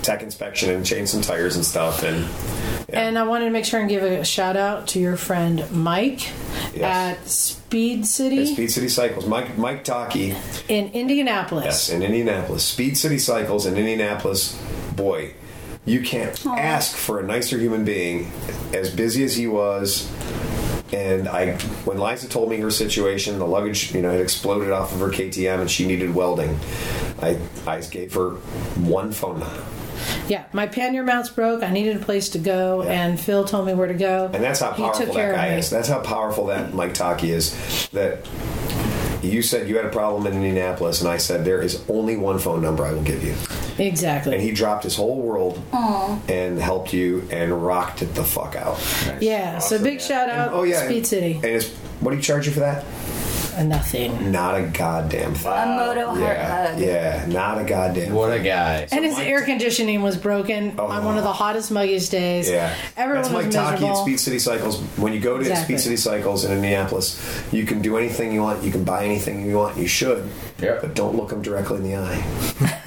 [0.01, 2.27] tech inspection and change some tires and stuff and
[2.89, 3.01] yeah.
[3.01, 6.21] And I wanted to make sure and give a shout out to your friend Mike
[6.73, 6.83] Yes.
[7.21, 8.43] at Speed City.
[8.43, 9.25] At Speed City Cycles.
[9.25, 10.33] Mike Mike Taki.
[10.69, 11.65] In Indianapolis.
[11.65, 12.63] yes in Indianapolis.
[12.63, 14.57] Speed City Cycles in Indianapolis.
[14.95, 15.33] Boy
[15.87, 18.29] you can't ask for a nicer human being
[18.73, 20.11] as busy as he was
[20.93, 21.53] and I,
[21.85, 25.09] when Liza told me her situation, the luggage, you know, had exploded off of her
[25.09, 26.57] KTM, and she needed welding.
[27.21, 28.31] I, I gave her
[28.75, 29.63] one phone number,
[30.27, 31.63] Yeah, my pannier mounts broke.
[31.63, 34.29] I needed a place to go, and Phil told me where to go.
[34.33, 35.69] and that's how powerful that guy is.
[35.69, 37.89] That's how powerful that Mike Taki is.
[37.93, 38.25] That
[39.21, 42.39] you said you had a problem in Indianapolis, and I said there is only one
[42.39, 43.35] phone number I will give you.
[43.83, 44.33] Exactly.
[44.33, 46.19] And he dropped his whole world Aw.
[46.27, 48.79] and helped you and rocked it the fuck out.
[49.21, 51.33] Yeah, so big shout out, oh yeah, Speed City.
[51.35, 51.69] And it's,
[51.99, 52.83] what do you charge you for that?
[53.57, 54.31] Uh, nothing.
[54.31, 55.51] Not a goddamn thing.
[55.51, 56.79] A moto heart Yeah, hug.
[56.79, 58.13] yeah, not a goddamn.
[58.13, 58.87] What a guy.
[58.91, 62.49] And his air conditioning was broken on one of the hottest, muggiest days.
[62.49, 64.79] Yeah, Everyone that's was Mike Taki at Speed City Cycles.
[64.97, 65.65] When you go to Exactly.
[65.77, 67.19] Speed City Cycles in Indianapolis,
[67.51, 68.63] you can do anything you want.
[68.63, 69.77] You can buy anything you want.
[69.77, 70.29] You should,
[70.59, 70.77] Yeah.
[70.81, 72.23] but don't look them directly in the eye.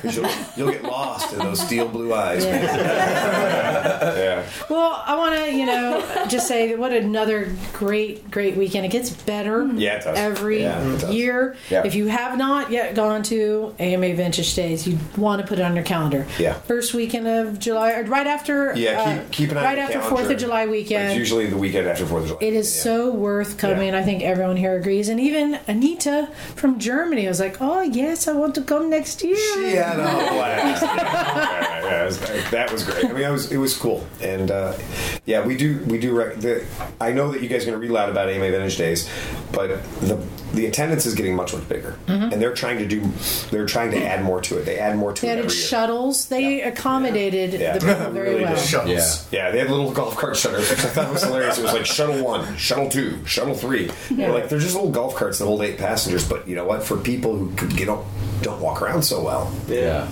[0.05, 2.45] you'll, you'll get lost in those steel blue eyes.
[2.51, 2.63] man.
[2.65, 4.15] yeah.
[4.69, 8.87] Well, I want to, you know, just say what another great, great weekend.
[8.87, 11.57] It gets better Yeah, it every Yeah, year.
[11.71, 11.83] Yeah.
[11.85, 15.63] If you have not yet gone to AMA Vintage Days, you want to put it
[15.63, 16.27] on your calendar.
[16.39, 16.55] Yeah.
[16.55, 18.75] First weekend of July, or right after.
[18.77, 20.01] Yeah, uh, keep, keep an eye right after.
[20.03, 21.11] Fourth of July weekend.
[21.11, 22.41] It's usually the weekend after Fourth of July.
[22.43, 23.95] It is so worth coming.
[23.95, 25.09] I think everyone here agrees.
[25.09, 29.37] And even Anita from Germany was like, "Oh yes, I want to come next year."
[29.55, 30.83] She had a blast.
[30.83, 32.21] yeah, yeah, it was-
[32.51, 33.05] that was great.
[33.05, 34.79] I mean, it was it was cool, and uh,
[35.27, 36.17] yeah, we do we do.
[36.17, 36.65] Rec- the,
[37.01, 39.11] I know that you guys are going to read loud about AMA Vintage Days,
[39.51, 40.25] but the
[40.55, 42.33] the attendance is getting much much bigger, Mhm.
[42.33, 43.03] and they're trying to do
[43.51, 44.65] they're trying to add more to it.
[44.67, 45.67] They add more to They it added every year.
[45.67, 46.27] shuttles.
[46.27, 48.55] They accommodated Yeah, the people very really well.
[48.55, 48.89] did.
[48.89, 49.51] Yeah, yeah.
[49.51, 51.59] They had little golf cart shuttles, which I thought was hilarious.
[51.59, 53.91] It was like shuttle one, shuttle two, shuttle three.
[54.11, 54.17] Yeah.
[54.27, 56.25] They're like they're just little golf carts that hold eight passengers.
[56.25, 56.83] But you know what?
[56.83, 58.05] For people who could get don't
[58.43, 60.07] don't walk around so well, Yeah.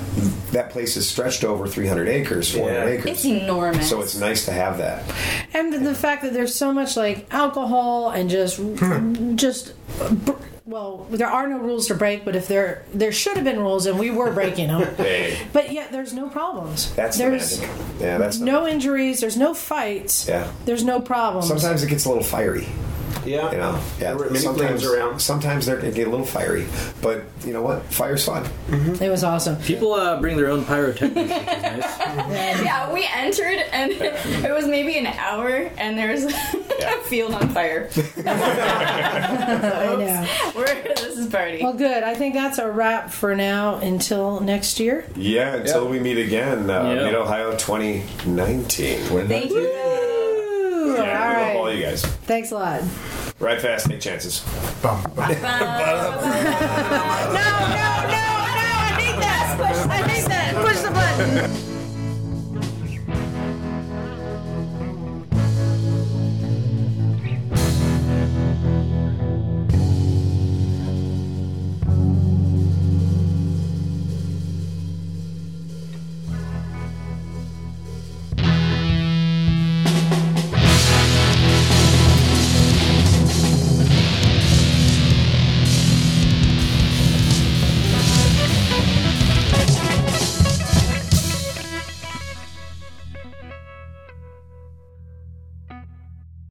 [0.53, 3.11] that place is stretched over 300 acres, 400 acres.
[3.11, 3.89] It's enormous.
[3.89, 5.03] So it's nice to have that.
[5.55, 8.61] and the fact that there's so much like alcohol and just
[9.37, 9.78] just uh, br-
[10.67, 13.87] well there are no rules to break but if there there should have been rules
[13.87, 18.01] and we were breaking them Hey, but yet there's no problems that's there's the magic.
[18.01, 20.51] Yeah, that's no injuries there's no fights yeah.
[20.67, 22.67] there's no problems Sometimes it gets a little fiery.
[23.29, 24.09] Yeah, you know, yeah.
[24.09, 25.21] There were many sometimes flames around.
[25.21, 26.67] Sometimes they're- they get a little fiery,
[27.03, 27.83] but you know what?
[27.85, 28.47] Fire's fun.
[29.01, 31.31] it was awesome People uh, bring their own pyrotechnics.
[31.31, 35.49] yeah, we entered and it was maybe an hour
[35.79, 37.89] and there was a field on fire.
[38.27, 40.27] I know
[40.57, 41.63] We're, this is party.
[41.63, 45.99] well good I think that's a wrap for now until next year Yeah, until we
[46.01, 47.05] meet again, uh, Yeah.
[47.05, 49.27] Mid Ohio 2019.
[49.29, 50.15] Thank you.
[51.05, 51.49] Yeah, all we right.
[51.55, 52.05] love all you guys.
[52.05, 52.83] thanks a lot.
[53.41, 54.43] Ride fast, take chances.
[54.83, 55.45] no no no no
[58.81, 59.87] I hate that.
[59.91, 60.55] I hate that.
[60.65, 61.68] Push the button